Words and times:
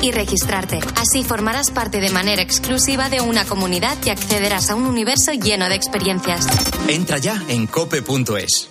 y 0.00 0.12
registrarte. 0.12 0.80
Así 0.96 1.24
formarás 1.24 1.70
parte 1.70 2.00
de 2.00 2.10
manera 2.10 2.42
exclusiva 2.42 3.08
de 3.08 3.20
una 3.20 3.44
comunidad 3.44 3.96
y 4.04 4.10
accederás 4.10 4.70
a 4.70 4.74
un 4.74 4.86
universo 4.86 5.32
lleno 5.32 5.68
de 5.68 5.74
experiencias. 5.74 6.46
Entra 6.88 7.18
ya 7.18 7.42
en 7.48 7.66
cope.es. 7.66 8.68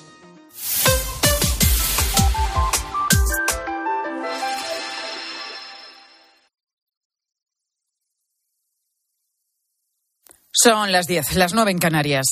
Son 10.52 10.92
las 10.92 11.06
10, 11.06 11.36
las 11.36 11.54
9 11.54 11.72
en 11.72 11.80
Canarias. 11.80 12.26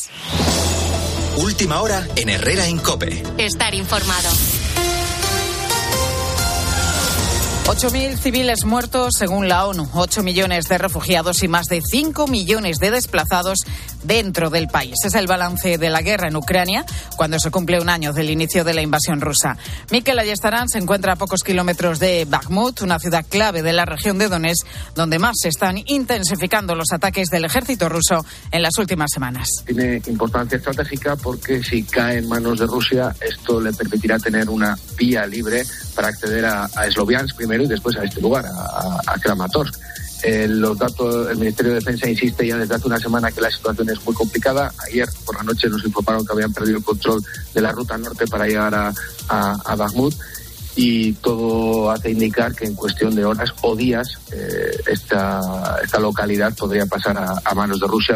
Última 1.37 1.81
hora 1.81 2.07
en 2.15 2.29
Herrera 2.29 2.67
en 2.67 2.77
Cope. 2.79 3.21
Estar 3.37 3.75
informado. 3.75 4.29
8.000 7.65 8.17
civiles 8.17 8.65
muertos 8.65 9.13
según 9.17 9.47
la 9.47 9.65
ONU, 9.65 9.89
8 9.93 10.21
millones 10.21 10.65
de 10.65 10.77
refugiados 10.77 11.43
y 11.43 11.47
más 11.47 11.67
de 11.67 11.81
5 11.81 12.27
millones 12.27 12.77
de 12.77 12.91
desplazados 12.91 13.59
dentro 14.03 14.49
del 14.49 14.67
país. 14.67 14.95
Es 15.05 15.15
el 15.15 15.27
balance 15.27 15.77
de 15.77 15.89
la 15.89 16.01
guerra 16.01 16.27
en 16.27 16.35
Ucrania 16.35 16.85
cuando 17.15 17.39
se 17.39 17.51
cumple 17.51 17.79
un 17.79 17.87
año 17.87 18.11
del 18.11 18.29
inicio 18.29 18.65
de 18.65 18.73
la 18.73 18.81
invasión 18.81 19.21
rusa. 19.21 19.57
Mikel 19.91 20.19
Ayestarán 20.19 20.67
se 20.67 20.77
encuentra 20.77 21.13
a 21.13 21.15
pocos 21.15 21.41
kilómetros 21.41 21.99
de 21.99 22.25
Bakhmut, 22.29 22.81
una 22.81 22.99
ciudad 22.99 23.25
clave 23.27 23.61
de 23.61 23.71
la 23.71 23.85
región 23.85 24.17
de 24.17 24.27
Donetsk, 24.27 24.67
donde 24.93 25.17
más 25.17 25.35
se 25.41 25.47
están 25.47 25.81
intensificando 25.85 26.75
los 26.75 26.91
ataques 26.91 27.29
del 27.29 27.45
ejército 27.45 27.87
ruso 27.87 28.25
en 28.51 28.61
las 28.61 28.77
últimas 28.77 29.09
semanas. 29.09 29.47
Tiene 29.65 30.01
importancia 30.07 30.57
estratégica 30.57 31.15
porque 31.15 31.63
si 31.63 31.83
cae 31.83 32.17
en 32.17 32.27
manos 32.27 32.59
de 32.59 32.65
Rusia, 32.65 33.15
esto 33.21 33.61
le 33.61 33.71
permitirá 33.71 34.19
tener 34.19 34.49
una 34.49 34.77
vía 34.97 35.25
libre 35.25 35.63
para 35.95 36.09
acceder 36.09 36.43
a, 36.43 36.65
a 36.65 36.91
Sloviansk 36.91 37.37
primero 37.37 37.52
y 37.61 37.67
después 37.67 37.95
a 37.97 38.03
este 38.03 38.21
lugar, 38.21 38.45
a, 38.45 39.19
Kramatorsk. 39.19 39.75
Eh, 40.23 40.47
los 40.47 40.77
datos, 40.77 41.29
el 41.29 41.37
Ministerio 41.37 41.73
de 41.73 41.79
Defensa 41.79 42.09
insiste 42.09 42.47
ya 42.47 42.57
desde 42.57 42.75
hace 42.75 42.87
una 42.87 42.97
semana 42.97 43.29
que 43.29 43.41
la 43.41 43.51
situación 43.51 43.89
es 43.89 44.03
muy 44.05 44.15
complicada. 44.15 44.71
Ayer 44.87 45.07
por 45.25 45.35
la 45.35 45.43
noche 45.43 45.67
nos 45.67 45.83
informaron 45.83 46.25
que 46.25 46.31
habían 46.31 46.53
perdido 46.53 46.77
el 46.77 46.83
control 46.83 47.21
de 47.53 47.61
la 47.61 47.73
ruta 47.73 47.97
norte 47.97 48.25
para 48.27 48.47
llegar 48.47 48.73
a, 48.73 48.93
a, 49.27 49.75
Bakhmut 49.75 50.13
y 50.77 51.11
todo 51.13 51.91
hace 51.91 52.11
indicar 52.11 52.55
que 52.55 52.65
en 52.65 52.73
cuestión 52.73 53.13
de 53.15 53.25
horas 53.25 53.53
o 53.61 53.75
días 53.75 54.17
eh, 54.31 54.79
esta, 54.87 55.77
esta 55.83 55.99
localidad 55.99 56.55
podría 56.55 56.85
pasar 56.85 57.17
a 57.17 57.53
manos 57.53 57.81
de 57.81 57.87
Rusia. 57.87 58.15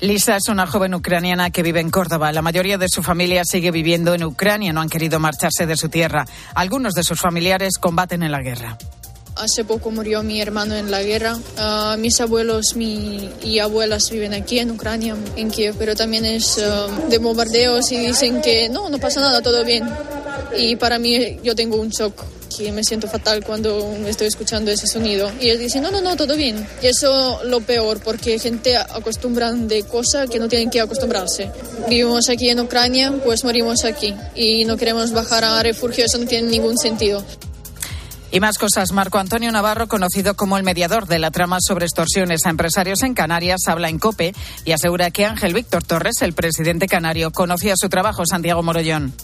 Lisa 0.00 0.36
es 0.36 0.48
una 0.48 0.66
joven 0.66 0.94
ucraniana 0.94 1.50
que 1.50 1.64
vive 1.64 1.80
en 1.80 1.90
Córdoba. 1.90 2.30
La 2.30 2.40
mayoría 2.40 2.78
de 2.78 2.88
su 2.88 3.02
familia 3.02 3.42
sigue 3.44 3.72
viviendo 3.72 4.14
en 4.14 4.22
Ucrania, 4.22 4.72
no 4.72 4.80
han 4.80 4.88
querido 4.88 5.18
marcharse 5.18 5.66
de 5.66 5.76
su 5.76 5.88
tierra. 5.88 6.24
Algunos 6.54 6.94
de 6.94 7.02
sus 7.02 7.20
familiares 7.20 7.78
combaten 7.78 8.22
en 8.22 8.30
la 8.30 8.40
guerra. 8.40 8.78
Hace 9.34 9.64
poco 9.64 9.90
murió 9.90 10.22
mi 10.22 10.40
hermano 10.40 10.76
en 10.76 10.92
la 10.92 11.02
guerra. 11.02 11.36
Uh, 11.36 11.98
mis 11.98 12.20
abuelos 12.20 12.76
mi, 12.76 13.28
y 13.42 13.58
abuelas 13.58 14.10
viven 14.10 14.34
aquí 14.34 14.60
en 14.60 14.70
Ucrania, 14.70 15.16
en 15.34 15.50
Kiev, 15.50 15.74
pero 15.76 15.96
también 15.96 16.24
es 16.24 16.58
uh, 16.58 17.08
de 17.08 17.18
bombardeos 17.18 17.90
y 17.90 17.98
dicen 17.98 18.40
que 18.40 18.68
no, 18.68 18.88
no 18.90 18.98
pasa 18.98 19.20
nada, 19.20 19.42
todo 19.42 19.64
bien. 19.64 19.84
Y 20.56 20.76
para 20.76 21.00
mí 21.00 21.38
yo 21.42 21.56
tengo 21.56 21.76
un 21.76 21.88
shock 21.88 22.24
que 22.54 22.72
me 22.72 22.84
siento 22.84 23.08
fatal 23.08 23.44
cuando 23.44 23.96
estoy 24.06 24.26
escuchando 24.26 24.70
ese 24.70 24.86
sonido. 24.86 25.30
Y 25.40 25.46
ellos 25.48 25.60
dicen, 25.60 25.82
no, 25.82 25.90
no, 25.90 26.00
no, 26.00 26.16
todo 26.16 26.36
bien. 26.36 26.66
Y 26.82 26.86
eso 26.86 27.40
lo 27.44 27.60
peor, 27.60 28.00
porque 28.00 28.38
gente 28.38 28.76
acostumbran 28.76 29.68
de 29.68 29.82
cosas 29.84 30.28
que 30.28 30.38
no 30.38 30.48
tienen 30.48 30.70
que 30.70 30.80
acostumbrarse. 30.80 31.50
Vivimos 31.88 32.28
aquí 32.28 32.48
en 32.48 32.60
Ucrania, 32.60 33.12
pues 33.24 33.44
morimos 33.44 33.84
aquí. 33.84 34.14
Y 34.34 34.64
no 34.64 34.76
queremos 34.76 35.12
bajar 35.12 35.44
a 35.44 35.62
refugio, 35.62 36.04
eso 36.04 36.18
no 36.18 36.26
tiene 36.26 36.48
ningún 36.48 36.76
sentido. 36.78 37.24
Y 38.30 38.40
más 38.40 38.58
cosas. 38.58 38.92
Marco 38.92 39.18
Antonio 39.18 39.50
Navarro, 39.50 39.88
conocido 39.88 40.34
como 40.34 40.58
el 40.58 40.62
mediador 40.62 41.06
de 41.06 41.18
la 41.18 41.30
trama 41.30 41.58
sobre 41.60 41.86
extorsiones 41.86 42.44
a 42.44 42.50
empresarios 42.50 43.02
en 43.02 43.14
Canarias, 43.14 43.62
habla 43.66 43.88
en 43.88 43.98
COPE 43.98 44.34
y 44.66 44.72
asegura 44.72 45.10
que 45.10 45.24
Ángel 45.24 45.54
Víctor 45.54 45.82
Torres, 45.82 46.20
el 46.20 46.34
presidente 46.34 46.88
canario, 46.88 47.30
conocía 47.30 47.74
su 47.76 47.88
trabajo. 47.88 48.24
Santiago 48.26 48.62
Morollón. 48.62 49.14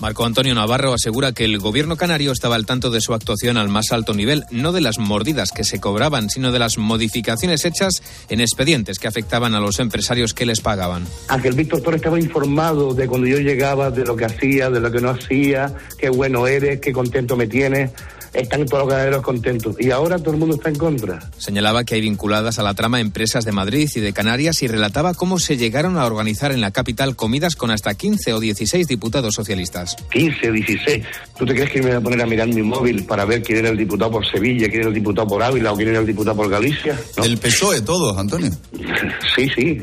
Marco 0.00 0.24
Antonio 0.24 0.54
Navarro 0.54 0.92
asegura 0.92 1.32
que 1.32 1.44
el 1.44 1.58
gobierno 1.58 1.96
canario 1.96 2.30
estaba 2.30 2.54
al 2.54 2.66
tanto 2.66 2.90
de 2.90 3.00
su 3.00 3.14
actuación 3.14 3.56
al 3.56 3.68
más 3.68 3.90
alto 3.90 4.14
nivel, 4.14 4.44
no 4.52 4.70
de 4.70 4.80
las 4.80 4.98
mordidas 4.98 5.50
que 5.50 5.64
se 5.64 5.80
cobraban, 5.80 6.30
sino 6.30 6.52
de 6.52 6.60
las 6.60 6.78
modificaciones 6.78 7.64
hechas 7.64 8.02
en 8.28 8.40
expedientes 8.40 9.00
que 9.00 9.08
afectaban 9.08 9.56
a 9.56 9.60
los 9.60 9.80
empresarios 9.80 10.34
que 10.34 10.46
les 10.46 10.60
pagaban. 10.60 11.04
Ángel 11.26 11.54
Víctor 11.54 11.80
Torres 11.80 11.98
estaba 11.98 12.20
informado 12.20 12.94
de 12.94 13.08
cuando 13.08 13.26
yo 13.26 13.38
llegaba, 13.38 13.90
de 13.90 14.04
lo 14.04 14.14
que 14.14 14.26
hacía, 14.26 14.70
de 14.70 14.80
lo 14.80 14.92
que 14.92 15.00
no 15.00 15.10
hacía, 15.10 15.74
qué 15.98 16.10
bueno 16.10 16.46
eres, 16.46 16.80
qué 16.80 16.92
contento 16.92 17.36
me 17.36 17.48
tienes 17.48 17.90
están 18.32 18.66
todos 18.66 18.84
los 18.84 18.92
ganaderos 18.92 19.22
contentos. 19.22 19.76
Y 19.78 19.90
ahora 19.90 20.18
todo 20.18 20.32
el 20.32 20.40
mundo 20.40 20.56
está 20.56 20.68
en 20.68 20.76
contra. 20.76 21.30
Señalaba 21.38 21.84
que 21.84 21.94
hay 21.94 22.00
vinculadas 22.00 22.58
a 22.58 22.62
la 22.62 22.74
trama 22.74 23.00
empresas 23.00 23.44
de 23.44 23.52
Madrid 23.52 23.88
y 23.94 24.00
de 24.00 24.12
Canarias 24.12 24.62
y 24.62 24.68
relataba 24.68 25.14
cómo 25.14 25.38
se 25.38 25.56
llegaron 25.56 25.96
a 25.96 26.06
organizar 26.06 26.52
en 26.52 26.60
la 26.60 26.70
capital 26.70 27.16
comidas 27.16 27.56
con 27.56 27.70
hasta 27.70 27.94
15 27.94 28.32
o 28.32 28.40
16 28.40 28.86
diputados 28.86 29.34
socialistas. 29.34 29.96
15 30.10 30.50
o 30.50 30.52
16. 30.52 31.04
¿Tú 31.38 31.46
te 31.46 31.54
crees 31.54 31.70
que 31.70 31.80
me 31.80 31.88
voy 31.88 31.96
a 31.96 32.00
poner 32.00 32.22
a 32.22 32.26
mirar 32.26 32.48
mi 32.48 32.62
móvil 32.62 33.04
para 33.04 33.24
ver 33.24 33.42
quién 33.42 33.58
era 33.58 33.70
el 33.70 33.76
diputado 33.76 34.12
por 34.12 34.26
Sevilla, 34.26 34.68
quién 34.68 34.80
era 34.80 34.88
el 34.88 34.94
diputado 34.94 35.26
por 35.26 35.42
Ávila 35.42 35.72
o 35.72 35.76
quién 35.76 35.88
era 35.88 36.00
el 36.00 36.06
diputado 36.06 36.36
por 36.36 36.50
Galicia? 36.50 36.98
¿No? 37.16 37.24
El 37.24 37.38
PSOE 37.38 37.82
todos, 37.82 38.16
Antonio. 38.16 38.50
Sí, 39.36 39.48
sí, 39.54 39.78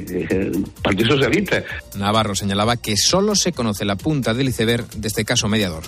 Partido 0.83 1.15
Socialista. 1.15 1.63
Navarro 1.95 2.35
señalaba 2.35 2.75
que 2.75 2.97
solo 2.97 3.35
se 3.35 3.53
conoce 3.53 3.85
la 3.85 3.95
punta 3.95 4.33
del 4.33 4.49
iceberg 4.49 4.85
de 4.89 5.07
este 5.07 5.23
caso 5.23 5.47
mediador. 5.47 5.83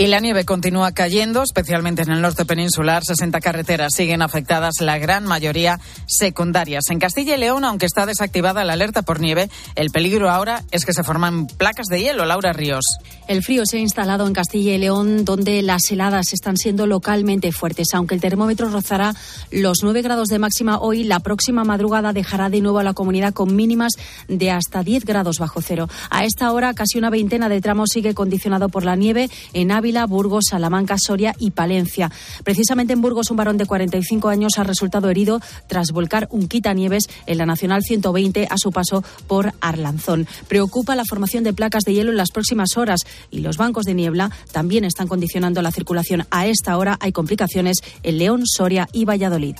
Y 0.00 0.06
la 0.06 0.18
nieve 0.18 0.46
continúa 0.46 0.92
cayendo, 0.92 1.42
especialmente 1.42 2.00
en 2.00 2.10
el 2.10 2.22
norte 2.22 2.46
peninsular. 2.46 3.04
60 3.04 3.38
carreteras 3.40 3.92
siguen 3.94 4.22
afectadas, 4.22 4.80
la 4.80 4.96
gran 4.96 5.26
mayoría 5.26 5.78
secundarias. 6.06 6.84
En 6.88 6.98
Castilla 6.98 7.34
y 7.34 7.38
León, 7.38 7.66
aunque 7.66 7.84
está 7.84 8.06
desactivada 8.06 8.64
la 8.64 8.72
alerta 8.72 9.02
por 9.02 9.20
nieve, 9.20 9.50
el 9.74 9.90
peligro 9.90 10.30
ahora 10.30 10.64
es 10.70 10.86
que 10.86 10.94
se 10.94 11.04
forman 11.04 11.46
placas 11.46 11.88
de 11.88 12.00
hielo. 12.00 12.24
Laura 12.24 12.54
Ríos. 12.54 12.86
El 13.28 13.42
frío 13.42 13.66
se 13.66 13.76
ha 13.76 13.80
instalado 13.80 14.26
en 14.26 14.32
Castilla 14.32 14.72
y 14.74 14.78
León, 14.78 15.26
donde 15.26 15.60
las 15.60 15.82
heladas 15.90 16.32
están 16.32 16.56
siendo 16.56 16.86
localmente 16.86 17.52
fuertes. 17.52 17.88
Aunque 17.92 18.14
el 18.14 18.22
termómetro 18.22 18.70
rozará 18.70 19.14
los 19.50 19.80
9 19.82 20.00
grados 20.00 20.28
de 20.28 20.38
máxima 20.38 20.78
hoy, 20.78 21.04
la 21.04 21.20
próxima 21.20 21.62
madrugada 21.62 22.14
dejará 22.14 22.48
de 22.48 22.62
nuevo 22.62 22.78
a 22.78 22.84
la 22.84 22.94
comunidad 22.94 23.34
con 23.34 23.54
mínimas 23.54 23.92
de 24.28 24.50
hasta 24.50 24.82
10 24.82 25.04
grados 25.04 25.38
bajo 25.38 25.60
cero. 25.60 25.90
A 26.08 26.24
esta 26.24 26.50
hora, 26.52 26.72
casi 26.72 26.96
una 26.96 27.10
veintena 27.10 27.50
de 27.50 27.60
tramos 27.60 27.90
sigue 27.92 28.14
condicionado 28.14 28.70
por 28.70 28.82
la 28.82 28.96
nieve 28.96 29.28
en 29.52 29.70
Ávila 29.72 29.89
Burgos, 30.06 30.44
Salamanca, 30.50 30.96
Soria 30.98 31.34
y 31.38 31.50
Palencia. 31.50 32.10
Precisamente 32.44 32.92
en 32.92 33.00
Burgos, 33.00 33.30
un 33.30 33.36
varón 33.36 33.58
de 33.58 33.66
45 33.66 34.28
años 34.28 34.58
ha 34.58 34.64
resultado 34.64 35.10
herido 35.10 35.40
tras 35.66 35.90
volcar 35.92 36.28
un 36.30 36.48
quitanieves 36.48 37.04
en 37.26 37.38
la 37.38 37.46
Nacional 37.46 37.82
120 37.82 38.46
a 38.48 38.56
su 38.56 38.72
paso 38.72 39.04
por 39.26 39.52
Arlanzón. 39.60 40.26
Preocupa 40.48 40.94
la 40.94 41.04
formación 41.04 41.44
de 41.44 41.52
placas 41.52 41.84
de 41.84 41.94
hielo 41.94 42.10
en 42.10 42.16
las 42.16 42.30
próximas 42.30 42.76
horas 42.76 43.00
y 43.30 43.40
los 43.40 43.56
bancos 43.56 43.84
de 43.84 43.94
niebla 43.94 44.30
también 44.52 44.84
están 44.84 45.08
condicionando 45.08 45.62
la 45.62 45.72
circulación. 45.72 46.26
A 46.30 46.46
esta 46.46 46.76
hora 46.76 46.96
hay 47.00 47.12
complicaciones 47.12 47.78
en 48.02 48.18
León, 48.18 48.42
Soria 48.46 48.88
y 48.92 49.04
Valladolid. 49.04 49.56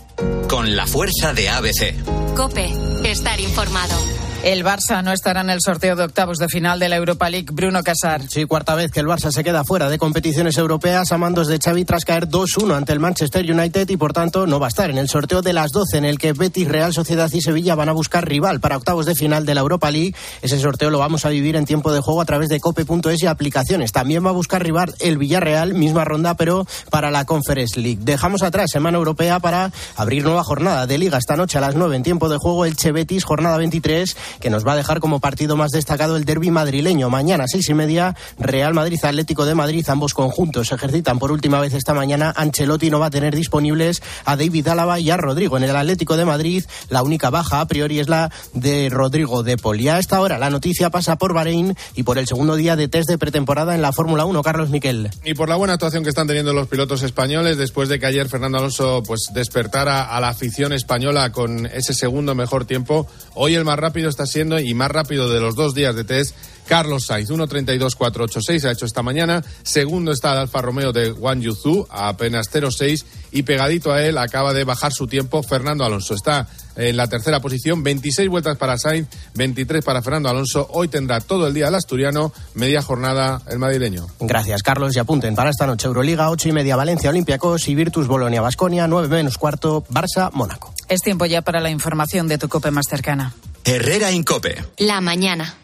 Con 0.49 0.77
la 0.77 0.87
fuerza 0.87 1.33
de 1.33 1.49
ABC. 1.49 2.35
Cope, 2.35 2.73
estar 3.05 3.41
informado. 3.41 3.95
El 4.43 4.65
Barça 4.65 5.03
no 5.03 5.13
estará 5.13 5.43
en 5.43 5.51
el 5.51 5.59
sorteo 5.63 5.97
de 5.97 6.05
octavos 6.05 6.39
de 6.39 6.49
final 6.49 6.79
de 6.79 6.89
la 6.89 6.97
Europa 6.97 7.29
League. 7.29 7.49
Bruno 7.53 7.83
Casar. 7.83 8.23
Sí, 8.27 8.47
cuarta 8.47 8.75
vez 8.75 8.91
que 8.91 9.01
el 9.01 9.07
Barça 9.07 9.31
se 9.31 9.45
queda 9.45 9.65
fuera 9.65 9.91
de 9.91 9.99
competiciones 9.99 10.57
europeas 10.57 11.13
a 11.13 11.19
mandos 11.19 11.47
de 11.47 11.59
Xavi 11.59 11.85
tras 11.85 12.07
caer 12.07 12.27
2-1 12.27 12.75
ante 12.75 12.95
el 12.95 13.01
Manchester 13.01 13.45
United 13.45 13.91
y 13.91 13.99
por 13.99 14.15
tanto 14.15 14.47
no 14.47 14.59
va 14.59 14.69
a 14.69 14.71
estar 14.71 14.89
en 14.89 14.97
el 14.97 15.11
sorteo 15.11 15.43
de 15.43 15.53
las 15.53 15.73
12 15.73 15.99
en 15.99 16.07
el 16.07 16.17
que 16.17 16.33
Betis, 16.33 16.69
Real 16.69 16.95
Sociedad 16.95 17.31
y 17.31 17.43
Sevilla 17.43 17.75
van 17.75 17.91
a 17.91 17.93
buscar 17.93 18.27
rival 18.27 18.61
para 18.61 18.79
octavos 18.79 19.05
de 19.05 19.15
final 19.15 19.45
de 19.45 19.55
la 19.55 19.61
Europa 19.61 19.91
League. 19.91 20.15
Ese 20.41 20.59
sorteo 20.59 20.89
lo 20.89 20.99
vamos 20.99 21.27
a 21.27 21.29
vivir 21.29 21.55
en 21.55 21.67
tiempo 21.67 21.93
de 21.93 22.01
juego 22.01 22.23
a 22.23 22.25
través 22.25 22.49
de 22.49 22.61
cope.es 22.61 23.23
y 23.23 23.27
aplicaciones. 23.27 23.93
También 23.93 24.25
va 24.25 24.31
a 24.31 24.33
buscar 24.33 24.63
rival 24.63 24.95
el 25.01 25.19
Villarreal, 25.19 25.75
misma 25.75 26.07
ronda 26.07 26.33
pero 26.33 26.67
para 26.89 27.11
la 27.11 27.27
Conference 27.27 27.79
League. 27.79 28.01
Dejamos 28.01 28.43
atrás 28.43 28.71
semana 28.73 28.97
europea 28.97 29.39
para 29.39 29.71
abrir 29.97 30.25
nueva 30.25 30.45
jornada 30.45 30.87
de 30.87 30.97
liga 30.97 31.19
esta 31.19 31.37
noche 31.37 31.59
a 31.59 31.61
las 31.61 31.75
9 31.75 31.95
en 31.95 32.03
tiempo 32.03 32.31
de 32.31 32.39
juego 32.39 32.65
el 32.65 32.75
Che 32.75 32.91
Betis, 32.91 33.25
jornada 33.25 33.59
23 33.59 34.17
que 34.41 34.51
nos 34.51 34.67
va 34.67 34.73
a 34.73 34.77
dejar 34.77 35.01
como 35.01 35.21
partido 35.21 35.57
más 35.57 35.71
destacado 35.71 36.17
el 36.17 36.25
derby 36.25 36.51
madrileño. 36.51 37.11
Mañana, 37.11 37.45
seis 37.47 37.69
y 37.69 37.75
media, 37.75 38.15
Real 38.39 38.75
Madrid 38.75 38.99
Atlético 39.03 39.45
de 39.45 39.55
Madrid. 39.55 39.89
Ambos 39.89 40.15
conjuntos 40.15 40.73
ejercitan 40.73 41.19
por 41.19 41.33
última 41.33 41.61
vez 41.61 41.75
esta 41.75 41.95
mañana. 41.95 42.33
Ancelotti 42.37 42.91
no 42.91 43.01
va 43.01 43.07
a 43.07 43.11
tener 43.11 43.35
disponibles 43.35 44.03
a 44.25 44.37
David 44.37 44.69
Álava 44.69 45.01
y 45.01 45.11
a 45.11 45.17
Rodrigo. 45.17 45.57
En 45.57 45.65
el 45.65 45.75
Atlético 45.75 46.17
de 46.17 46.25
Madrid, 46.25 46.65
la 46.89 47.03
única 47.03 47.31
baja 47.31 47.61
a 47.61 47.67
priori 47.67 47.99
es 47.99 48.09
la 48.09 48.31
de 48.55 48.89
Rodrigo 48.91 49.43
de 49.43 49.57
Poli. 49.57 49.89
A 49.89 49.99
esta 49.99 50.21
hora, 50.21 50.39
la 50.39 50.51
noticia 50.51 50.91
pasa 50.91 51.17
por 51.17 51.35
Bahrein 51.35 51.77
y 51.95 52.03
por 52.03 52.19
el 52.19 52.27
segundo 52.27 52.57
día 52.57 52.77
de 52.77 52.89
test 52.89 53.09
de 53.09 53.19
pretemporada 53.19 53.75
en 53.75 53.83
la 53.83 53.93
Fórmula 53.93 54.25
1. 54.25 54.43
Carlos 54.43 54.71
Miquel. 54.71 55.11
Y 55.25 55.35
por 55.35 55.49
la 55.49 55.57
buena 55.57 55.75
actuación 55.75 56.03
que 56.03 56.11
están 56.11 56.27
teniendo 56.27 56.53
los 56.53 56.69
pilotos 56.69 57.03
españoles 57.03 57.57
después 57.57 57.89
de 57.89 57.99
que 57.99 58.07
ayer 58.07 58.29
Fernando 58.29 58.59
Alonso 58.59 59.03
pues 59.07 59.31
despertara 59.33 60.05
a 60.05 60.21
la 60.21 60.29
afición 60.29 60.73
española 60.73 61.33
con 61.33 61.67
ese 61.67 61.95
segundo 61.95 62.35
mejor 62.35 62.65
tiempo. 62.65 63.07
Hoy 63.35 63.55
el 63.55 63.65
más 63.65 63.79
rápido 63.79 64.09
está 64.09 64.20
está 64.23 64.31
siendo 64.31 64.61
y 64.61 64.75
más 64.75 64.91
rápido 64.91 65.31
de 65.31 65.41
los 65.41 65.55
dos 65.55 65.75
días 65.75 65.97
de 65.97 66.05
test 66.05 66.37
Carlos 66.71 67.07
Sainz, 67.07 67.31
1.32.486 67.31 68.65
ha 68.65 68.71
hecho 68.71 68.85
esta 68.85 69.03
mañana. 69.03 69.43
Segundo 69.65 70.13
está 70.13 70.33
el 70.33 70.39
Alfa 70.39 70.63
Romeo 70.63 70.93
de 70.93 71.11
Wang 71.11 71.41
Yuzu, 71.41 71.87
a 71.91 72.09
apenas 72.09 72.49
0.6. 72.53 73.05
Y 73.33 73.43
pegadito 73.43 73.93
a 73.93 74.05
él 74.05 74.17
acaba 74.19 74.53
de 74.53 74.63
bajar 74.63 74.93
su 74.93 75.09
tiempo 75.09 75.43
Fernando 75.43 75.85
Alonso. 75.85 76.15
Está 76.15 76.47
en 76.81 76.97
la 76.97 77.07
tercera 77.07 77.41
posición, 77.41 77.83
26 77.83 78.29
vueltas 78.29 78.57
para 78.57 78.79
Sainz, 78.79 79.09
23 79.35 79.85
para 79.85 80.03
Fernando 80.03 80.29
Alonso. 80.29 80.67
Hoy 80.71 80.89
tendrá 80.89 81.21
todo 81.21 81.47
el 81.47 81.55
día 81.55 81.69
el 81.69 81.75
asturiano, 81.75 82.33
media 82.55 82.83
jornada 82.83 83.43
el 83.49 83.59
madrileño. 83.59 84.07
Gracias, 84.21 84.63
Carlos. 84.63 84.97
Y 84.97 84.99
apunten 84.99 85.35
para 85.35 85.51
esta 85.51 85.67
noche 85.67 85.87
Euroliga, 85.87 86.31
8 86.31 86.49
y 86.49 86.53
media 86.53 86.77
Valencia 86.77 87.11
Olympiacos 87.11 87.69
y 87.69 87.75
Virtus 87.75 88.07
Bolonia 88.07 88.41
Basconia, 88.41 88.87
9 88.87 89.09
menos 89.09 89.37
cuarto 89.37 89.85
Barça 89.91 90.31
Mónaco. 90.33 90.73
Es 90.89 91.01
tiempo 91.03 91.27
ya 91.27 91.43
para 91.43 91.61
la 91.61 91.71
información 91.71 92.29
de 92.29 92.39
tu 92.39 92.49
cope 92.49 92.71
más 92.71 92.87
cercana. 92.89 93.35
Herrera 93.65 94.11
Incope. 94.11 94.65
La 94.79 95.01
mañana. 95.01 95.57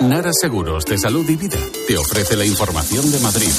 Nara 0.00 0.32
Seguros 0.32 0.84
de 0.86 0.98
Salud 0.98 1.28
y 1.28 1.36
Vida 1.36 1.58
te 1.86 1.96
ofrece 1.96 2.36
la 2.36 2.44
información 2.44 3.12
de 3.12 3.20
Madrid. 3.20 3.52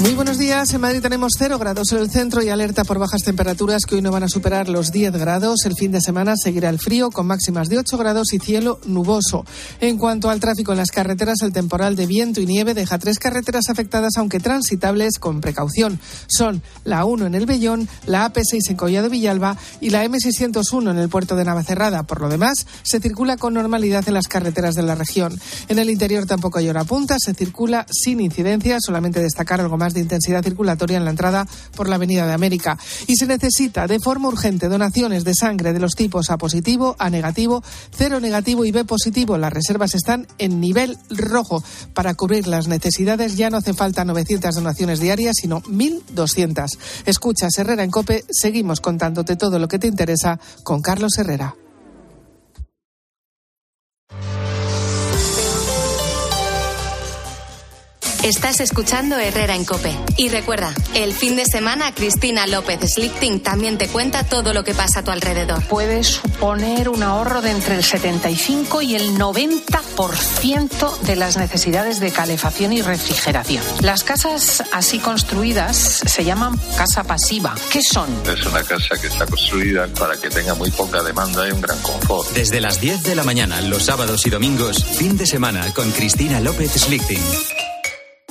Muy 0.00 0.14
buenos 0.14 0.36
días. 0.36 0.72
En 0.74 0.80
Madrid 0.80 1.00
tenemos 1.00 1.32
cero 1.38 1.58
grados 1.58 1.92
en 1.92 1.98
el 1.98 2.10
centro 2.10 2.42
y 2.42 2.48
alerta 2.48 2.82
por 2.82 2.98
bajas 2.98 3.22
temperaturas 3.22 3.84
que 3.86 3.94
hoy 3.94 4.02
no 4.02 4.10
van 4.10 4.24
a 4.24 4.28
superar 4.28 4.68
los 4.68 4.90
10 4.90 5.12
grados. 5.12 5.64
El 5.64 5.74
fin 5.76 5.92
de 5.92 6.00
semana 6.00 6.34
seguirá 6.36 6.70
el 6.70 6.80
frío 6.80 7.10
con 7.10 7.26
máximas 7.26 7.68
de 7.68 7.78
8 7.78 7.96
grados 7.98 8.32
y 8.32 8.40
cielo 8.40 8.80
nuboso. 8.84 9.44
En 9.80 9.98
cuanto 9.98 10.28
al 10.28 10.40
tráfico 10.40 10.72
en 10.72 10.78
las 10.78 10.90
carreteras, 10.90 11.42
el 11.42 11.52
temporal 11.52 11.94
de 11.94 12.06
viento 12.06 12.40
y 12.40 12.46
nieve 12.46 12.74
deja 12.74 12.98
tres 12.98 13.20
carreteras 13.20 13.68
afectadas, 13.68 14.14
aunque 14.16 14.40
transitables 14.40 15.18
con 15.20 15.40
precaución. 15.40 16.00
Son 16.26 16.62
la 16.84 17.04
1 17.04 17.26
en 17.26 17.34
el 17.36 17.46
Bellón, 17.46 17.88
la 18.06 18.32
AP6 18.32 18.70
en 18.70 18.76
Collado 18.76 19.08
Villalba 19.08 19.56
y 19.80 19.90
la 19.90 20.04
M601 20.04 20.90
en 20.90 20.98
el 20.98 21.10
puerto 21.10 21.36
de 21.36 21.44
Navacerrada. 21.44 22.02
Por 22.04 22.20
lo 22.20 22.28
demás, 22.28 22.66
se 22.82 22.98
circula 22.98 23.36
con 23.36 23.54
normalidad 23.54 24.02
en 24.08 24.14
las 24.14 24.26
carreteras 24.26 24.74
de 24.74 24.82
la 24.82 24.96
región. 24.96 25.38
En 25.68 25.78
el 25.78 25.90
interior 25.90 26.26
tampoco 26.26 26.58
hay 26.58 26.68
hora 26.68 26.84
punta, 26.84 27.16
se 27.18 27.34
circula 27.34 27.86
sin 27.90 28.20
incidencia, 28.20 28.78
solamente 28.80 29.20
destacar 29.20 29.60
algo 29.60 29.78
más 29.78 29.81
de 29.90 30.00
intensidad 30.00 30.42
circulatoria 30.42 30.96
en 30.96 31.04
la 31.04 31.10
entrada 31.10 31.46
por 31.76 31.88
la 31.88 31.96
Avenida 31.96 32.26
de 32.26 32.32
América. 32.32 32.78
Y 33.06 33.16
se 33.16 33.26
necesita 33.26 33.86
de 33.86 33.98
forma 33.98 34.28
urgente 34.28 34.68
donaciones 34.68 35.24
de 35.24 35.34
sangre 35.34 35.72
de 35.72 35.80
los 35.80 35.94
tipos 35.94 36.30
A 36.30 36.38
positivo, 36.38 36.96
A 36.98 37.10
negativo, 37.10 37.62
cero 37.90 38.20
negativo 38.20 38.64
y 38.64 38.70
B 38.70 38.84
positivo. 38.84 39.36
Las 39.36 39.52
reservas 39.52 39.94
están 39.94 40.26
en 40.38 40.60
nivel 40.60 40.96
rojo. 41.10 41.62
Para 41.94 42.14
cubrir 42.14 42.46
las 42.46 42.68
necesidades 42.68 43.36
ya 43.36 43.50
no 43.50 43.56
hace 43.56 43.74
falta 43.74 44.04
900 44.04 44.54
donaciones 44.54 45.00
diarias, 45.00 45.36
sino 45.40 45.60
1.200. 45.62 46.78
Escuchas 47.06 47.58
Herrera 47.58 47.82
en 47.82 47.90
Cope, 47.90 48.24
seguimos 48.30 48.80
contándote 48.80 49.36
todo 49.36 49.58
lo 49.58 49.68
que 49.68 49.78
te 49.78 49.88
interesa 49.88 50.38
con 50.62 50.80
Carlos 50.80 51.18
Herrera. 51.18 51.56
Estás 58.22 58.60
escuchando 58.60 59.18
Herrera 59.18 59.56
en 59.56 59.64
Cope. 59.64 59.92
Y 60.16 60.28
recuerda, 60.28 60.72
el 60.94 61.12
fin 61.12 61.34
de 61.34 61.44
semana 61.44 61.92
Cristina 61.92 62.46
López 62.46 62.78
Slichting 62.94 63.40
también 63.40 63.78
te 63.78 63.88
cuenta 63.88 64.22
todo 64.22 64.54
lo 64.54 64.62
que 64.62 64.74
pasa 64.74 65.00
a 65.00 65.02
tu 65.02 65.10
alrededor. 65.10 65.60
Puede 65.64 66.04
suponer 66.04 66.88
un 66.88 67.02
ahorro 67.02 67.42
de 67.42 67.50
entre 67.50 67.74
el 67.74 67.82
75 67.82 68.80
y 68.80 68.94
el 68.94 69.18
90% 69.18 70.98
de 71.00 71.16
las 71.16 71.36
necesidades 71.36 71.98
de 71.98 72.12
calefacción 72.12 72.72
y 72.72 72.80
refrigeración. 72.80 73.64
Las 73.80 74.04
casas 74.04 74.62
así 74.70 75.00
construidas 75.00 75.76
se 75.76 76.24
llaman 76.24 76.56
casa 76.76 77.02
pasiva. 77.02 77.56
¿Qué 77.72 77.80
son? 77.82 78.08
Es 78.24 78.46
una 78.46 78.62
casa 78.62 79.00
que 79.00 79.08
está 79.08 79.26
construida 79.26 79.88
para 79.98 80.16
que 80.16 80.30
tenga 80.30 80.54
muy 80.54 80.70
poca 80.70 81.02
demanda 81.02 81.48
y 81.48 81.50
un 81.50 81.60
gran 81.60 81.80
confort. 81.82 82.30
Desde 82.34 82.60
las 82.60 82.80
10 82.80 83.02
de 83.02 83.16
la 83.16 83.24
mañana, 83.24 83.60
los 83.62 83.86
sábados 83.86 84.24
y 84.26 84.30
domingos, 84.30 84.84
fin 84.84 85.16
de 85.16 85.26
semana 85.26 85.74
con 85.74 85.90
Cristina 85.90 86.38
López 86.38 86.70
Slichting. 86.70 87.71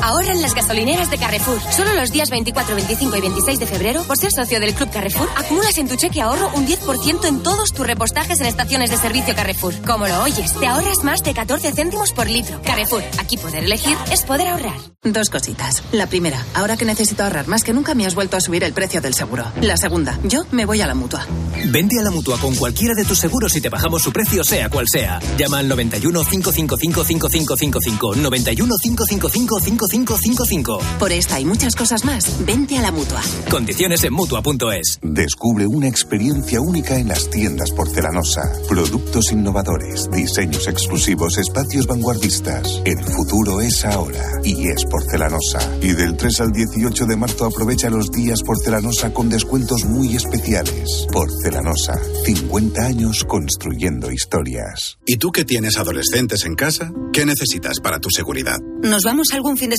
Ahorra 0.01 0.31
en 0.31 0.41
las 0.41 0.55
gasolineras 0.55 1.11
de 1.11 1.17
Carrefour. 1.17 1.59
Solo 1.71 1.93
los 1.93 2.11
días 2.11 2.29
24, 2.29 2.75
25 2.75 3.17
y 3.17 3.21
26 3.21 3.59
de 3.59 3.65
febrero, 3.67 4.03
por 4.03 4.17
ser 4.17 4.31
socio 4.31 4.59
del 4.59 4.73
Club 4.73 4.89
Carrefour, 4.89 5.29
acumulas 5.35 5.77
en 5.77 5.87
tu 5.87 5.95
cheque 5.95 6.21
ahorro 6.21 6.49
un 6.55 6.67
10% 6.67 7.25
en 7.25 7.43
todos 7.43 7.71
tus 7.71 7.85
repostajes 7.85 8.39
en 8.39 8.47
estaciones 8.47 8.89
de 8.89 8.97
servicio 8.97 9.35
Carrefour. 9.35 9.73
Como 9.85 10.07
lo 10.07 10.23
oyes, 10.23 10.53
te 10.59 10.65
ahorras 10.65 11.03
más 11.03 11.23
de 11.23 11.33
14 11.33 11.71
céntimos 11.73 12.13
por 12.13 12.27
litro. 12.29 12.59
Carrefour, 12.63 13.03
aquí 13.19 13.37
poder 13.37 13.63
elegir 13.63 13.95
es 14.11 14.23
poder 14.23 14.47
ahorrar. 14.47 14.79
Dos 15.03 15.29
cositas. 15.29 15.81
La 15.91 16.07
primera, 16.07 16.45
ahora 16.53 16.77
que 16.77 16.85
necesito 16.85 17.23
ahorrar 17.23 17.47
más 17.47 17.63
que 17.63 17.73
nunca 17.73 17.95
me 17.95 18.05
has 18.05 18.13
vuelto 18.15 18.37
a 18.37 18.41
subir 18.41 18.63
el 18.63 18.73
precio 18.73 19.01
del 19.01 19.13
seguro. 19.13 19.51
La 19.61 19.77
segunda, 19.77 20.19
yo 20.23 20.45
me 20.51 20.65
voy 20.65 20.81
a 20.81 20.87
la 20.87 20.95
mutua. 20.95 21.25
Vente 21.65 21.99
a 21.99 22.03
la 22.03 22.11
mutua 22.11 22.37
con 22.39 22.55
cualquiera 22.55 22.93
de 22.95 23.05
tus 23.05 23.19
seguros 23.19 23.55
y 23.55 23.61
te 23.61 23.69
bajamos 23.69 24.01
su 24.01 24.11
precio, 24.11 24.43
sea 24.43 24.69
cual 24.69 24.85
sea. 24.91 25.19
Llama 25.37 25.59
al 25.59 25.67
91 25.67 26.23
555 26.23 27.03
5555. 27.03 28.15
91 28.15 28.75
555 28.81 29.59
5555. 29.91 30.79
Por 30.97 31.11
esta 31.11 31.39
y 31.39 31.45
muchas 31.45 31.75
cosas 31.75 32.05
más, 32.05 32.45
vente 32.45 32.77
a 32.77 32.81
la 32.81 32.91
mutua. 32.91 33.21
Condiciones 33.49 34.03
en 34.03 34.13
mutua.es. 34.13 34.99
Descubre 35.01 35.67
una 35.67 35.87
experiencia 35.87 36.61
única 36.61 36.97
en 36.97 37.09
las 37.09 37.29
tiendas 37.29 37.71
porcelanosa. 37.71 38.41
Productos 38.67 39.31
innovadores, 39.31 40.09
diseños 40.09 40.67
exclusivos, 40.67 41.37
espacios 41.37 41.87
vanguardistas. 41.87 42.81
El 42.85 43.03
futuro 43.03 43.59
es 43.61 43.83
ahora 43.83 44.23
y 44.43 44.67
es 44.67 44.85
porcelanosa. 44.85 45.59
Y 45.81 45.91
del 45.91 46.15
3 46.15 46.41
al 46.41 46.51
18 46.51 47.05
de 47.05 47.15
marzo 47.17 47.45
aprovecha 47.45 47.89
los 47.89 48.09
días 48.11 48.41
porcelanosa 48.43 49.13
con 49.13 49.29
descuentos 49.29 49.83
muy 49.85 50.15
especiales. 50.15 51.05
Porcelanosa, 51.11 51.99
50 52.25 52.81
años 52.81 53.25
construyendo 53.25 54.11
historias. 54.11 54.97
¿Y 55.05 55.17
tú 55.17 55.31
que 55.31 55.43
tienes 55.43 55.77
adolescentes 55.77 56.45
en 56.45 56.55
casa? 56.55 56.91
¿Qué 57.11 57.25
necesitas 57.25 57.79
para 57.81 57.99
tu 57.99 58.09
seguridad? 58.09 58.59
Nos 58.83 59.03
vamos 59.03 59.27
algún 59.33 59.57
fin 59.57 59.69
de 59.69 59.77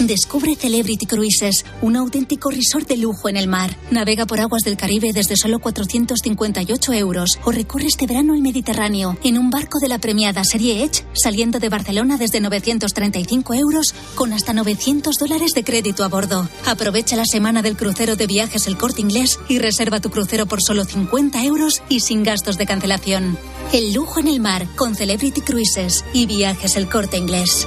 Descubre 0.00 0.54
Celebrity 0.54 1.06
Cruises, 1.06 1.64
un 1.82 1.96
auténtico 1.96 2.50
resort 2.50 2.86
de 2.86 2.96
lujo 2.96 3.28
en 3.28 3.36
el 3.36 3.48
mar. 3.48 3.76
Navega 3.90 4.26
por 4.26 4.38
aguas 4.38 4.62
del 4.62 4.76
Caribe 4.76 5.12
desde 5.12 5.36
solo 5.36 5.58
458 5.58 6.92
euros 6.92 7.40
o 7.44 7.50
recorre 7.50 7.86
este 7.86 8.06
verano 8.06 8.34
el 8.34 8.40
Mediterráneo 8.40 9.18
en 9.24 9.38
un 9.38 9.50
barco 9.50 9.80
de 9.80 9.88
la 9.88 9.98
premiada 9.98 10.44
serie 10.44 10.84
Edge 10.84 11.04
saliendo 11.14 11.58
de 11.58 11.68
Barcelona 11.68 12.16
desde 12.16 12.40
935 12.40 13.54
euros 13.54 13.92
con 14.14 14.32
hasta 14.32 14.52
900 14.52 15.16
dólares 15.16 15.52
de 15.54 15.64
crédito 15.64 16.04
a 16.04 16.08
bordo. 16.08 16.48
Aprovecha 16.64 17.16
la 17.16 17.26
semana 17.26 17.60
del 17.62 17.76
crucero 17.76 18.14
de 18.14 18.28
viajes 18.28 18.68
El 18.68 18.78
Corte 18.78 19.00
Inglés 19.00 19.40
y 19.48 19.58
reserva 19.58 20.00
tu 20.00 20.10
crucero 20.10 20.46
por 20.46 20.62
solo 20.62 20.84
50 20.84 21.42
euros 21.42 21.82
y 21.88 22.00
sin 22.00 22.22
gastos 22.22 22.56
de 22.56 22.66
cancelación. 22.66 23.36
El 23.72 23.92
lujo 23.94 24.20
en 24.20 24.28
el 24.28 24.38
mar 24.38 24.64
con 24.76 24.94
Celebrity 24.94 25.40
Cruises 25.40 26.04
y 26.12 26.26
viajes 26.26 26.76
El 26.76 26.88
Corte 26.88 27.16
Inglés. 27.16 27.66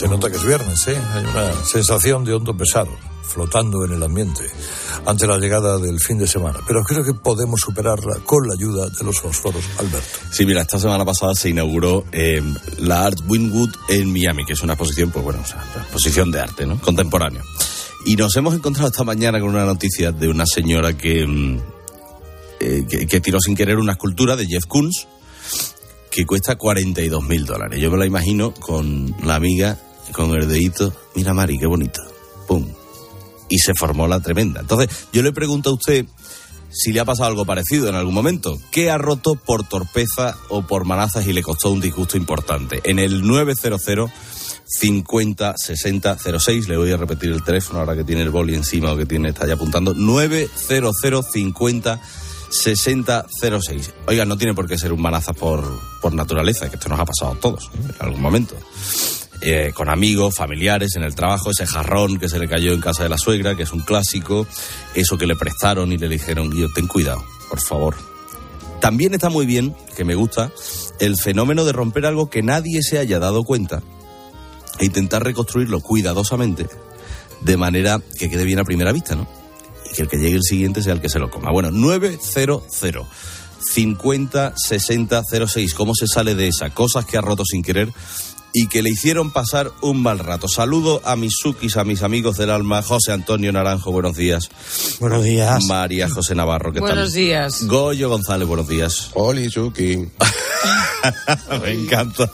Se 0.00 0.08
nota 0.08 0.30
que 0.30 0.38
es 0.38 0.46
viernes, 0.46 0.88
¿eh? 0.88 0.98
Hay 1.12 1.26
una 1.26 1.52
sensación 1.62 2.24
de 2.24 2.32
hondo 2.32 2.56
pesado 2.56 2.88
flotando 3.22 3.84
en 3.84 3.92
el 3.92 4.02
ambiente 4.02 4.46
ante 5.04 5.26
la 5.26 5.36
llegada 5.36 5.76
del 5.76 6.00
fin 6.00 6.16
de 6.16 6.26
semana. 6.26 6.58
Pero 6.66 6.82
creo 6.84 7.04
que 7.04 7.12
podemos 7.12 7.60
superarla 7.60 8.18
con 8.24 8.48
la 8.48 8.54
ayuda 8.54 8.88
de 8.88 9.04
los 9.04 9.20
fósforos, 9.20 9.62
Alberto. 9.78 10.18
Sí, 10.30 10.46
mira, 10.46 10.62
esta 10.62 10.78
semana 10.78 11.04
pasada 11.04 11.34
se 11.34 11.50
inauguró 11.50 12.06
eh, 12.12 12.42
la 12.78 13.04
Art 13.04 13.18
Winwood 13.28 13.74
en 13.90 14.10
Miami, 14.10 14.46
que 14.46 14.54
es 14.54 14.62
una 14.62 14.72
exposición, 14.72 15.10
pues 15.10 15.22
bueno, 15.22 15.40
o 15.42 15.46
sea, 15.46 15.62
una 15.74 15.82
exposición 15.82 16.30
de 16.30 16.40
arte, 16.40 16.64
¿no? 16.64 16.80
Contemporáneo. 16.80 17.42
Y 18.06 18.16
nos 18.16 18.34
hemos 18.36 18.54
encontrado 18.54 18.88
esta 18.88 19.04
mañana 19.04 19.38
con 19.38 19.50
una 19.50 19.66
noticia 19.66 20.12
de 20.12 20.28
una 20.28 20.46
señora 20.46 20.96
que, 20.96 21.26
mm, 21.26 21.58
eh, 22.60 22.86
que, 22.88 23.06
que 23.06 23.20
tiró 23.20 23.38
sin 23.38 23.54
querer 23.54 23.76
una 23.76 23.92
escultura 23.92 24.34
de 24.34 24.46
Jeff 24.46 24.64
Koons 24.64 25.06
que 26.10 26.24
cuesta 26.24 26.56
42 26.56 27.22
mil 27.22 27.44
dólares. 27.44 27.78
Yo 27.78 27.90
me 27.90 27.98
la 27.98 28.06
imagino 28.06 28.52
con 28.52 29.14
la 29.22 29.34
amiga, 29.34 29.78
con 30.12 30.30
el 30.32 30.48
dedito. 30.48 30.92
Mira, 31.14 31.34
Mari, 31.34 31.58
qué 31.58 31.66
bonito. 31.66 32.00
Pum. 32.46 32.66
Y 33.48 33.58
se 33.58 33.74
formó 33.74 34.06
la 34.06 34.20
tremenda. 34.20 34.60
Entonces, 34.60 34.88
yo 35.12 35.22
le 35.22 35.32
pregunto 35.32 35.70
a 35.70 35.74
usted 35.74 36.06
si 36.70 36.92
le 36.92 37.00
ha 37.00 37.04
pasado 37.04 37.28
algo 37.28 37.44
parecido 37.44 37.88
en 37.88 37.94
algún 37.94 38.14
momento. 38.14 38.58
¿Qué 38.70 38.90
ha 38.90 38.98
roto 38.98 39.34
por 39.34 39.64
torpeza 39.64 40.36
o 40.48 40.62
por 40.62 40.84
manazas 40.84 41.26
y 41.26 41.32
le 41.32 41.42
costó 41.42 41.70
un 41.70 41.80
disgusto 41.80 42.16
importante? 42.16 42.80
En 42.84 42.98
el 42.98 43.26
900 43.26 44.10
50 44.66 45.54
60 45.56 46.16
06, 46.38 46.68
le 46.68 46.76
voy 46.76 46.92
a 46.92 46.96
repetir 46.96 47.32
el 47.32 47.42
teléfono 47.42 47.80
ahora 47.80 47.96
que 47.96 48.04
tiene 48.04 48.22
el 48.22 48.30
boli 48.30 48.54
encima 48.54 48.92
o 48.92 48.96
que 48.96 49.04
tiene, 49.04 49.30
está 49.30 49.46
ya 49.46 49.54
apuntando, 49.54 49.94
900 49.94 51.26
50 51.32 52.00
6006. 52.50 53.94
Oiga, 54.06 54.24
no 54.24 54.38
tiene 54.38 54.54
por 54.54 54.68
qué 54.68 54.78
ser 54.78 54.92
un 54.92 55.02
manazas 55.02 55.36
por, 55.36 55.64
por 56.00 56.12
naturaleza, 56.12 56.68
que 56.68 56.76
esto 56.76 56.88
nos 56.88 57.00
ha 57.00 57.04
pasado 57.04 57.32
a 57.32 57.36
todos 57.36 57.64
¿eh? 57.74 57.92
en 57.98 58.06
algún 58.06 58.22
momento. 58.22 58.54
Eh, 59.42 59.72
con 59.74 59.88
amigos, 59.88 60.34
familiares, 60.34 60.96
en 60.96 61.02
el 61.02 61.14
trabajo, 61.14 61.50
ese 61.50 61.66
jarrón 61.66 62.18
que 62.18 62.28
se 62.28 62.38
le 62.38 62.46
cayó 62.46 62.72
en 62.72 62.80
casa 62.80 63.02
de 63.02 63.08
la 63.08 63.16
suegra, 63.16 63.54
que 63.54 63.62
es 63.62 63.72
un 63.72 63.80
clásico, 63.80 64.46
eso 64.94 65.16
que 65.16 65.26
le 65.26 65.34
prestaron 65.34 65.92
y 65.92 65.98
le 65.98 66.08
dijeron, 66.08 66.52
yo, 66.52 66.70
ten 66.72 66.86
cuidado, 66.86 67.24
por 67.48 67.60
favor. 67.60 67.96
También 68.80 69.14
está 69.14 69.30
muy 69.30 69.46
bien, 69.46 69.74
que 69.96 70.04
me 70.04 70.14
gusta, 70.14 70.52
el 70.98 71.16
fenómeno 71.16 71.64
de 71.64 71.72
romper 71.72 72.04
algo 72.04 72.28
que 72.28 72.42
nadie 72.42 72.82
se 72.82 72.98
haya 72.98 73.18
dado 73.18 73.44
cuenta 73.44 73.82
e 74.78 74.84
intentar 74.84 75.24
reconstruirlo 75.24 75.80
cuidadosamente, 75.80 76.66
de 77.40 77.56
manera 77.56 78.00
que 78.18 78.28
quede 78.28 78.44
bien 78.44 78.58
a 78.58 78.64
primera 78.64 78.92
vista, 78.92 79.14
¿no? 79.14 79.26
y 79.90 79.94
que 79.94 80.02
el 80.02 80.08
que 80.08 80.18
llegue 80.18 80.36
el 80.36 80.42
siguiente 80.42 80.82
sea 80.82 80.92
el 80.92 81.00
que 81.00 81.08
se 81.08 81.18
lo 81.18 81.30
coma. 81.30 81.50
Bueno, 81.50 81.70
900 81.70 82.62
50 83.60 84.54
60 84.56 85.22
06. 85.46 85.74
¿Cómo 85.74 85.94
se 85.94 86.06
sale 86.06 86.34
de 86.34 86.48
esa? 86.48 86.70
Cosas 86.70 87.04
que 87.04 87.18
ha 87.18 87.20
roto 87.20 87.44
sin 87.44 87.62
querer 87.62 87.92
y 88.52 88.66
que 88.68 88.82
le 88.82 88.90
hicieron 88.90 89.30
pasar 89.30 89.70
un 89.80 90.02
mal 90.02 90.18
rato. 90.18 90.48
Saludo 90.48 91.00
a 91.04 91.16
mis 91.16 91.32
sukis, 91.40 91.76
a 91.76 91.84
mis 91.84 92.02
amigos 92.02 92.36
del 92.36 92.50
alma. 92.50 92.82
José 92.82 93.12
Antonio 93.12 93.52
Naranjo, 93.52 93.92
buenos 93.92 94.16
días. 94.16 94.48
Buenos 94.98 95.24
días. 95.24 95.62
María 95.66 96.08
José 96.08 96.34
Navarro, 96.34 96.72
¿qué 96.72 96.80
Buenos 96.80 97.10
tal? 97.10 97.12
días. 97.12 97.66
Goyo 97.66 98.08
González, 98.08 98.46
buenos 98.48 98.68
días. 98.68 99.10
Oli, 99.14 99.50
Suki. 99.50 100.06
Me 101.62 101.70
encanta. 101.72 102.30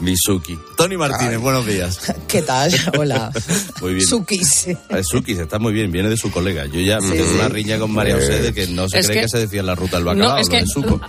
Misuki. 0.00 0.58
Tony 0.76 0.96
Martínez, 0.96 1.38
buenos 1.40 1.66
días. 1.66 1.98
¿Qué 2.28 2.40
tal? 2.40 2.72
Hola. 2.96 3.30
Muy 3.82 3.94
bien. 3.94 4.06
Sukis. 4.06 4.68
Eh, 4.68 4.76
Sukis, 5.02 5.38
está 5.38 5.58
muy 5.58 5.72
bien, 5.74 5.90
viene 5.92 6.08
de 6.08 6.16
su 6.16 6.30
colega. 6.30 6.64
Yo 6.66 6.80
ya 6.80 6.98
tengo 6.98 7.30
una 7.34 7.48
riña 7.48 7.78
con 7.78 7.90
María 7.92 8.14
José 8.14 8.40
de 8.40 8.54
que 8.54 8.66
no 8.68 8.88
se 8.88 9.00
Es 9.00 9.06
cree 9.06 9.18
que... 9.18 9.22
que- 9.24 9.28
se 9.28 9.38
decía 9.40 9.60
en 9.60 9.66
la 9.66 9.74
ruta 9.74 9.96
del 9.96 10.04
bacalao, 10.06 10.30
No, 10.32 10.38
es 10.38 10.48
que, 10.48 10.64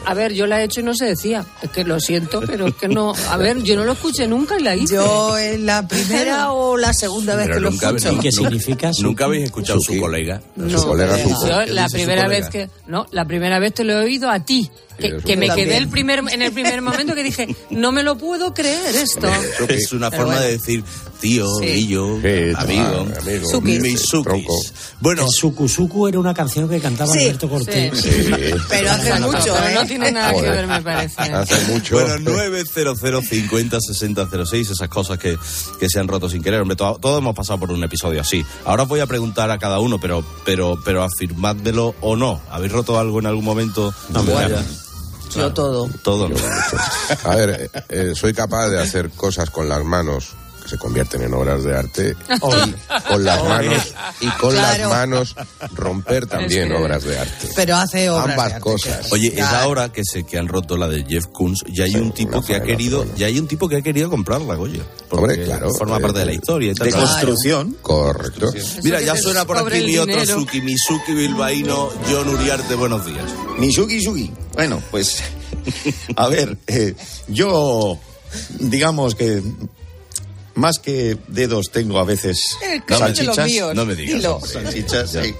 a 0.06 0.14
ver, 0.14 0.34
yo 0.34 0.46
la 0.46 0.62
he 0.62 0.66
hecho 0.66 0.82
y 0.82 0.84
no 0.84 0.94
se 0.94 1.06
decía. 1.06 1.46
Es 1.62 1.70
que 1.70 1.84
lo 1.86 2.00
siento, 2.02 2.42
pero 2.46 2.68
es 2.68 2.76
que 2.76 2.88
no. 2.90 3.14
A 3.30 3.38
ver, 3.38 3.64
yo 3.64 3.76
no 3.78 3.86
lo 3.86 3.94
escuché 3.94 4.28
nunca 4.28 4.39
y 4.58 4.64
la 4.64 4.76
hice. 4.76 4.96
Yo 4.96 5.38
en 5.38 5.66
la 5.66 5.88
primera 5.88 6.52
o 6.52 6.78
la 6.78 6.94
segunda 6.94 7.36
vez 7.36 7.46
Pero 7.48 7.56
que 7.58 7.62
lo 7.62 7.72
nunca, 7.72 7.88
escucho. 7.90 8.12
nunca- 8.70 8.92
Nunca 9.02 9.26
habéis 9.26 9.44
escuchado 9.46 9.80
su 9.82 10.00
colega. 10.00 10.42
No, 10.56 10.80
Su 10.80 10.88
colega 10.88 11.18
yo 11.18 11.66
¿Qué 11.66 11.72
la 11.74 11.88
su 11.90 11.94
primera 11.94 12.24
colega? 12.24 12.40
vez 12.42 12.50
que 12.50 12.70
no, 12.88 13.06
la 13.12 13.26
primera 13.26 13.60
vez 13.60 13.74
te 13.74 13.84
lo 13.84 13.94
he 13.94 14.04
oído 14.04 14.30
a 14.30 14.40
ti, 14.44 14.70
que, 15.00 15.38
me 15.38 15.48
también. 15.48 15.68
quedé 15.70 15.78
el 15.78 15.88
primer 15.90 16.20
en 16.30 16.42
el 16.42 16.52
primer 16.52 16.82
momento 16.82 17.16
que 17.16 17.24
dije, 17.24 17.56
no 17.70 17.92
me 17.92 18.04
lo 18.04 18.18
puedo 18.18 18.54
creer 18.54 18.96
esto. 18.96 19.28
Es 19.68 19.92
una 19.94 20.10
Pero 20.10 20.24
forma 20.24 20.36
bueno. 20.38 20.48
de 20.48 20.58
decir 20.58 20.84
tío, 21.20 21.46
Sí. 21.60 21.66
guillo, 21.66 22.06
amigo. 22.56 23.08
amigo. 23.20 23.50
Sukis. 23.50 23.82
Mis 23.82 23.94
Mis 23.94 24.02
sukis. 24.02 24.46
Bueno, 25.02 25.24
El 25.24 25.30
Suku 25.30 25.68
Suku 25.68 26.08
era 26.08 26.18
una 26.20 26.34
canción 26.34 26.70
que 26.70 26.80
cantaba 26.80 27.12
Sí, 27.14 27.20
Alberto 27.24 27.50
Cortés. 27.50 27.92
Sí. 28.00 28.10
Pero 28.70 28.92
hace 28.92 29.20
mucho, 29.20 29.58
¿eh? 29.58 29.72
no 29.74 29.86
tiene 29.86 30.12
nada 30.12 30.34
que 30.34 30.42
ver, 30.42 30.68
me 30.68 30.82
parece. 30.82 31.22
Hace 31.22 31.66
mucho. 31.72 31.96
Bueno, 32.00 32.18
900 32.20 33.26
50 33.28 33.80
60 33.82 34.28
06, 34.46 34.70
esas 34.70 34.88
cosas 34.90 35.18
que, 35.18 35.38
que 35.80 35.90
se 35.90 36.00
han 36.00 36.08
roto 36.08 36.30
sin 36.30 36.42
querer. 36.42 36.62
Hombre, 36.62 36.76
to- 36.78 36.98
todos 37.02 37.20
hemos 37.20 37.36
pasado 37.36 37.60
por 37.60 37.72
un 37.72 37.84
episodio 37.84 38.22
así. 38.22 38.46
Ahora 38.66 38.84
os 38.84 38.90
voy 38.90 39.00
a 39.02 39.06
preguntar 39.06 39.52
a 39.52 39.58
cada 39.58 39.80
uno, 39.80 40.00
pero, 40.00 40.24
pero, 40.46 40.80
pero 40.86 41.04
afirmádmelo 41.04 41.96
o 42.02 42.16
no. 42.16 42.42
¿Habéis 42.50 42.72
roto 42.72 42.98
algo 43.00 43.20
en 43.20 43.26
algún 43.26 43.44
momento? 43.46 43.94
Yo 45.30 45.54
todo. 45.54 45.90
Todo. 46.02 46.30
¿no? 46.30 46.36
A 47.24 47.36
ver, 47.36 47.70
eh, 47.90 48.14
soy 48.16 48.34
capaz 48.34 48.70
de 48.70 48.82
hacer 48.82 49.10
cosas 49.12 49.50
con 49.50 49.70
las 49.70 49.84
manos 49.84 50.34
se 50.70 50.78
convierten 50.78 51.22
en 51.24 51.34
obras 51.34 51.64
de 51.64 51.76
arte 51.78 52.16
y 52.36 52.40
con 52.40 53.24
las 53.26 53.44
manos 53.44 53.94
y 54.22 54.28
con 54.38 54.52
Claro. 54.52 54.80
las 54.84 54.90
manos 54.90 55.36
romper 55.74 56.28
también 56.28 56.64
Es 56.72 56.78
que- 56.78 56.84
obras 56.84 57.04
de 57.04 57.20
arte. 57.20 57.50
Pero 57.56 57.76
hace 57.78 58.10
obras 58.10 58.30
Ambas 58.32 58.48
de 58.50 58.54
arte, 58.56 58.60
cosas. 58.64 59.12
Oye, 59.12 59.34
es 59.36 59.42
ahora 59.46 59.92
que 59.92 60.04
se 60.06 60.24
que 60.26 60.38
han 60.38 60.48
roto 60.48 60.78
la 60.78 60.88
de 60.88 61.04
Jeff 61.06 61.26
Koons, 61.32 61.64
ya 61.74 61.86
hay 61.86 61.96
un 61.96 62.12
tipo 62.12 62.42
que 62.44 62.56
ha 62.56 62.62
querido, 62.64 63.06
ya 63.16 63.28
hay 63.28 63.40
un 63.40 63.48
tipo 63.48 63.68
que 63.68 63.78
ha 63.78 63.82
querido 63.82 64.10
comprarla. 64.10 64.56
Porque 64.56 64.82
Hombre, 65.12 65.44
claro. 65.44 65.70
Forma 65.74 65.98
eh, 65.98 66.02
parte 66.02 66.20
de 66.20 66.26
la 66.26 66.34
historia 66.34 66.72
y 66.72 66.76
tal. 66.76 66.88
De 66.88 66.94
construcción. 66.94 67.76
Correcto. 67.82 68.52
Mira, 68.84 69.02
ya 69.02 69.16
suena 69.16 69.46
por 69.46 69.58
aquí 69.58 69.84
mi 69.84 69.98
otro. 69.98 70.26
Suki, 70.26 70.62
mi 70.62 70.78
Suki 70.78 71.14
bilbaíno, 71.14 71.90
John 72.10 72.28
Uriarte, 72.30 72.76
buenos 72.76 73.06
días. 73.06 73.26
Misuki 73.58 74.02
Suki. 74.02 74.32
Bueno, 74.54 74.82
pues, 74.92 75.22
a 76.16 76.28
ver, 76.28 76.58
eh, 76.68 76.94
yo, 77.28 77.98
digamos 78.60 79.16
que 79.16 79.42
más 80.60 80.78
que 80.80 81.18
dedos 81.28 81.72
tengo 81.72 81.98
a 82.00 82.04
veces 82.04 82.56
Eh, 82.64 82.80
salchichas. 82.88 83.48
míos. 83.48 83.74
No 83.74 83.86
me 83.86 83.96
digas. 83.96 84.16
Dilo. 84.16 84.40
Salchichas, 84.46 85.12
sí. 85.12 85.34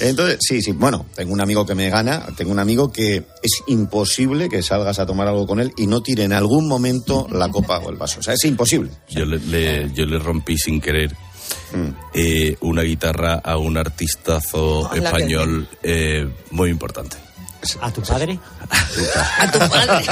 Entonces, 0.00 0.38
sí, 0.40 0.60
sí, 0.60 0.72
bueno, 0.72 1.06
tengo 1.14 1.32
un 1.32 1.40
amigo 1.40 1.64
que 1.64 1.74
me 1.76 1.88
gana, 1.88 2.26
tengo 2.36 2.50
un 2.50 2.58
amigo 2.58 2.90
que 2.90 3.24
es 3.42 3.62
imposible 3.68 4.48
que 4.48 4.60
salgas 4.60 4.98
a 4.98 5.06
tomar 5.06 5.28
algo 5.28 5.46
con 5.46 5.60
él 5.60 5.72
y 5.76 5.86
no 5.86 6.02
tire 6.02 6.24
en 6.24 6.32
algún 6.32 6.66
momento 6.66 7.28
la 7.30 7.48
copa 7.48 7.78
o 7.78 7.90
el 7.90 7.96
vaso. 7.96 8.18
O 8.18 8.22
sea, 8.22 8.34
es 8.34 8.44
imposible. 8.44 8.90
Yo 9.08 9.24
le, 9.24 9.38
le- 9.38 9.92
yo 9.94 10.04
le 10.04 10.18
rompí 10.18 10.58
sin 10.58 10.80
querer 10.80 11.14
eh, 12.12 12.56
una 12.60 12.82
guitarra 12.82 13.34
a 13.34 13.56
un 13.56 13.76
artistazo 13.76 14.80
Hola, 14.90 14.96
español 15.10 15.68
eh, 15.82 16.28
muy 16.50 16.70
importante. 16.70 17.16
¿A 17.80 17.90
tu 17.92 18.00
padre? 18.02 18.38
A 19.38 19.50
tu 19.50 19.58
padre. 19.58 20.04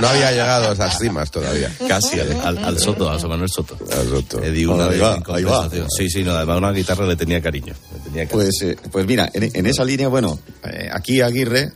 No 0.00 0.08
había 0.08 0.30
llegado 0.32 0.70
a 0.70 0.72
esas 0.72 0.98
cimas 0.98 1.30
todavía. 1.30 1.70
Casi, 1.88 2.18
al, 2.20 2.32
al- 2.40 2.64
al 2.64 2.78
Soto, 2.78 3.08
a 3.10 3.14
José 3.14 3.28
Manuel 3.28 3.48
Soto. 3.50 3.76
Al 3.92 4.08
Soto. 4.08 4.40
Le 4.40 4.50
di 4.50 4.64
una 4.66 4.84
Ahí 4.84 4.90
vez 4.90 5.02
va, 5.02 5.14
en 5.16 5.22
ahí 5.34 5.42
va. 5.44 5.50
compensación. 5.62 5.86
Sí, 5.90 6.08
sí, 6.10 6.24
no, 6.24 6.32
además 6.32 6.58
una 6.58 6.72
guitarra 6.72 7.06
le 7.06 7.16
tenía 7.16 7.40
cariño. 7.40 7.74
le 7.92 7.98
tenía 8.00 8.26
cariño. 8.26 8.30
Pues, 8.30 8.62
eh, 8.62 8.76
pues 8.90 9.06
mira, 9.06 9.30
en, 9.32 9.50
en 9.54 9.66
esa 9.66 9.84
línea, 9.84 10.08
bueno, 10.08 10.38
eh, 10.64 10.88
aquí 10.92 11.20
Aguirre, 11.20 11.72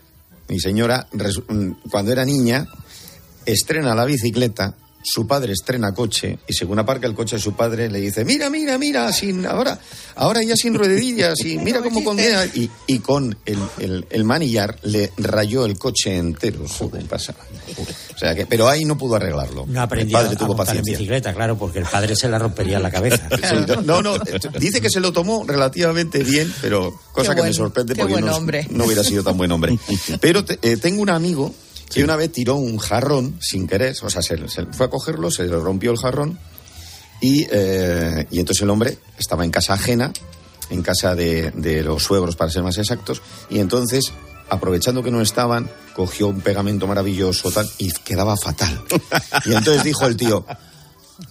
mi 0.48 0.60
señora, 0.60 1.06
mm, 1.12 1.70
cuando 1.90 2.12
era 2.12 2.24
niña, 2.24 2.66
estrena 3.44 3.94
la 3.94 4.04
bicicleta, 4.04 4.74
su 5.08 5.24
padre 5.26 5.52
estrena 5.52 5.94
coche 5.94 6.38
y 6.48 6.52
según 6.52 6.80
aparca 6.80 7.06
el 7.06 7.14
coche 7.14 7.38
su 7.38 7.52
padre 7.54 7.88
le 7.88 8.00
dice, 8.00 8.24
mira, 8.24 8.50
mira, 8.50 8.76
mira, 8.76 9.12
sin 9.12 9.46
ahora, 9.46 9.78
ahora 10.16 10.42
ya 10.42 10.56
sin 10.56 10.74
ruedillas 10.74 11.38
y 11.44 11.58
mira 11.58 11.80
cómo 11.80 12.02
condena 12.02 12.44
y, 12.46 12.68
y 12.88 12.98
con 12.98 13.36
el, 13.46 13.58
el- 13.78 14.06
el 14.10 14.24
manillar 14.24 14.76
le 14.82 15.12
rayó 15.16 15.64
el 15.64 15.78
coche 15.78 16.16
entero. 16.16 16.66
Joder, 16.68 17.04
pasaba. 17.04 17.38
O 18.14 18.18
sea 18.18 18.34
que, 18.34 18.46
pero 18.46 18.68
ahí 18.68 18.84
no 18.84 18.98
pudo 18.98 19.14
arreglarlo. 19.16 19.64
No 19.66 19.72
el 19.72 19.78
aprendió 19.78 20.18
padre 20.18 20.34
a 20.34 20.36
tuvo 20.38 20.48
montar 20.56 20.74
en 20.74 20.78
paciencia. 20.80 20.98
bicicleta, 20.98 21.34
claro, 21.34 21.56
porque 21.56 21.78
el 21.78 21.84
padre 21.86 22.16
se 22.16 22.28
la 22.28 22.38
rompería 22.38 22.78
en 22.78 22.82
la 22.82 22.90
cabeza. 22.90 23.28
Sí, 23.46 23.54
no, 23.84 24.02
no, 24.02 24.14
dice 24.58 24.80
que 24.80 24.90
se 24.90 24.98
lo 24.98 25.12
tomó 25.12 25.44
relativamente 25.46 26.24
bien, 26.24 26.52
pero 26.60 26.98
cosa 27.12 27.30
Qué 27.30 27.36
que 27.36 27.40
buen- 27.42 27.50
me 27.50 27.54
sorprende 27.54 27.94
porque 27.94 28.12
buen 28.14 28.24
no, 28.26 28.34
hombre. 28.36 28.66
no 28.70 28.86
hubiera 28.86 29.04
sido 29.04 29.22
tan 29.22 29.36
buen 29.36 29.52
hombre. 29.52 29.78
Pero 30.20 30.44
te- 30.44 30.58
eh, 30.62 30.76
tengo 30.78 31.02
un 31.02 31.10
amigo 31.10 31.54
que 31.90 32.04
una 32.04 32.16
vez 32.16 32.32
tiró 32.32 32.56
un 32.56 32.78
jarrón 32.78 33.38
sin 33.40 33.66
querer, 33.66 33.96
o 34.02 34.10
sea, 34.10 34.22
se, 34.22 34.48
se 34.48 34.66
fue 34.66 34.86
a 34.86 34.90
cogerlo, 34.90 35.30
se 35.30 35.44
le 35.44 35.56
rompió 35.56 35.92
el 35.92 35.98
jarrón 35.98 36.38
y, 37.20 37.46
eh, 37.50 38.26
y 38.30 38.40
entonces 38.40 38.62
el 38.62 38.70
hombre 38.70 38.98
estaba 39.18 39.44
en 39.44 39.50
casa 39.50 39.74
ajena, 39.74 40.12
en 40.70 40.82
casa 40.82 41.14
de, 41.14 41.52
de 41.52 41.82
los 41.82 42.02
suegros 42.02 42.36
para 42.36 42.50
ser 42.50 42.62
más 42.62 42.78
exactos, 42.78 43.22
y 43.48 43.60
entonces, 43.60 44.12
aprovechando 44.48 45.02
que 45.02 45.10
no 45.10 45.20
estaban, 45.20 45.70
cogió 45.94 46.28
un 46.28 46.40
pegamento 46.40 46.86
maravilloso 46.86 47.50
tal, 47.50 47.70
y 47.78 47.92
quedaba 47.92 48.36
fatal. 48.36 48.82
Y 49.44 49.54
entonces 49.54 49.84
dijo 49.84 50.06
el 50.06 50.16
tío, 50.16 50.44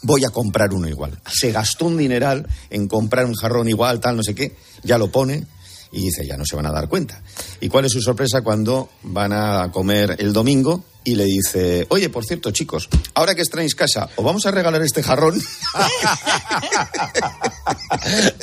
voy 0.01 0.23
a 0.25 0.29
comprar 0.29 0.73
uno 0.73 0.87
igual. 0.87 1.19
Se 1.31 1.51
gastó 1.51 1.85
un 1.85 1.97
dineral 1.97 2.47
en 2.69 2.87
comprar 2.87 3.25
un 3.25 3.35
jarrón 3.35 3.67
igual, 3.69 3.99
tal, 3.99 4.17
no 4.17 4.23
sé 4.23 4.33
qué, 4.33 4.55
ya 4.83 4.97
lo 4.97 5.11
pone 5.11 5.45
y 5.95 6.03
dice, 6.03 6.25
ya 6.25 6.37
no 6.37 6.45
se 6.45 6.55
van 6.55 6.65
a 6.65 6.71
dar 6.71 6.89
cuenta. 6.89 7.21
¿Y 7.61 7.69
cuál 7.69 7.85
es 7.85 7.93
su 7.93 8.01
sorpresa 8.01 8.41
cuando 8.41 8.89
van 9.03 9.31
a 9.33 9.71
comer 9.71 10.17
el 10.19 10.33
domingo? 10.33 10.83
Y 11.05 11.15
le 11.15 11.25
dice, 11.25 11.85
oye, 11.89 12.09
por 12.09 12.25
cierto, 12.25 12.51
chicos, 12.51 12.89
ahora 13.13 13.35
que 13.35 13.41
estrenáis 13.41 13.75
casa, 13.75 14.09
os 14.15 14.25
vamos 14.25 14.45
a 14.45 14.51
regalar 14.51 14.81
este 14.81 15.01
jarrón. 15.01 15.41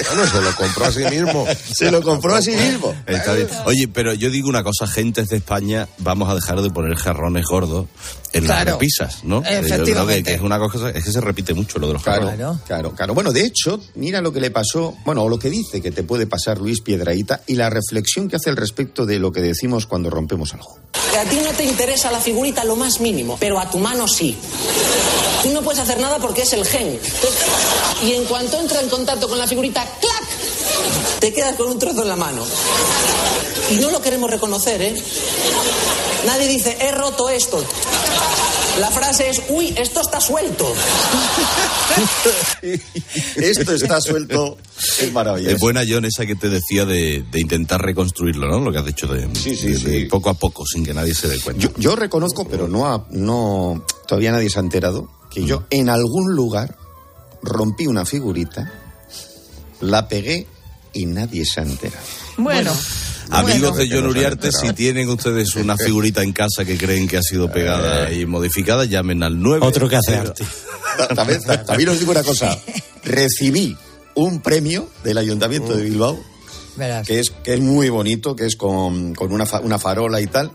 Bueno, 0.09 0.26
se 0.26 0.40
lo 0.40 0.57
compró 0.57 0.85
a 0.85 0.92
sí 0.92 1.04
mismo. 1.04 1.47
Se 1.73 1.90
lo 1.90 2.02
compró 2.02 2.35
a 2.35 2.42
sí 2.42 2.50
mismo. 2.50 2.95
Está 3.07 3.35
bien. 3.35 3.49
Oye, 3.64 3.88
pero 3.88 4.12
yo 4.14 4.31
digo 4.31 4.49
una 4.49 4.62
cosa, 4.64 4.87
gentes 4.87 5.28
de 5.28 5.37
España, 5.37 5.88
vamos 5.99 6.28
a 6.28 6.35
dejar 6.35 6.61
de 6.61 6.71
poner 6.71 6.97
jarrones 6.97 7.47
gordos 7.47 7.87
en 8.33 8.47
las 8.47 8.64
repisas, 8.64 9.25
¿no? 9.25 9.37
Yo 9.37 9.42
creo 9.42 9.61
que, 9.61 9.66
Efectivamente. 9.66 10.31
que 10.31 10.35
es 10.35 10.40
una 10.40 10.59
cosa, 10.59 10.90
es 10.90 11.04
que 11.04 11.12
se 11.12 11.21
repite 11.21 11.54
mucho 11.54 11.78
lo 11.78 11.87
de 11.87 11.92
los 11.95 12.02
jarrones. 12.02 12.37
Claro, 12.37 12.61
claro, 12.66 12.92
claro. 12.95 13.14
Bueno, 13.14 13.33
de 13.33 13.45
hecho, 13.45 13.81
mira 13.95 14.21
lo 14.21 14.33
que 14.33 14.40
le 14.40 14.50
pasó, 14.50 14.97
bueno, 15.04 15.23
o 15.23 15.28
lo 15.28 15.38
que 15.38 15.50
dice 15.50 15.81
que 15.81 15.92
te 15.92 16.02
puede 16.02 16.26
pasar 16.26 16.59
Luis 16.59 16.81
Piedraíta 16.81 17.42
y 17.47 17.54
la 17.54 17.71
reflexión 17.71 18.28
que 18.28 18.37
hace 18.37 18.50
al 18.50 18.57
respecto 18.57 19.07
de 19.07 19.19
lo 19.19 19.33
que 19.33 19.40
decimos 19.40 19.87
cuando 19.87 20.11
rompemos 20.11 20.54
algo. 20.54 20.78
A 21.19 21.25
ti 21.25 21.38
no 21.45 21.52
te 21.52 21.64
interesa 21.64 22.11
la 22.11 22.21
figurita 22.21 22.51
lo 22.64 22.76
más 22.76 23.00
mínimo, 23.00 23.37
pero 23.40 23.59
a 23.59 23.68
tu 23.68 23.78
mano 23.78 24.06
sí. 24.06 24.37
Tú 25.42 25.50
no 25.50 25.62
puedes 25.62 25.80
hacer 25.80 25.99
nada 25.99 26.18
porque 26.18 26.42
es 26.42 26.52
el 26.52 26.64
gen. 26.64 27.00
Y 28.02 28.12
en 28.12 28.25
cuanto 28.25 28.59
entra 28.59 28.80
en 28.80 28.88
contacto 28.88 29.28
con 29.28 29.38
la 29.38 29.47
figurita, 29.47 29.85
¡clac! 30.00 31.21
Te 31.21 31.32
quedas 31.32 31.56
con 31.56 31.68
un 31.68 31.78
trozo 31.78 32.02
en 32.02 32.09
la 32.09 32.16
mano. 32.16 32.44
Y 33.71 33.75
no 33.76 33.90
lo 33.90 34.00
queremos 34.00 34.30
reconocer, 34.30 34.80
¿eh? 34.82 35.02
Nadie 36.26 36.47
dice, 36.47 36.76
he 36.80 36.92
roto 36.92 37.28
esto. 37.28 37.64
La 38.82 38.90
frase 38.90 39.30
es, 39.30 39.40
uy, 39.48 39.72
esto 39.78 40.00
está 40.00 40.20
suelto. 40.20 40.66
Esto 43.36 43.74
está 43.74 44.00
suelto, 44.00 44.56
es 45.00 45.12
maravilloso. 45.12 45.54
Es 45.54 45.60
buena, 45.60 45.82
John, 45.88 46.04
esa 46.04 46.26
que 46.26 46.34
te 46.34 46.48
decía 46.48 46.84
de, 46.84 47.24
de 47.30 47.40
intentar 47.40 47.80
reconstruirlo, 47.80 48.48
¿no? 48.48 48.58
Lo 48.60 48.72
que 48.72 48.78
has 48.78 48.84
dicho 48.86 49.06
de, 49.06 49.26
de- 49.28 49.78
de 49.78 50.06
poco 50.06 50.30
a 50.30 50.34
poco, 50.34 50.64
sin 50.66 50.84
que 50.84 50.92
nadie 50.92 51.14
se 51.14 51.28
dé 51.28 51.38
cuenta. 51.38 51.62
Yo, 51.62 51.70
yo 51.76 51.94
reconozco, 51.94 52.46
pero 52.48 52.66
no, 52.66 52.86
ha- 52.92 53.06
no 53.10 53.84
todavía 54.08 54.32
nadie 54.32 54.50
se 54.50 54.58
ha 54.58 54.62
enterado, 54.62 55.08
que 55.30 55.44
yo 55.44 55.62
en 55.70 55.88
algún 55.88 56.34
lugar 56.34 56.76
rompí 57.42 57.86
una 57.86 58.04
figurita, 58.04 58.72
la 59.80 60.08
pegué 60.08 60.46
y 60.92 61.06
nadie 61.06 61.44
se 61.44 61.60
ha 61.60 61.62
enterado. 61.64 62.04
Bueno. 62.36 62.72
Amigos 63.32 63.76
de 63.76 63.88
John 63.90 64.06
Uriarte, 64.06 64.52
si 64.52 64.72
tienen 64.74 65.08
ustedes 65.08 65.54
una 65.56 65.76
figurita 65.76 66.22
en 66.22 66.32
casa 66.32 66.64
que 66.64 66.76
creen 66.76 67.08
que 67.08 67.16
ha 67.18 67.22
sido 67.22 67.50
pegada 67.50 68.12
y 68.12 68.26
modificada, 68.26 68.84
llamen 68.84 69.22
al 69.22 69.40
9. 69.40 69.64
Otro 69.66 69.88
que 69.88 69.96
hace 69.96 70.16
arte. 70.16 70.44
Ta- 70.96 71.08
También, 71.08 71.42
ta- 71.42 71.64
también 71.64 71.88
os 71.88 71.98
digo 71.98 72.10
una 72.12 72.22
cosa, 72.22 72.58
recibí 73.04 73.76
un 74.14 74.40
premio 74.40 74.88
del 75.04 75.18
Ayuntamiento 75.18 75.74
de 75.74 75.82
Bilbao, 75.82 76.18
que 77.06 77.20
es, 77.20 77.30
que 77.30 77.54
es 77.54 77.60
muy 77.60 77.88
bonito, 77.88 78.36
que 78.36 78.46
es 78.46 78.56
con, 78.56 79.14
con 79.14 79.32
una, 79.32 79.46
fa- 79.46 79.60
una 79.60 79.78
farola 79.78 80.20
y 80.20 80.26
tal. 80.26 80.50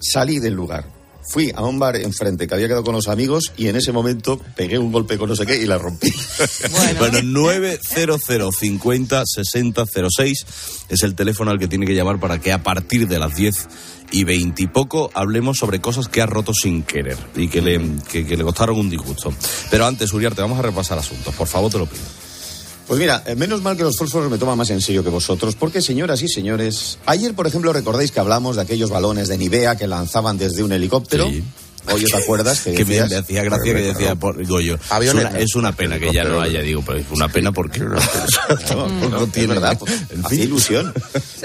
Salí 0.00 0.38
del 0.38 0.54
lugar. 0.54 0.86
Fui 1.26 1.52
a 1.54 1.62
un 1.62 1.78
bar 1.78 1.96
enfrente 1.96 2.46
que 2.46 2.54
había 2.54 2.66
quedado 2.66 2.84
con 2.84 2.94
los 2.94 3.08
amigos 3.08 3.52
y 3.56 3.68
en 3.68 3.76
ese 3.76 3.92
momento 3.92 4.40
pegué 4.56 4.78
un 4.78 4.92
golpe 4.92 5.18
con 5.18 5.28
no 5.28 5.36
sé 5.36 5.46
qué 5.46 5.56
y 5.56 5.66
la 5.66 5.78
rompí. 5.78 6.12
Bueno, 6.98 7.22
900 7.22 8.20
50 8.58 9.22
60 9.24 9.84
06 9.86 10.46
es 10.88 11.02
el 11.02 11.14
teléfono 11.14 11.50
al 11.50 11.58
que 11.58 11.68
tiene 11.68 11.86
que 11.86 11.94
llamar 11.94 12.20
para 12.20 12.40
que 12.40 12.52
a 12.52 12.62
partir 12.62 13.08
de 13.08 13.18
las 13.18 13.34
10 13.34 13.68
y 14.10 14.24
20 14.24 14.62
y 14.62 14.66
poco 14.66 15.10
hablemos 15.14 15.58
sobre 15.58 15.80
cosas 15.80 16.08
que 16.08 16.20
ha 16.20 16.26
roto 16.26 16.52
sin 16.54 16.82
querer 16.82 17.18
y 17.34 17.48
que 17.48 17.60
le, 17.62 17.80
que, 18.10 18.26
que 18.26 18.36
le 18.36 18.44
costaron 18.44 18.78
un 18.78 18.90
disgusto. 18.90 19.32
Pero 19.70 19.86
antes, 19.86 20.12
Uriarte, 20.12 20.42
vamos 20.42 20.58
a 20.58 20.62
repasar 20.62 20.98
asuntos. 20.98 21.34
Por 21.34 21.48
favor, 21.48 21.70
te 21.70 21.78
lo 21.78 21.86
pido. 21.86 22.02
Pues 22.86 23.00
mira, 23.00 23.22
eh, 23.26 23.34
menos 23.34 23.62
mal 23.62 23.76
que 23.76 23.82
los 23.82 23.96
fósforos 23.96 24.30
me 24.30 24.36
toman 24.38 24.58
más 24.58 24.68
en 24.70 24.80
serio 24.82 25.02
que 25.02 25.08
vosotros, 25.10 25.54
porque 25.56 25.80
señoras 25.80 26.20
y 26.22 26.28
señores, 26.28 26.98
ayer, 27.06 27.34
por 27.34 27.46
ejemplo, 27.46 27.72
recordáis 27.72 28.12
que 28.12 28.20
hablamos 28.20 28.56
de 28.56 28.62
aquellos 28.62 28.90
balones 28.90 29.28
de 29.28 29.38
Nivea 29.38 29.76
que 29.76 29.86
lanzaban 29.86 30.36
desde 30.36 30.62
un 30.62 30.72
helicóptero. 30.72 31.26
Oye, 31.92 32.06
¿te 32.06 32.16
acuerdas? 32.16 32.60
Que, 32.60 32.72
Que 32.74 32.84
me, 32.84 32.94
decías- 32.94 33.10
me 33.10 33.16
hacía 33.16 33.42
gracia 33.42 33.72
que 33.74 33.82
decía, 33.82 34.14
por, 34.16 34.36
digo 34.38 34.60
yo, 34.60 34.74
es 34.74 34.80
una, 35.14 35.38
es 35.38 35.54
una 35.54 35.72
pena 35.72 35.98
que 35.98 36.12
ya 36.12 36.24
no 36.24 36.40
haya, 36.40 36.60
digo, 36.60 36.82
pero 36.86 36.98
es 36.98 37.06
una 37.10 37.28
pena 37.28 37.52
porque 37.52 37.80
no, 38.70 38.88
no 39.08 39.26
tiene 39.28 39.48
verdad, 39.54 39.78
pues, 39.78 39.92
hacía 40.22 40.44
ilusión. 40.44 40.92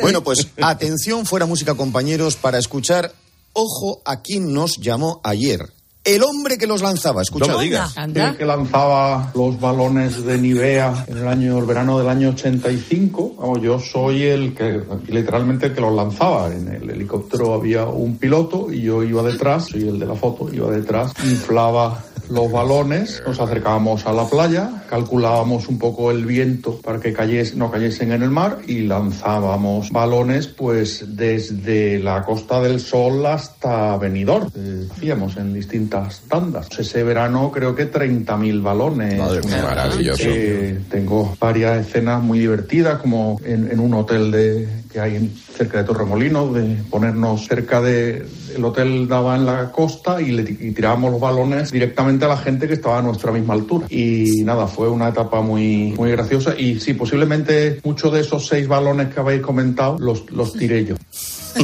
Bueno, 0.01 0.23
pues 0.23 0.47
atención, 0.61 1.25
fuera 1.25 1.45
música, 1.45 1.73
compañeros, 1.75 2.35
para 2.35 2.57
escuchar, 2.57 3.13
ojo 3.53 4.01
a 4.05 4.21
quién 4.21 4.53
nos 4.53 4.77
llamó 4.77 5.19
ayer. 5.23 5.69
El 6.03 6.23
hombre 6.23 6.57
que 6.57 6.65
los 6.65 6.81
lanzaba, 6.81 7.21
escucha. 7.21 7.53
El 7.61 8.37
que 8.37 8.45
lanzaba 8.45 9.31
los 9.35 9.59
balones 9.59 10.23
de 10.23 10.37
Nivea 10.37 11.05
en 11.07 11.17
el 11.17 11.27
año 11.27 11.59
el 11.59 11.65
verano 11.65 11.99
del 11.99 12.07
año 12.07 12.29
85. 12.29 13.35
Vamos, 13.37 13.61
yo 13.61 13.79
soy 13.79 14.23
el 14.23 14.55
que 14.55 14.81
literalmente 15.07 15.67
el 15.67 15.75
que 15.75 15.81
los 15.81 15.93
lanzaba. 15.93 16.53
En 16.53 16.67
el 16.69 16.89
helicóptero 16.89 17.53
había 17.53 17.85
un 17.85 18.17
piloto 18.17 18.71
y 18.71 18.81
yo 18.81 19.03
iba 19.03 19.21
detrás, 19.23 19.65
soy 19.65 19.89
el 19.89 19.99
de 19.99 20.05
la 20.05 20.15
foto, 20.15 20.51
iba 20.53 20.71
detrás, 20.71 21.11
inflaba 21.23 22.01
los 22.29 22.51
balones, 22.51 23.21
nos 23.25 23.39
acercábamos 23.39 24.05
a 24.05 24.13
la 24.13 24.25
playa, 24.27 24.83
calculábamos 24.89 25.67
un 25.67 25.79
poco 25.79 26.11
el 26.11 26.25
viento 26.25 26.77
para 26.81 26.99
que 26.99 27.13
cayes- 27.13 27.55
no 27.55 27.71
cayesen 27.71 28.11
en 28.11 28.23
el 28.23 28.29
mar 28.29 28.59
y 28.67 28.81
lanzábamos 28.83 29.89
balones 29.91 30.47
pues 30.47 31.15
desde 31.15 31.99
la 31.99 32.23
Costa 32.23 32.61
del 32.61 32.79
Sol 32.79 33.25
hasta 33.25 33.97
Benidorm. 33.97 34.49
Eh, 34.55 34.87
hacíamos 34.91 35.37
en 35.37 35.53
distintas 35.53 36.21
tandas. 36.29 36.67
Ese 36.77 37.03
verano 37.03 37.51
creo 37.51 37.75
que 37.75 37.85
30.000 37.91 38.61
balones. 38.61 39.17
Madre 39.17 39.41
mía, 39.45 39.63
maravilloso. 39.63 40.23
Eh, 40.25 40.79
tengo 40.89 41.35
varias 41.39 41.87
escenas 41.87 42.21
muy 42.21 42.39
divertidas 42.39 42.99
como 42.99 43.39
en, 43.43 43.71
en 43.71 43.79
un 43.79 43.93
hotel 43.93 44.31
de, 44.31 44.67
que 44.91 44.99
hay 44.99 45.15
en- 45.17 45.31
cerca 45.35 45.77
de 45.79 45.83
Torremolinos, 45.83 46.53
de 46.53 46.77
ponernos 46.89 47.45
cerca 47.47 47.81
de 47.81 48.25
el 48.55 48.65
hotel 48.65 49.07
daba 49.07 49.35
en 49.35 49.45
la 49.45 49.71
costa 49.71 50.19
y, 50.21 50.31
le, 50.31 50.41
y 50.41 50.71
tirábamos 50.71 51.11
los 51.11 51.21
balones 51.21 51.71
directamente 51.71 52.25
a 52.25 52.29
la 52.29 52.37
gente 52.37 52.67
que 52.67 52.73
estaba 52.73 52.97
a 52.99 53.01
nuestra 53.01 53.31
misma 53.31 53.53
altura. 53.53 53.85
Y 53.89 54.43
nada, 54.43 54.65
fue 54.67 54.89
una 54.89 55.09
etapa 55.09 55.41
muy, 55.41 55.93
muy 55.97 56.11
graciosa 56.11 56.55
y 56.59 56.79
sí, 56.79 56.93
posiblemente 56.95 57.79
muchos 57.83 58.11
de 58.13 58.21
esos 58.21 58.47
seis 58.47 58.67
balones 58.67 59.13
que 59.13 59.19
habéis 59.19 59.41
comentado 59.41 59.97
los, 59.99 60.29
los 60.31 60.53
tiré 60.53 60.85
yo. 60.85 60.95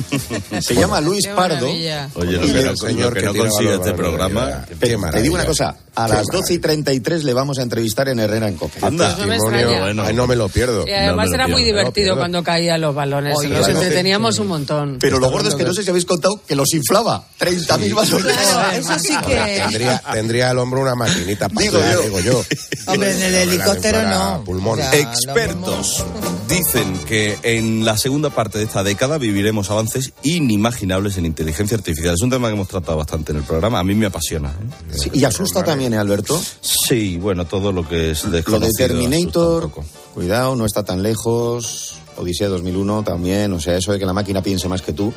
Se 0.62 0.76
llama 0.76 1.02
Luis 1.02 1.26
Qué 1.28 1.34
Pardo. 1.34 1.56
maravilla. 1.68 2.10
Oye, 2.16 2.32
lo 2.34 2.42
que 2.42 2.64
no, 2.64 2.76
señor 2.78 3.14
que 3.14 3.20
que 3.22 3.26
no 3.28 3.34
consigue 3.36 3.76
este 3.76 3.94
programa. 3.94 4.66
verdad. 4.80 5.12
Te 5.12 5.22
digo 5.22 5.36
una 5.36 5.46
cosa, 5.46 5.76
a 5.96 6.08
Qué 6.08 6.14
las 6.14 6.26
12 6.32 6.54
y 6.54 6.60
33 6.60 7.24
le 7.24 7.34
vamos 7.34 7.60
a 7.60 7.62
entrevistar 7.62 8.10
en 8.10 8.20
Herrera 8.20 8.48
en 8.48 8.56
Cope. 8.56 8.80
Anda. 8.86 9.16
Pues 9.16 9.28
no 9.40 9.50
me 9.52 9.66
bueno. 9.66 10.04
Ay, 10.04 10.14
no 10.14 10.28
me 10.28 10.36
lo 10.36 10.50
pierdo. 10.50 10.86
Y 10.88 10.92
además 10.92 11.30
No 11.30 11.36
era 11.36 11.48
muy 11.48 11.64
divertido 11.64 12.16
No, 12.16 12.18
cuando 12.18 12.44
caían 12.44 12.82
los 12.82 12.94
balones. 12.94 13.36
Oye, 13.38 13.50
Nos 13.50 13.68
entreteníamos 13.68 14.40
un 14.40 14.48
montón. 14.48 14.98
Pero 15.00 15.20
lo 15.20 15.30
gordo 15.32 15.50
es 15.50 15.56
que 15.56 15.64
no 15.64 15.74
sé 15.74 15.84
si 15.84 15.90
habéis 15.90 16.06
contado 16.06 16.42
que 16.48 16.56
los 16.56 16.74
inflaba. 16.74 17.26
30.000 17.40 17.94
balones. 17.96 18.26
Claro, 18.38 18.72
eso 18.78 19.00
sí 19.00 19.14
que. 19.26 19.62
Tendría, 19.64 20.02
tendría 20.12 20.52
el 20.52 20.58
hombro 20.60 20.82
una 20.82 20.96
maquinita 20.96 21.50
para 21.50 21.62
Digo 21.62 21.80
yo. 21.80 22.02
digo 22.02 22.20
yo. 22.20 22.44
Hombre, 22.88 23.12
en 23.12 23.22
el 23.24 23.36
helicóptero 23.36 24.02
no. 24.04 24.44
Pulmón. 24.46 24.80
Expertos 25.26 26.04
dicen 26.48 26.98
que 27.08 27.38
en 27.44 27.84
la 27.86 27.98
segunda 27.98 28.30
parte 28.30 28.58
de 28.60 28.66
esta 28.66 28.84
década 28.84 29.18
viviremos 29.18 29.70
avances 29.86 30.14
inimaginables 30.24 31.18
en 31.18 31.26
inteligencia 31.26 31.78
artificial. 31.78 32.16
Es 32.16 32.22
un 32.22 32.30
tema 32.30 32.48
que 32.48 32.56
hemos 32.56 32.68
tratado 32.68 32.98
bastante 32.98 33.32
en 33.32 33.40
el 33.40 33.44
programa. 33.44 33.80
A 33.80 33.84
mí 33.84 33.94
me 33.94 34.08
apasiona. 34.08 34.50
¿eh? 34.50 34.98
Sí, 34.98 35.12
y 35.14 35.24
asusta 35.24 35.64
también, 35.64 35.94
¿eh, 35.94 35.98
Alberto? 35.98 36.42
Sí, 36.62 37.18
bueno, 37.18 37.46
todo 37.46 37.72
lo 37.72 37.88
que 37.88 38.12
es 38.12 38.24
Lo 38.26 38.60
de 38.60 38.72
Terminator, 38.76 39.70
cuidado, 40.14 40.56
no 40.56 40.66
está 40.66 40.84
tan 40.84 41.04
lejos. 41.04 42.00
Odisea 42.18 42.48
2001 42.48 43.04
también, 43.04 43.52
o 43.52 43.60
sea, 43.60 43.76
eso 43.76 43.92
de 43.92 44.00
que 44.00 44.06
la 44.06 44.14
máquina 44.14 44.42
piense 44.42 44.70
más 44.70 44.82
que 44.82 44.94
tú. 44.94 45.14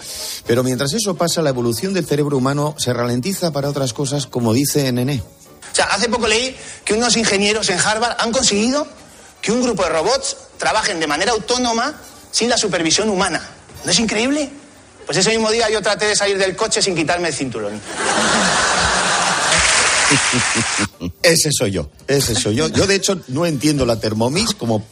Pero 0.46 0.64
mientras 0.64 0.92
eso 0.92 1.14
pasa, 1.14 1.42
la 1.42 1.50
evolución 1.50 1.94
del 1.94 2.04
cerebro 2.04 2.36
humano 2.36 2.74
se 2.76 2.92
ralentiza 2.92 3.52
para 3.52 3.68
otras 3.68 3.92
cosas, 3.92 4.26
como 4.26 4.52
dice 4.52 4.90
Nené. 4.90 5.22
O 5.72 5.76
sea, 5.76 5.84
hace 5.86 6.08
poco 6.08 6.26
leí 6.26 6.56
que 6.84 6.94
unos 6.94 7.16
ingenieros 7.16 7.70
en 7.70 7.78
Harvard 7.78 8.16
han 8.18 8.32
conseguido 8.32 8.84
que 9.40 9.52
un 9.52 9.62
grupo 9.62 9.84
de 9.84 9.90
robots 9.90 10.36
trabajen 10.58 10.98
de 10.98 11.06
manera 11.06 11.30
autónoma 11.30 11.94
sin 12.32 12.50
la 12.50 12.58
supervisión 12.58 13.08
humana. 13.10 13.57
¿No 13.84 13.90
es 13.90 13.98
increíble? 13.98 14.50
Pues 15.06 15.18
ese 15.18 15.30
mismo 15.30 15.50
día 15.50 15.70
yo 15.70 15.80
traté 15.80 16.06
de 16.06 16.16
salir 16.16 16.36
del 16.38 16.54
coche 16.56 16.82
sin 16.82 16.94
quitarme 16.94 17.28
el 17.28 17.34
cinturón. 17.34 17.72
Ese 21.22 21.50
soy 21.52 21.70
yo, 21.72 21.90
ese 22.06 22.34
soy 22.34 22.54
yo. 22.54 22.68
Yo, 22.68 22.86
de 22.86 22.94
hecho, 22.94 23.20
no 23.28 23.44
entiendo 23.46 23.84
la 23.84 24.00
Thermomix 24.00 24.54
como, 24.54 24.84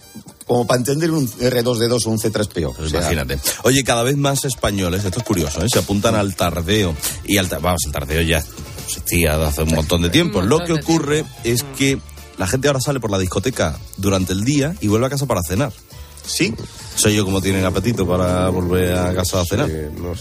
como 0.47 0.67
para 0.67 0.79
entender 0.79 1.11
un 1.11 1.27
R2D2 1.29 2.07
o 2.07 2.11
un 2.11 2.19
C3PO. 2.19 2.75
Pues 2.77 2.89
O 2.89 2.91
sea, 2.91 3.01
imagínate. 3.01 3.39
Oye, 3.63 3.83
cada 3.85 4.03
vez 4.03 4.17
más 4.17 4.45
españoles, 4.45 5.05
esto 5.05 5.21
es 5.21 5.25
curioso, 5.25 5.63
¿eh? 5.65 5.69
se 5.73 5.79
apuntan 5.79 6.15
al 6.15 6.35
tardeo. 6.37 6.95
Y 7.25 7.39
al, 7.39 7.49
ta- 7.49 7.59
vamos, 7.59 7.81
el 7.87 7.93
tardeo 7.93 8.21
ya 8.23 8.45
existía 8.87 9.35
hace 9.47 9.63
un 9.63 9.75
montón 9.75 10.03
de 10.03 10.11
tiempo. 10.11 10.43
Lo 10.43 10.65
que 10.65 10.73
ocurre 10.75 11.25
es 11.45 11.65
que 11.79 11.99
la 12.37 12.47
gente 12.47 12.69
ahora 12.69 12.81
sale 12.81 13.01
por 13.01 13.11
la 13.11 13.19
discoteca 13.19 13.79
durante 13.97 14.33
el 14.35 14.45
día 14.45 14.75
y 14.81 14.89
vuelve 14.89 15.07
a 15.07 15.11
casa 15.11 15.27
para 15.27 15.41
cenar. 15.43 15.73
Sí. 16.27 16.55
Soy 16.95 17.15
yo 17.15 17.25
como 17.25 17.41
tienen 17.41 17.65
apetito 17.65 18.07
para 18.07 18.49
volver 18.49 18.95
a 18.95 19.15
casa 19.15 19.41
a 19.41 19.45
cenar. 19.45 19.71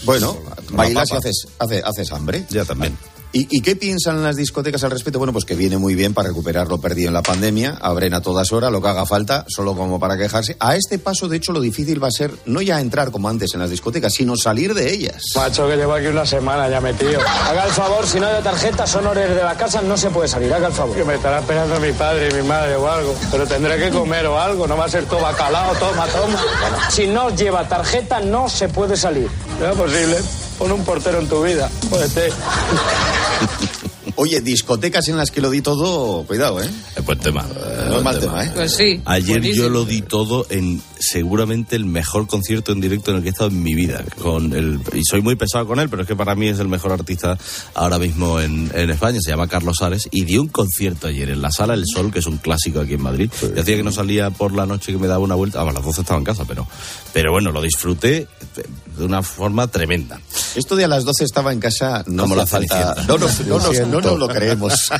Bueno, 0.04 0.36
bailas 0.72 1.10
y 1.10 1.16
haces, 1.16 1.46
haces, 1.58 1.82
haces 1.84 2.12
hambre. 2.12 2.44
Ya 2.50 2.64
también. 2.64 2.96
¿Y, 3.36 3.46
y 3.50 3.60
qué 3.60 3.76
piensan 3.76 4.22
las 4.22 4.34
discotecas 4.34 4.82
al 4.84 4.90
respecto? 4.90 5.18
Bueno, 5.18 5.30
pues 5.34 5.44
que 5.44 5.54
viene 5.54 5.76
muy 5.76 5.94
bien 5.94 6.14
para 6.14 6.30
recuperar 6.30 6.68
lo 6.68 6.78
perdido 6.80 7.08
en 7.08 7.12
la 7.12 7.20
pandemia, 7.20 7.76
abren 7.82 8.14
a 8.14 8.22
todas 8.22 8.50
horas, 8.50 8.72
lo 8.72 8.80
que 8.80 8.88
haga 8.88 9.04
falta, 9.04 9.44
solo 9.46 9.76
como 9.76 10.00
para 10.00 10.16
quejarse. 10.16 10.56
A 10.58 10.74
este 10.74 10.98
paso, 10.98 11.28
de 11.28 11.36
hecho, 11.36 11.52
lo 11.52 11.60
difícil 11.60 12.02
va 12.02 12.08
a 12.08 12.12
ser 12.12 12.30
no 12.46 12.62
ya 12.62 12.80
entrar 12.80 13.10
como 13.10 13.28
antes 13.28 13.52
en 13.52 13.60
las 13.60 13.68
discotecas, 13.68 14.14
sino 14.14 14.38
salir 14.38 14.72
de 14.72 14.90
ellas. 14.90 15.22
Macho, 15.34 15.68
que 15.68 15.76
llevo 15.76 15.92
aquí 15.92 16.06
una 16.06 16.24
semana 16.24 16.66
ya 16.70 16.80
metido. 16.80 17.20
Haga 17.20 17.66
el 17.66 17.72
favor, 17.72 18.06
si 18.06 18.18
no 18.18 18.26
hay 18.26 18.42
tarjetas 18.42 18.94
honores 18.94 19.28
de 19.28 19.42
la 19.42 19.54
casa, 19.54 19.82
no 19.82 19.98
se 19.98 20.08
puede 20.08 20.28
salir. 20.28 20.50
Haga 20.54 20.68
el 20.68 20.72
favor. 20.72 20.96
Que 20.96 21.04
me 21.04 21.16
estará 21.16 21.40
esperando 21.40 21.78
mi 21.78 21.92
padre 21.92 22.30
y 22.30 22.34
mi 22.36 22.48
madre 22.48 22.74
o 22.76 22.90
algo. 22.90 23.14
Pero 23.30 23.46
tendré 23.46 23.76
que 23.76 23.90
comer 23.90 24.24
o 24.28 24.40
algo. 24.40 24.66
No 24.66 24.78
va 24.78 24.86
a 24.86 24.88
ser 24.88 25.04
todo 25.04 25.20
bacalao, 25.20 25.74
toma, 25.74 26.06
toma. 26.06 26.42
Si 26.90 27.06
no 27.06 27.28
lleva 27.36 27.68
tarjeta, 27.68 28.18
no 28.18 28.48
se 28.48 28.70
puede 28.70 28.96
salir. 28.96 29.28
No 29.60 29.72
es 29.72 29.76
posible. 29.76 30.45
Pon 30.58 30.72
un 30.72 30.84
portero 30.84 31.20
en 31.20 31.28
tu 31.28 31.42
vida. 31.42 31.70
Jódete. 31.90 32.30
Oye, 34.18 34.40
discotecas 34.40 35.08
en 35.08 35.18
las 35.18 35.30
que 35.30 35.42
lo 35.42 35.50
di 35.50 35.60
todo, 35.60 36.24
cuidado, 36.24 36.62
¿eh? 36.62 36.70
Es 36.96 37.04
buen 37.04 37.18
tema. 37.18 37.46
No 37.88 37.98
es 37.98 38.02
mal 38.02 38.18
tema, 38.18 38.44
¿eh? 38.46 38.50
Pues 38.54 38.74
sí. 38.74 39.02
Ayer 39.04 39.40
buenísimo. 39.40 39.64
yo 39.64 39.68
lo 39.68 39.84
di 39.84 40.00
todo 40.00 40.46
en 40.48 40.80
seguramente 40.98 41.76
el 41.76 41.84
mejor 41.84 42.26
concierto 42.26 42.72
en 42.72 42.80
directo 42.80 43.10
en 43.10 43.18
el 43.18 43.22
que 43.22 43.28
he 43.28 43.32
estado 43.32 43.50
en 43.50 43.62
mi 43.62 43.74
vida. 43.74 44.02
Con 44.18 44.54
el, 44.54 44.80
y 44.94 45.02
soy 45.04 45.20
muy 45.20 45.36
pesado 45.36 45.66
con 45.66 45.80
él, 45.80 45.90
pero 45.90 46.02
es 46.02 46.08
que 46.08 46.16
para 46.16 46.34
mí 46.34 46.48
es 46.48 46.58
el 46.60 46.68
mejor 46.68 46.92
artista 46.92 47.36
ahora 47.74 47.98
mismo 47.98 48.40
en, 48.40 48.70
en 48.74 48.88
España. 48.88 49.18
Se 49.22 49.30
llama 49.30 49.48
Carlos 49.48 49.82
Ares 49.82 50.08
y 50.10 50.24
dio 50.24 50.40
un 50.40 50.48
concierto 50.48 51.08
ayer 51.08 51.28
en 51.28 51.42
la 51.42 51.50
Sala 51.50 51.74
El 51.74 51.84
Sol, 51.86 52.10
que 52.10 52.20
es 52.20 52.26
un 52.26 52.38
clásico 52.38 52.80
aquí 52.80 52.94
en 52.94 53.02
Madrid. 53.02 53.30
Decía 53.54 53.76
que 53.76 53.82
no 53.82 53.92
salía 53.92 54.30
por 54.30 54.52
la 54.52 54.64
noche 54.64 54.92
que 54.92 54.98
me 54.98 55.08
daba 55.08 55.22
una 55.22 55.34
vuelta. 55.34 55.60
Ah, 55.60 55.68
a 55.68 55.72
las 55.72 55.84
12 55.84 56.00
estaba 56.00 56.18
en 56.18 56.24
casa, 56.24 56.46
pero, 56.48 56.66
pero 57.12 57.32
bueno, 57.32 57.52
lo 57.52 57.60
disfruté 57.60 58.26
de 58.96 59.04
una 59.04 59.22
forma 59.22 59.66
tremenda. 59.68 60.20
Esto 60.54 60.74
de 60.76 60.84
a 60.84 60.88
las 60.88 61.04
12 61.04 61.24
estaba 61.24 61.52
en 61.52 61.60
casa, 61.60 62.02
no 62.06 62.22
Como 62.24 62.36
la 62.36 62.46
falta. 62.46 62.94
No, 63.06 63.18
nos- 63.18 63.40
no, 63.46 63.58
no 63.58 64.00
nos 64.00 64.18
lo 64.18 64.28
creemos. 64.28 64.72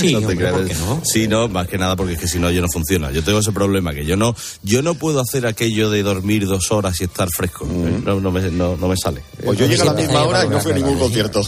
Sí, 0.00 0.12
No 0.12 0.18
te 0.20 0.26
hombre, 0.26 0.36
creas. 0.36 0.52
¿por 0.54 0.66
qué 0.66 0.74
no? 0.74 1.02
Sí, 1.04 1.28
no, 1.28 1.48
más 1.48 1.68
que 1.68 1.78
nada 1.78 1.96
porque 1.96 2.14
es 2.14 2.18
que 2.20 2.28
si 2.28 2.38
no 2.38 2.50
yo 2.50 2.60
no 2.62 2.68
funciona. 2.72 3.10
Yo 3.10 3.22
tengo 3.22 3.38
ese 3.38 3.52
problema 3.52 3.92
que 3.94 4.04
yo 4.04 4.16
no, 4.16 4.34
yo 4.62 4.82
no 4.82 4.94
puedo 4.94 5.20
hacer 5.20 5.46
aquello 5.46 5.90
de 5.90 6.02
dormir 6.02 6.46
dos 6.46 6.70
horas 6.72 7.00
y 7.00 7.04
estar 7.04 7.28
fresco. 7.34 7.66
No, 7.66 8.20
no 8.20 8.30
me, 8.30 8.50
no, 8.50 8.76
no 8.76 8.88
me 8.88 8.96
sale. 8.96 9.22
Pues 9.44 9.58
yo 9.58 9.66
llegué 9.66 9.82
a 9.82 9.86
la 9.86 9.92
misma 9.94 10.22
hora 10.24 10.44
y 10.44 10.48
no 10.48 10.60
fui 10.60 10.72
a 10.72 10.74
ningún 10.74 10.98
concierto. 10.98 11.42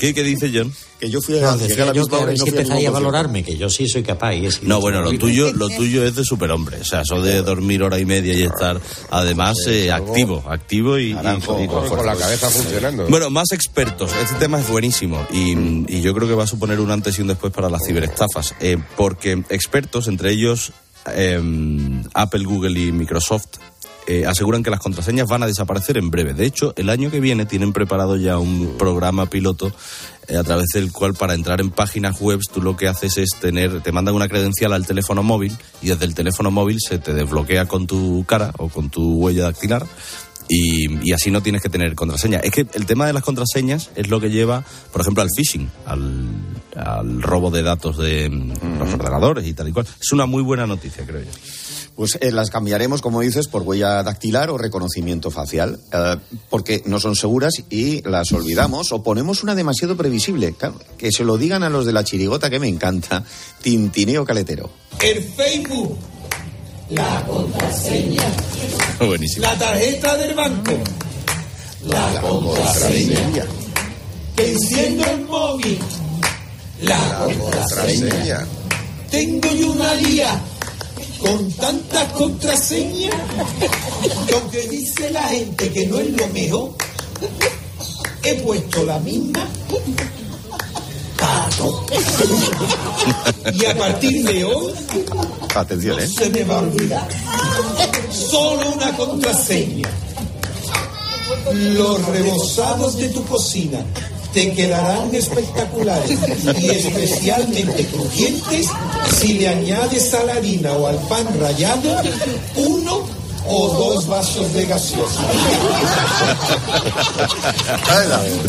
¿Qué, 0.00 0.12
qué 0.14 0.22
dice 0.22 0.50
John? 0.54 0.72
Que 1.00 1.10
yo 1.10 1.20
fui 1.20 1.38
No, 1.40 1.48
a, 1.48 1.52
a 1.52 1.56
decía 1.56 1.84
la 1.86 1.92
yo 1.92 2.02
misma 2.02 2.18
que 2.18 2.22
a 2.22 2.26
ver 2.26 2.38
no 2.38 2.44
a 2.44 2.48
empezáis 2.48 2.90
valorarme, 2.90 3.42
que 3.44 3.56
yo 3.56 3.68
sí 3.68 3.86
soy 3.88 4.02
capaz. 4.02 4.34
Y 4.34 4.50
sido 4.50 4.68
No, 4.68 4.80
bueno, 4.80 5.02
lo 5.02 5.16
tuyo, 5.18 5.52
lo 5.52 5.68
tuyo 5.68 6.04
es 6.04 6.14
de 6.16 6.24
superhombre. 6.24 6.80
O 6.80 6.84
sea, 6.84 7.02
eso 7.02 7.20
de 7.22 7.42
dormir 7.42 7.82
hora 7.82 7.98
y 7.98 8.04
media 8.06 8.34
y 8.34 8.42
estar, 8.44 8.80
además, 9.10 9.56
eh, 9.68 9.90
activo, 9.92 10.42
activo 10.48 10.98
y, 10.98 11.10
y- 11.10 11.14
Naranjo, 11.14 11.62
y 11.62 11.66
con 11.68 12.06
la 12.06 12.16
cabeza 12.16 12.48
funcionando. 12.50 13.06
Bueno, 13.08 13.28
más 13.30 13.52
expertos. 13.52 14.10
Este 14.22 14.36
tema 14.36 14.60
es 14.60 14.68
buenísimo 14.68 15.26
y, 15.32 15.52
y 15.88 16.00
yo 16.00 16.14
creo 16.14 16.26
que 16.28 16.34
va 16.34 16.44
a 16.44 16.48
suponer 16.48 16.80
un 16.80 16.90
antes 16.90 17.18
y 17.18 17.22
un 17.22 17.28
después 17.28 17.52
para 17.52 17.68
las 17.68 17.82
ciberestafas. 17.86 18.54
eh, 18.60 18.78
porque 18.96 19.42
expertos, 19.50 20.08
entre 20.08 20.32
ellos 20.32 20.72
eh, 21.14 21.38
Apple, 22.14 22.44
Google 22.44 22.78
y 22.80 22.90
Microsoft, 22.92 23.46
eh, 24.06 24.24
aseguran 24.26 24.62
que 24.62 24.70
las 24.70 24.80
contraseñas 24.80 25.26
van 25.28 25.42
a 25.42 25.46
desaparecer 25.46 25.98
en 25.98 26.10
breve. 26.10 26.34
De 26.34 26.46
hecho, 26.46 26.72
el 26.76 26.90
año 26.90 27.10
que 27.10 27.20
viene 27.20 27.46
tienen 27.46 27.72
preparado 27.72 28.16
ya 28.16 28.38
un 28.38 28.76
programa 28.78 29.26
piloto 29.26 29.72
eh, 30.28 30.36
a 30.36 30.44
través 30.44 30.68
del 30.74 30.92
cual 30.92 31.14
para 31.14 31.34
entrar 31.34 31.60
en 31.60 31.70
páginas 31.70 32.20
web 32.20 32.40
tú 32.52 32.62
lo 32.62 32.76
que 32.76 32.88
haces 32.88 33.18
es 33.18 33.30
tener, 33.40 33.80
te 33.82 33.92
mandan 33.92 34.14
una 34.14 34.28
credencial 34.28 34.72
al 34.72 34.86
teléfono 34.86 35.22
móvil 35.22 35.56
y 35.82 35.88
desde 35.88 36.04
el 36.04 36.14
teléfono 36.14 36.50
móvil 36.50 36.78
se 36.80 36.98
te 36.98 37.14
desbloquea 37.14 37.66
con 37.66 37.86
tu 37.86 38.24
cara 38.26 38.52
o 38.58 38.68
con 38.68 38.90
tu 38.90 39.14
huella 39.14 39.44
dactilar 39.44 39.86
y, 40.48 41.08
y 41.08 41.12
así 41.12 41.30
no 41.30 41.42
tienes 41.42 41.62
que 41.62 41.68
tener 41.68 41.94
contraseña. 41.94 42.38
Es 42.38 42.52
que 42.52 42.66
el 42.74 42.86
tema 42.86 43.06
de 43.06 43.12
las 43.12 43.22
contraseñas 43.22 43.90
es 43.96 44.08
lo 44.08 44.20
que 44.20 44.30
lleva, 44.30 44.64
por 44.92 45.00
ejemplo, 45.00 45.22
al 45.22 45.28
phishing, 45.36 45.70
al, 45.86 46.28
al 46.76 47.22
robo 47.22 47.50
de 47.50 47.62
datos 47.62 47.98
de 47.98 48.28
mm, 48.28 48.78
los 48.78 48.94
ordenadores 48.94 49.46
y 49.46 49.54
tal 49.54 49.68
y 49.68 49.72
cual. 49.72 49.86
Es 50.00 50.12
una 50.12 50.26
muy 50.26 50.42
buena 50.42 50.66
noticia, 50.66 51.04
creo 51.04 51.22
yo. 51.22 51.30
Pues 51.96 52.18
eh, 52.20 52.30
las 52.30 52.50
cambiaremos, 52.50 53.00
como 53.00 53.22
dices, 53.22 53.48
por 53.48 53.62
huella 53.62 54.02
dactilar 54.02 54.50
o 54.50 54.58
reconocimiento 54.58 55.30
facial, 55.30 55.80
eh, 55.92 56.16
porque 56.50 56.82
no 56.84 57.00
son 57.00 57.16
seguras 57.16 57.54
y 57.70 58.02
las 58.06 58.32
olvidamos 58.32 58.92
o 58.92 59.02
ponemos 59.02 59.42
una 59.42 59.54
demasiado 59.54 59.96
previsible. 59.96 60.54
Que 60.98 61.10
se 61.10 61.24
lo 61.24 61.38
digan 61.38 61.62
a 61.62 61.70
los 61.70 61.86
de 61.86 61.94
la 61.94 62.04
chirigota 62.04 62.50
que 62.50 62.60
me 62.60 62.68
encanta, 62.68 63.24
tintineo 63.62 64.26
caletero. 64.26 64.68
El 65.00 65.24
Facebook, 65.24 65.96
la 66.90 67.24
contraseña, 67.26 68.24
Buenísimo. 69.00 69.46
la 69.46 69.58
tarjeta 69.58 70.16
del 70.18 70.34
banco, 70.34 70.72
la 71.86 72.20
contraseña, 72.20 73.46
que 74.36 74.52
enciendo 74.52 75.04
el 75.10 75.24
móvil, 75.24 75.78
la 76.82 77.26
contraseña. 77.40 78.46
Tengo 79.10 79.50
yo 79.54 79.72
una 79.72 79.94
lía 79.94 80.38
con 81.20 81.50
tantas 81.52 82.12
contraseñas 82.12 83.14
que 84.26 84.34
aunque 84.34 84.68
dice 84.68 85.10
la 85.10 85.22
gente 85.28 85.72
que 85.72 85.86
no 85.86 85.98
es 85.98 86.10
lo 86.10 86.26
mejor, 86.28 86.70
he 88.22 88.34
puesto 88.34 88.84
la 88.84 88.98
misma 88.98 89.48
para 91.18 91.48
todo. 91.56 91.86
Y 93.54 93.64
a 93.64 93.76
partir 93.76 94.24
de 94.24 94.44
hoy 94.44 94.72
Atención, 95.54 95.98
¿eh? 95.98 96.06
se 96.06 96.28
me 96.28 96.44
va 96.44 96.56
a 96.56 96.58
olvidar. 96.60 97.08
Solo 98.10 98.72
una 98.72 98.94
contraseña. 98.96 99.88
Los 101.52 102.04
rebozados 102.06 102.98
de 102.98 103.08
tu 103.08 103.24
cocina 103.24 103.78
te 104.36 104.52
quedarán 104.52 105.14
espectaculares 105.14 106.10
y 106.60 106.68
especialmente 106.68 107.86
crujientes 107.86 108.66
si 109.18 109.32
le 109.38 109.48
añades 109.48 110.12
a 110.12 110.24
la 110.24 110.34
harina 110.34 110.72
o 110.74 110.86
al 110.86 110.98
pan 111.08 111.26
rallado 111.40 112.02
uno 112.56 112.75
o 113.48 113.68
dos 113.94 114.06
vasos 114.06 114.52
de 114.52 114.66
gaseosa. 114.66 115.22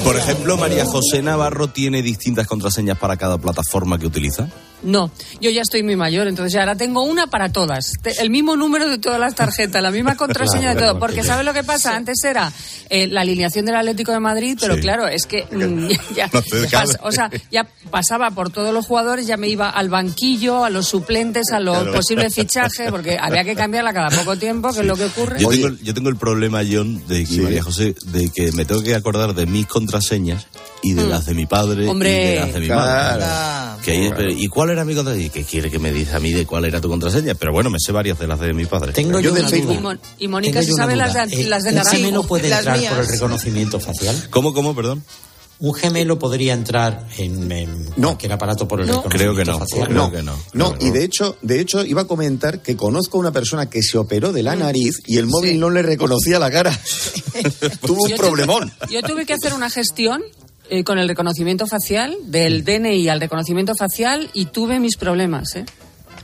Por 0.03 0.15
ejemplo, 0.17 0.57
María 0.57 0.85
José 0.85 1.21
Navarro 1.21 1.67
tiene 1.69 2.01
distintas 2.01 2.47
contraseñas 2.47 2.97
para 2.97 3.17
cada 3.17 3.37
plataforma 3.37 3.97
que 3.97 4.05
utiliza. 4.07 4.47
No, 4.83 5.09
yo 5.41 5.49
ya 5.49 5.63
estoy 5.63 5.81
muy 5.81 5.95
mayor, 5.95 6.27
entonces 6.27 6.53
ya 6.53 6.59
ahora 6.59 6.75
tengo 6.75 7.01
una 7.01 7.25
para 7.25 7.51
todas. 7.51 7.93
Te- 8.03 8.21
El 8.21 8.29
mismo 8.29 8.55
número 8.55 8.87
de 8.87 8.99
todas 8.99 9.19
las 9.19 9.33
tarjetas, 9.33 9.81
la 9.81 9.89
misma 9.89 10.15
contraseña 10.15 10.75
de 10.75 10.81
todo. 10.81 10.99
Porque 10.99 11.23
¿sabes 11.23 11.43
lo 11.45 11.53
que 11.53 11.63
pasa? 11.63 11.95
Antes 11.95 12.23
era 12.23 12.51
eh, 12.89 13.07
la 13.07 13.21
alineación 13.21 13.65
del 13.65 13.75
Atlético 13.75 14.11
de 14.11 14.19
Madrid, 14.19 14.55
pero 14.61 14.75
Sí. 14.75 14.81
claro, 14.81 15.07
es 15.07 15.25
que 15.25 15.45
mm, 15.51 15.87
ya, 16.15 16.29
No 16.31 16.41
te 16.43 16.67
cabe. 16.67 16.89
pas- 16.93 16.99
o 17.01 17.11
sea, 17.11 17.31
ya 17.51 17.65
pasaba 17.89 18.29
por 18.29 18.51
todos 18.51 18.71
los 18.71 18.85
jugadores, 18.85 19.25
ya 19.25 19.35
me 19.35 19.47
iba 19.47 19.67
al 19.67 19.89
banquillo, 19.89 20.63
a 20.63 20.69
los 20.69 20.87
suplentes, 20.87 21.51
a 21.51 21.59
los 21.59 21.75
Claro. 21.79 21.93
posibles 21.93 22.35
fichajes, 22.35 22.91
porque 22.91 23.17
había 23.19 23.43
que 23.43 23.55
cambiarla 23.55 23.91
cada 23.93 24.09
poco 24.11 24.37
tiempo, 24.37 24.71
que 24.73 24.83
lo 24.87 24.95
que 24.95 25.05
ocurre. 25.05 25.39
Yo 25.39 25.49
tengo, 25.49 25.67
el- 25.67 25.79
yo 25.83 25.93
tengo 25.93 26.09
el 26.09 26.15
problema, 26.17 26.61
John, 26.69 27.05
de 27.07 27.25
que, 27.25 27.41
María 27.41 27.63
José, 27.63 27.95
de 28.05 28.29
que 28.29 28.51
me 28.53 28.65
tengo 28.65 28.81
que 28.81 28.95
acordar 28.95 29.33
de 29.35 29.45
mis 29.45 29.65
contraseñas 29.67 30.47
y 30.83 30.93
de 30.93 31.03
Mm. 31.05 31.09
las 31.09 31.25
de 31.25 31.33
mi 31.33 31.45
padre 31.45 31.87
Hombre. 31.87 32.09
y 32.09 32.27
de 32.27 32.35
las 32.39 32.53
de 32.53 32.59
mi 32.59 32.65
Claro. 32.67 33.19
madre. 33.25 33.83
Que 33.83 33.91
ahí- 33.91 34.11
pero, 34.15 34.31
¿Y 34.31 34.47
cuál 34.47 34.69
era 34.71 34.83
mi 34.85 34.95
contraseña? 34.95 35.25
¿Y 35.25 35.29
qué 35.29 35.43
quiere 35.43 35.69
que 35.71 35.79
me 35.79 35.91
dice 35.93 36.15
a 36.15 36.19
mí 36.19 36.33
de 36.33 36.45
cuál 36.45 36.65
era 36.65 36.81
tu 36.81 36.89
contraseña? 36.89 37.35
Pero 37.35 37.51
bueno, 37.53 37.69
me 37.69 37.79
sé 37.79 37.91
varias 37.91 38.19
de 38.19 38.27
las 38.27 38.39
de 38.39 38.53
mi 38.53 38.65
padre. 38.65 38.91
Tengo 38.93 39.19
yo, 39.19 39.31
una 39.31 39.41
Y, 39.49 39.61
duda. 39.61 39.79
Mon- 39.79 39.99
y 40.19 40.27
Mónica 40.27 40.61
se 40.61 40.69
yo 40.69 40.75
sabe 40.75 40.95
las 40.95 41.13
de, 41.13 41.41
Eh, 41.41 41.43
las 41.47 41.63
de 41.63 41.69
¿Un 41.69 41.75
Naranjo. 41.75 41.97
gemelo 41.97 42.23
puede 42.23 42.49
Las 42.49 42.59
entrar 42.65 42.79
por 42.89 42.99
el 42.99 43.07
reconocimiento 43.07 43.79
facial? 43.79 44.27
¿Cómo, 44.29 44.53
cómo, 44.53 44.75
perdón? 44.75 45.03
¿Un 45.59 45.73
gemelo 45.73 46.19
podría 46.19 46.53
entrar 46.53 47.07
en, 47.17 47.51
en 47.51 47.85
cualquier 47.99 48.33
aparato 48.33 48.67
por 48.67 48.81
el 48.81 48.87
No. 48.87 49.01
Creo 49.03 49.33
que 49.35 49.43
no. 49.43 49.57
facial? 49.57 49.87
Creo 49.87 50.11
que 50.11 50.21
no. 50.21 50.35
No, 50.53 50.75
y 50.79 50.91
de 50.91 51.03
hecho, 51.03 51.35
de 51.41 51.59
hecho 51.59 51.83
iba 51.83 52.03
a 52.03 52.05
comentar 52.05 52.61
que 52.61 52.75
conozco 52.77 53.17
a 53.17 53.21
una 53.21 53.31
persona 53.31 53.67
que 53.69 53.81
se 53.81 53.97
operó 53.97 54.31
de 54.31 54.43
la 54.43 54.55
nariz 54.55 54.99
y 55.07 55.17
el 55.17 55.25
móvil 55.25 55.59
no 55.59 55.69
le 55.71 55.81
reconocía 55.81 56.37
la 56.37 56.51
cara. 56.51 56.71
Tuvo 57.85 58.03
un 58.03 58.09
Yo 58.09 58.17
problemón. 58.17 58.71
tuve- 58.71 58.91
Yo 58.91 59.01
tuve 59.01 59.25
que 59.25 59.33
hacer 59.33 59.53
una 59.53 59.69
gestión 59.71 60.21
eh, 60.69 60.83
con 60.83 60.99
el 60.99 61.07
reconocimiento 61.07 61.65
facial, 61.65 62.15
del 62.25 62.63
DNI 62.63 63.07
al 63.09 63.19
reconocimiento 63.21 63.73
facial, 63.75 64.29
y 64.33 64.45
tuve 64.47 64.79
mis 64.79 64.97
problemas, 64.97 65.55
¿eh? 65.55 65.65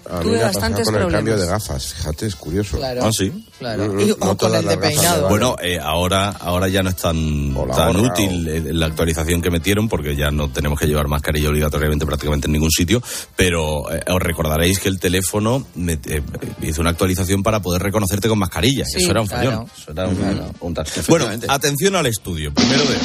A 0.10 0.18
mí 0.18 0.24
Tuve 0.24 0.32
me 0.34 0.38
ha 0.39 0.48
pasado 0.48 0.60
bastantes 0.62 0.86
con 0.86 0.96
el 0.96 1.02
problemas. 1.02 1.20
cambio 1.20 1.38
de 1.38 1.46
gafas, 1.48 1.94
fíjate, 1.94 2.26
es 2.28 2.36
curioso. 2.36 2.78
Claro. 2.78 3.06
Ah, 3.06 3.12
sí. 3.12 3.46
Claro. 3.58 4.02
Y- 4.02 4.08
no 4.08 4.16
o 4.20 4.38
con 4.38 4.54
el 4.54 4.66
de 4.66 4.78
peinado. 4.78 5.30
Bueno, 5.30 5.56
eh, 5.62 5.80
ahora, 5.82 6.30
ahora 6.30 6.68
ya 6.68 6.84
no 6.84 6.89
es 6.89 6.98
tan, 6.98 7.56
útil 7.56 8.80
la 8.80 8.86
actualización 8.88 9.42
que 9.42 9.50
metieron 9.50 9.88
porque 9.88 10.16
ya 10.16 10.30
no 10.30 10.50
tenemos 10.50 10.78
que 10.80 10.88
llevar 10.88 11.08
mascarilla 11.08 11.50
obligatoriamente 11.50 12.06
prácticamente 12.06 12.48
en 12.48 12.54
ningún 12.54 12.70
sitio, 12.72 13.02
pero 13.38 13.89
eh, 13.94 14.04
os 14.12 14.22
recordaréis 14.22 14.80
que 14.80 14.89
el 14.89 15.00
teléfono 15.00 15.66
me- 15.76 15.94
eh, 16.06 16.22
hizo 16.62 16.82
una 16.82 16.89
actualización 16.89 17.42
para 17.42 17.62
poder 17.62 17.82
reconocerte 17.82 18.28
con 18.28 18.39
mascarilla. 18.39 18.84
Sí, 18.86 18.98
Eso 19.02 19.12
era 19.12 19.22
un 19.22 19.28
claro. 19.28 19.50
follón. 19.52 19.68
Eso 19.78 19.92
era 19.92 20.08
un- 20.08 20.52
un 20.60 20.74
tal. 20.74 20.86
Bueno, 21.08 21.28
atención 21.48 21.96
al 21.96 22.08
estudio. 22.08 22.54
Primero 22.54 22.84
de... 22.84 22.98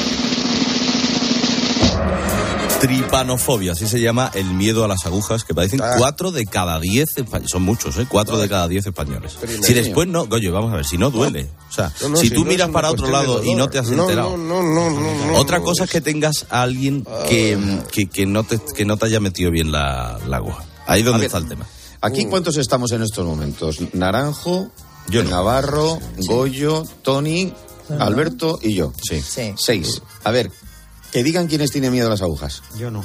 Tripanofobia, 2.79 3.73
así 3.73 3.87
se 3.87 3.99
llama 4.01 4.31
el 4.33 4.45
miedo 4.53 4.83
a 4.83 4.87
las 4.87 5.05
agujas, 5.05 5.43
que 5.43 5.53
padecen 5.53 5.81
Ah. 5.81 5.95
cuatro 5.97 6.31
de 6.31 6.45
cada 6.45 6.79
diez 6.79 7.09
españoles. 7.15 7.51
Son 7.51 7.61
muchos, 7.63 7.97
¿eh? 7.97 8.07
Cuatro 8.09 8.37
de 8.37 8.47
cada 8.49 8.67
diez 8.67 8.85
españoles. 8.85 9.37
Si 9.61 9.73
después 9.73 10.07
no, 10.07 10.27
oye, 10.29 10.49
vamos 10.49 10.71
a 10.73 10.77
ver, 10.77 10.85
si 10.85 10.97
no 10.97 11.09
duele. 11.11 11.49
O 11.69 11.73
sea, 11.73 11.91
No, 12.01 12.09
no, 12.09 12.17
si 12.17 12.27
si 12.29 12.33
tú 12.33 12.43
no 12.43 12.51
miras 12.51 12.69
para 12.69 12.89
otro 12.91 13.09
lado 13.09 13.43
y 13.43 13.55
no 13.55 13.69
te 13.69 13.79
has 13.79 13.89
enterado. 13.89 14.37
no, 14.37 14.63
no, 14.63 14.89
no, 14.89 15.15
no, 15.27 15.33
Otra 15.37 15.59
no. 15.59 15.65
cosa 15.65 15.83
es 15.83 15.89
que 15.89 16.01
tengas 16.01 16.45
a 16.49 16.61
alguien 16.63 17.05
que, 17.27 17.57
que, 17.91 18.07
que 18.07 18.25
no, 18.25 18.43
te, 18.43 18.59
que 18.75 18.85
no 18.85 18.97
te 18.97 19.05
haya 19.05 19.19
metido 19.19 19.51
bien 19.51 19.71
la, 19.71 20.17
la 20.27 20.37
aguja. 20.37 20.63
Ahí 20.87 21.03
donde 21.03 21.19
ver, 21.19 21.25
está 21.27 21.37
el 21.37 21.47
tema. 21.47 21.65
Aquí 22.01 22.25
Uh. 22.25 22.29
cuántos 22.29 22.57
estamos 22.57 22.91
en 22.93 23.03
estos 23.03 23.25
momentos? 23.25 23.77
Naranjo, 23.93 24.71
Yo 25.09 25.23
no. 25.23 25.29
Navarro, 25.31 25.99
Goyo, 26.27 26.83
Tony, 27.03 27.53
Alberto 27.99 28.59
y 28.61 28.73
yo. 28.75 28.93
Sí. 29.01 29.21
Sí. 29.21 29.53
Seis. 29.57 30.01
A 30.23 30.31
ver, 30.31 30.49
que 31.11 31.23
digan 31.23 31.47
quiénes 31.47 31.71
tienen 31.71 31.91
miedo 31.91 32.07
a 32.07 32.11
las 32.11 32.21
agujas. 32.21 32.61
Yo 32.77 32.91
no. 32.91 33.03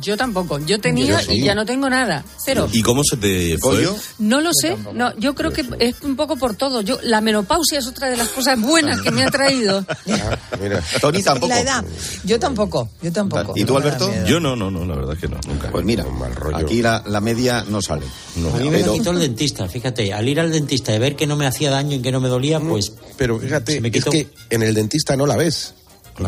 Yo 0.00 0.16
tampoco. 0.16 0.58
Yo 0.60 0.80
tenía 0.80 1.20
Yo 1.20 1.26
sí. 1.26 1.32
y 1.34 1.42
ya 1.44 1.54
no 1.54 1.66
tengo 1.66 1.90
nada. 1.90 2.24
Cero. 2.42 2.68
¿Y 2.72 2.80
cómo 2.82 3.02
se 3.04 3.18
te 3.18 3.58
fue? 3.58 3.86
No 4.18 4.40
lo 4.40 4.50
sé. 4.52 4.76
No, 4.94 5.14
yo 5.18 5.34
creo 5.34 5.52
que 5.52 5.64
es 5.78 5.96
un 6.02 6.16
poco 6.16 6.36
por 6.36 6.56
todo. 6.56 6.80
Yo 6.80 6.98
la 7.02 7.20
menopausia 7.20 7.78
es 7.80 7.86
otra 7.86 8.08
de 8.08 8.16
las 8.16 8.28
cosas 8.28 8.58
buenas 8.60 9.02
que 9.02 9.10
me 9.10 9.22
ha 9.22 9.30
traído. 9.30 9.84
Ah, 10.10 10.38
mira. 10.60 10.82
Tony 11.00 11.22
tampoco. 11.22 11.48
La 11.52 11.60
edad. 11.60 11.84
Yo 12.24 12.38
tampoco, 12.40 12.88
yo 13.02 13.12
tampoco. 13.12 13.52
¿Y 13.56 13.64
tú, 13.64 13.74
No 13.74 13.78
Alberto? 13.80 14.10
Yo 14.26 14.40
no, 14.40 14.56
no, 14.56 14.70
no, 14.70 14.84
la 14.86 14.94
verdad 14.96 15.14
es 15.14 15.18
que 15.20 15.28
no, 15.28 15.38
nunca. 15.46 15.70
Pues 15.70 15.84
mira, 15.84 16.06
Un 16.06 16.18
mal 16.18 16.34
rollo. 16.34 16.56
aquí 16.56 16.80
la, 16.80 17.02
la 17.06 17.20
media 17.20 17.64
no 17.68 17.82
sale. 17.82 18.06
A 18.36 18.58
mí 18.58 18.70
me 18.70 18.78
Pero- 18.78 18.94
quitó 18.94 19.10
el 19.10 19.18
dentista, 19.20 19.68
fíjate. 19.68 20.12
Al 20.14 20.26
ir 20.28 20.40
al 20.40 20.50
dentista 20.50 20.94
y 20.94 20.98
ver 20.98 21.14
que 21.14 21.26
no 21.26 21.36
me 21.36 21.46
hacía 21.46 21.70
daño 21.70 21.96
y 21.96 22.00
que 22.02 22.10
no 22.10 22.20
me 22.20 22.28
dolía, 22.28 22.58
pues. 22.58 22.92
Pero 23.18 23.38
fíjate, 23.38 23.80
es 23.92 24.04
que 24.04 24.28
en 24.50 24.62
el 24.62 24.72
dentista 24.74 25.14
no 25.16 25.26
la 25.26 25.36
ves. 25.36 25.74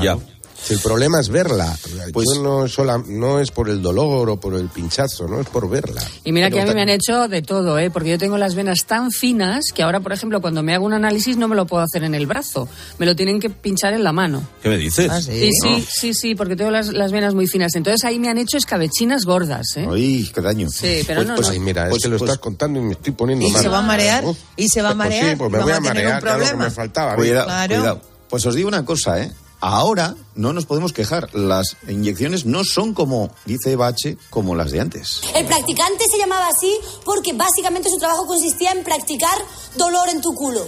Ya. 0.02 0.18
Si 0.62 0.74
el 0.74 0.80
problema 0.80 1.20
es 1.20 1.28
verla. 1.28 1.76
Pues- 2.12 2.28
Yo 2.34 2.42
no, 2.42 2.66
sola, 2.68 3.00
no 3.06 3.38
es 3.40 3.50
por 3.52 3.68
el 3.70 3.80
dolor 3.80 4.28
o 4.30 4.40
por 4.40 4.54
el 4.54 4.68
pinchazo, 4.68 5.28
no 5.28 5.40
es 5.40 5.46
por 5.48 5.68
verla. 5.68 6.02
Y 6.24 6.32
mira 6.32 6.46
Pero 6.48 6.56
que 6.56 6.62
a 6.62 6.66
mí 6.66 6.74
me 6.74 6.82
han 6.82 6.88
hecho 6.88 7.28
de 7.28 7.42
todo, 7.42 7.78
¿eh? 7.78 7.90
porque 7.90 8.10
yo 8.10 8.18
tengo 8.18 8.36
las 8.36 8.54
venas 8.56 8.84
tan 8.86 9.10
finas 9.12 9.66
que 9.74 9.82
ahora, 9.82 10.00
por 10.00 10.12
ejemplo, 10.12 10.40
cuando 10.40 10.62
me 10.64 10.74
hago 10.74 10.84
un 10.84 10.92
análisis 10.92 11.36
no 11.36 11.46
me 11.46 11.54
lo 11.54 11.66
puedo 11.66 11.84
hacer 11.84 12.02
en 12.04 12.14
el 12.14 12.26
brazo. 12.26 12.68
Me 12.98 13.06
lo 13.06 13.14
tienen 13.14 13.38
que 13.38 13.48
pinchar 13.50 13.92
en 13.92 14.02
la 14.02 14.12
mano. 14.12 14.42
¿Qué 14.62 14.68
me 14.68 14.76
dices? 14.78 15.08
Ah, 15.10 15.20
Sí, 15.22 15.50
sí, 15.52 15.86
sí, 15.88 16.14
sí, 16.14 16.34
porque 16.34 16.56
tengo 16.56 16.70
las, 16.70 16.88
las 16.88 17.12
venas 17.12 17.34
muy 17.34 17.46
finas. 17.46 17.74
Entonces 17.76 18.04
ahí 18.04 18.18
me 18.18 18.28
han 18.28 18.38
hecho 18.38 18.56
escabechinas 18.56 19.24
gordas, 19.24 19.66
¿eh? 19.76 19.86
Ay, 19.90 20.30
qué 20.34 20.40
daño. 20.40 20.68
Sí, 20.70 21.02
pero 21.06 21.22
no, 21.24 21.36
Pues 21.36 21.46
no. 21.48 21.52
ay, 21.52 21.60
mira, 21.60 21.84
Pues- 21.88 21.98
es 21.98 22.02
que 22.04 22.08
lo 22.08 22.18
pues- 22.18 22.30
estás 22.30 22.40
contando 22.42 22.80
y 22.80 22.82
me 22.82 22.92
estoy 22.92 23.12
poniendo 23.12 23.46
¿Y 23.46 23.50
mal. 23.50 23.62
se 23.62 23.68
va 23.68 23.78
a 23.78 23.82
marear? 23.82 24.24
¿Y 24.56 24.68
se 24.68 24.82
va 24.82 24.88
a 24.88 24.92
Pues 24.94 24.98
marear? 24.98 25.30
sí, 25.30 25.36
pues 25.36 25.50
me 25.52 25.58
¿Y 25.58 25.62
voy 25.62 25.72
a 25.72 25.80
marear, 25.80 26.24
ya 26.24 26.36
lo 26.38 26.44
que 26.44 26.54
me 26.56 26.70
faltaba. 26.70 27.14
Cuidado, 27.14 27.44
Claro. 27.46 27.74
cuidado. 27.76 28.00
Pues 28.28 28.44
os 28.46 28.54
digo 28.56 28.66
una 28.68 28.84
cosa, 28.84 29.20
¿eh? 29.22 29.30
Ahora 29.68 30.14
no 30.36 30.52
nos 30.52 30.64
podemos 30.64 30.92
quejar. 30.92 31.34
Las 31.34 31.76
inyecciones 31.88 32.46
no 32.46 32.62
son 32.62 32.94
como, 32.94 33.30
dice 33.46 33.74
Bache, 33.74 34.16
como 34.30 34.54
las 34.54 34.70
de 34.70 34.80
antes. 34.80 35.22
El 35.34 35.44
practicante 35.44 36.04
se 36.08 36.18
llamaba 36.18 36.46
así 36.46 36.72
porque 37.04 37.32
básicamente 37.32 37.90
su 37.90 37.98
trabajo 37.98 38.28
consistía 38.28 38.70
en 38.70 38.84
practicar 38.84 39.36
dolor 39.74 40.08
en 40.08 40.20
tu 40.20 40.32
culo. 40.34 40.64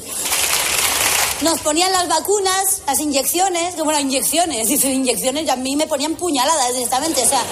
Nos 1.43 1.61
ponían 1.61 1.93
las 1.93 2.09
vacunas, 2.09 2.83
las 2.89 2.99
inyecciones, 2.99 3.77
que 3.77 3.83
bueno, 3.83 4.01
inyecciones, 4.01 4.67
dice 4.67 4.93
inyecciones, 4.93 5.47
y 5.47 5.51
a 5.51 5.55
mí 5.55 5.77
me 5.77 5.87
ponían 5.87 6.17
puñaladas 6.17 6.73
directamente, 6.73 7.23
o 7.23 7.29
sea, 7.29 7.45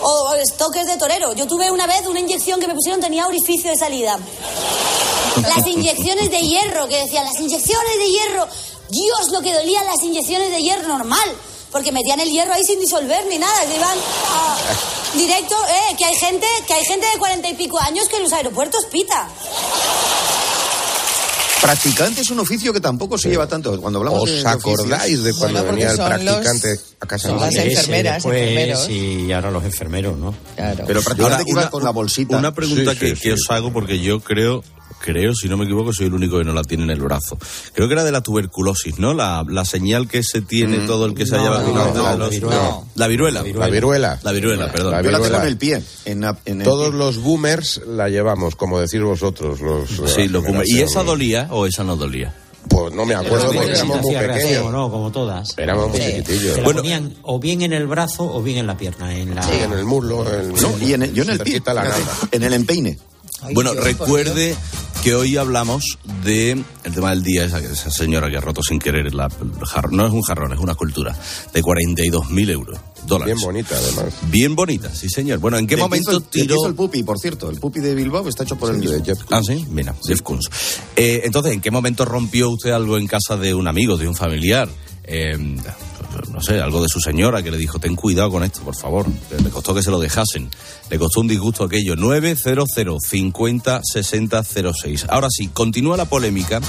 o 0.00 0.34
estoques 0.36 0.86
de 0.86 0.96
torero. 0.96 1.34
Yo 1.34 1.46
tuve 1.46 1.70
una 1.70 1.86
vez 1.86 2.06
una 2.06 2.20
inyección 2.20 2.60
que 2.60 2.66
me 2.66 2.74
pusieron, 2.74 3.02
tenía 3.02 3.26
orificio 3.26 3.70
de 3.70 3.76
salida. 3.76 4.18
Las 5.42 5.66
inyecciones 5.66 6.30
de 6.30 6.40
hierro, 6.40 6.88
que 6.88 6.96
decían, 6.96 7.26
las 7.26 7.38
inyecciones 7.38 7.98
de 7.98 8.10
hierro. 8.10 8.48
Dios, 8.90 9.30
lo 9.32 9.40
que 9.40 9.52
dolían 9.52 9.84
las 9.86 10.02
inyecciones 10.02 10.50
de 10.50 10.62
hierro 10.62 10.88
normal. 10.88 11.28
Porque 11.72 11.92
metían 11.92 12.20
el 12.20 12.30
hierro 12.30 12.54
ahí 12.54 12.64
sin 12.64 12.80
disolver 12.80 13.26
ni 13.26 13.38
nada. 13.38 13.54
Se 13.68 13.76
iban 13.76 13.98
a- 13.98 14.56
directo, 15.18 15.54
eh, 15.68 15.96
que 15.98 16.04
hay 16.06 16.14
gente, 16.14 16.46
que 16.66 16.72
hay 16.74 16.84
gente 16.84 17.06
de 17.06 17.18
cuarenta 17.18 17.48
y 17.48 17.54
pico 17.54 17.78
años 17.80 18.08
que 18.08 18.16
en 18.16 18.22
los 18.22 18.32
aeropuertos 18.32 18.86
pita. 18.90 19.28
Practicante 21.60 22.20
es 22.20 22.30
un 22.30 22.38
oficio 22.38 22.72
que 22.72 22.80
tampoco 22.80 23.18
se 23.18 23.28
lleva 23.28 23.46
tanto. 23.48 23.78
Cuando 23.80 23.98
hablamos 23.98 24.22
¿Os 24.22 24.30
de- 24.42 24.48
acordáis 24.48 25.22
de 25.22 25.32
cuando 25.34 25.60
Bueno, 25.64 25.74
venía 25.74 25.90
el 25.90 25.96
practicante 25.96 26.80
a 27.00 27.06
casa 27.06 27.28
son 27.28 27.38
de 27.40 27.46
las 27.46 27.54
enfermeras, 27.56 28.14
después, 28.16 28.38
enfermeros. 28.38 28.88
Y 28.88 29.32
ahora 29.32 29.50
los 29.50 29.64
enfermeros, 29.64 30.16
¿no? 30.16 30.34
Claro. 30.54 30.84
Pero 30.86 31.02
practicante 31.02 31.22
Ahora, 31.34 31.44
que 31.44 31.50
iba 31.50 31.60
una- 31.62 31.70
con 31.70 31.82
la 31.84 31.90
bolsita. 31.90 32.36
Una 32.36 32.54
pregunta 32.54 32.92
Sí, 32.92 32.98
que, 32.98 33.16
sí, 33.16 33.22
que 33.22 33.32
os 33.32 33.40
hago 33.48 33.72
porque 33.72 33.98
yo 33.98 34.20
creo, 34.20 34.62
creo, 35.06 35.34
si 35.34 35.48
no 35.48 35.56
me 35.56 35.64
equivoco, 35.64 35.92
soy 35.92 36.06
el 36.06 36.14
único 36.14 36.38
que 36.38 36.44
no 36.44 36.52
la 36.52 36.62
tiene 36.64 36.82
en 36.84 36.90
el 36.90 37.00
brazo. 37.00 37.38
Creo 37.72 37.86
que 37.88 37.94
era 37.94 38.02
de 38.04 38.10
la 38.12 38.20
tuberculosis, 38.22 38.98
¿no? 38.98 39.14
La, 39.14 39.44
la 39.48 39.64
señal 39.64 40.08
que 40.08 40.22
se 40.22 40.40
tiene 40.42 40.78
Mm. 40.80 40.86
todo 40.86 41.06
el 41.06 41.14
que 41.14 41.24
se 41.24 41.32
No, 41.36 41.40
haya 41.42 41.50
no, 41.50 41.56
vacunado. 41.56 41.86
no, 41.86 41.94
de 41.94 42.02
la 42.02 42.16
los- 42.16 42.30
viruela. 42.30 42.56
no. 42.62 42.86
La 42.96 43.06
viruela. 43.08 43.42
La 43.42 43.68
viruela. 43.68 44.20
La 44.22 44.32
viruela, 44.32 44.72
perdón. 44.72 44.90
La 44.92 45.02
Yo 45.02 45.10
la 45.10 45.18
tengo 45.18 45.24
viruela. 45.24 45.42
en 45.44 45.48
el 45.48 45.56
pie. 45.58 45.82
En, 46.04 46.20
la- 46.20 46.38
en 46.44 46.60
el 46.60 46.64
Todos 46.64 46.90
pie. 46.90 46.98
los 46.98 47.18
boomers 47.22 47.80
la 47.86 48.08
llevamos, 48.08 48.56
como 48.56 48.80
decís 48.80 49.00
vosotros. 49.00 49.60
Los, 49.60 49.88
Sí, 50.12 50.26
la 50.26 50.32
lo 50.32 50.44
cum- 50.44 50.62
¿Y 50.64 50.80
esa 50.80 51.02
dolía 51.04 51.48
o 51.50 51.66
esa 51.66 51.84
no 51.84 51.96
dolía? 51.96 52.34
Pues 52.68 52.92
no 52.94 53.06
me 53.06 53.14
acuerdo 53.14 53.52
porque 53.52 53.70
éramos 53.70 54.00
muy 54.02 54.16
pequeños. 54.16 54.72
no, 54.72 54.90
como 54.90 55.12
todas. 55.12 55.56
Éramos 55.56 55.88
muy 55.90 56.00
Sí. 56.00 56.06
chiquitillos. 56.06 56.52
Se 56.54 56.56
la 56.58 56.64
Bueno. 56.64 56.80
ponían 56.80 57.14
o 57.22 57.38
bien 57.38 57.62
en 57.62 57.72
el 57.72 57.86
brazo 57.86 58.24
o 58.24 58.42
bien 58.42 58.58
en 58.58 58.66
la 58.66 58.76
pierna. 58.76 59.16
En 59.16 59.36
la... 59.36 59.42
Sí, 59.44 59.52
en 59.62 59.72
el 59.72 59.84
muslo. 59.84 60.26
en- 60.28 60.52
No, 60.52 60.72
y 60.80 60.92
en 60.94 61.04
el- 61.04 61.14
yo 61.14 61.22
en 61.22 61.30
el 61.30 61.38
pie. 61.38 61.62
la 61.64 61.94
en 62.32 62.42
el 62.42 62.52
empeine. 62.54 62.98
Ay, 63.42 63.54
bueno, 63.54 63.72
Dios, 63.72 63.84
por 63.84 63.92
recuerde 63.92 64.56
que 65.02 65.14
hoy 65.14 65.36
hablamos 65.36 65.98
de 66.24 66.52
el 66.84 66.94
tema 66.94 67.10
del 67.10 67.22
día, 67.22 67.44
esa, 67.44 67.58
esa 67.58 67.90
señora 67.90 68.28
que 68.30 68.36
ha 68.36 68.40
roto 68.40 68.62
sin 68.62 68.78
querer 68.78 69.14
la, 69.14 69.26
el 69.26 69.66
jarrón. 69.66 69.96
No 69.96 70.06
es 70.06 70.12
un 70.12 70.22
jarrón, 70.22 70.52
es 70.52 70.58
una 70.58 70.72
escultura 70.72 71.16
de 71.52 71.62
42.000 71.62 72.50
euros, 72.50 72.78
dólares. 73.06 73.34
Bien 73.36 73.46
bonita, 73.46 73.76
además. 73.76 74.14
Bien 74.30 74.56
bonita, 74.56 74.94
sí 74.94 75.08
señor. 75.08 75.38
Bueno, 75.38 75.58
¿en 75.58 75.66
qué 75.66 75.76
De 75.76 75.82
momento 75.82 76.20
tiró...? 76.20 76.66
el 76.66 76.74
pupi, 76.74 77.02
por 77.02 77.18
cierto. 77.18 77.50
El 77.50 77.60
pupi 77.60 77.80
de 77.80 77.94
Bilbao 77.94 78.26
está 78.28 78.42
hecho 78.44 78.56
por 78.56 78.70
el 78.70 78.78
mismo. 78.78 78.96
de 78.96 79.04
Jeff 79.04 79.18
Ah, 79.30 79.40
sí, 79.46 79.66
mira, 79.70 79.94
Jeff 80.06 80.22
Koons. 80.22 80.48
Eh, 80.96 81.22
entonces, 81.24 81.52
¿en 81.52 81.60
qué 81.60 81.70
momento 81.70 82.04
rompió 82.04 82.50
usted 82.50 82.70
algo 82.70 82.98
en 82.98 83.06
casa 83.06 83.36
de 83.36 83.54
un 83.54 83.68
amigo, 83.68 83.96
de 83.96 84.08
un 84.08 84.14
familiar? 84.14 84.68
Eh, 85.04 85.36
no 86.32 86.40
sé, 86.40 86.60
algo 86.60 86.82
de 86.82 86.88
su 86.88 87.00
señora 87.00 87.42
que 87.42 87.50
le 87.50 87.58
dijo, 87.58 87.78
ten 87.78 87.96
cuidado 87.96 88.30
con 88.30 88.44
esto, 88.44 88.60
por 88.62 88.74
favor. 88.74 89.06
Le 89.42 89.50
costó 89.50 89.74
que 89.74 89.82
se 89.82 89.90
lo 89.90 89.98
dejasen. 89.98 90.50
Le 90.90 90.98
costó 90.98 91.20
un 91.20 91.28
disgusto 91.28 91.64
aquello. 91.64 91.96
900 91.96 92.68
50 93.00 93.80
60 93.82 94.42
06. 94.44 95.06
Ahora 95.08 95.28
sí, 95.30 95.48
continúa 95.48 95.96
la 95.96 96.04
polémica 96.04 96.60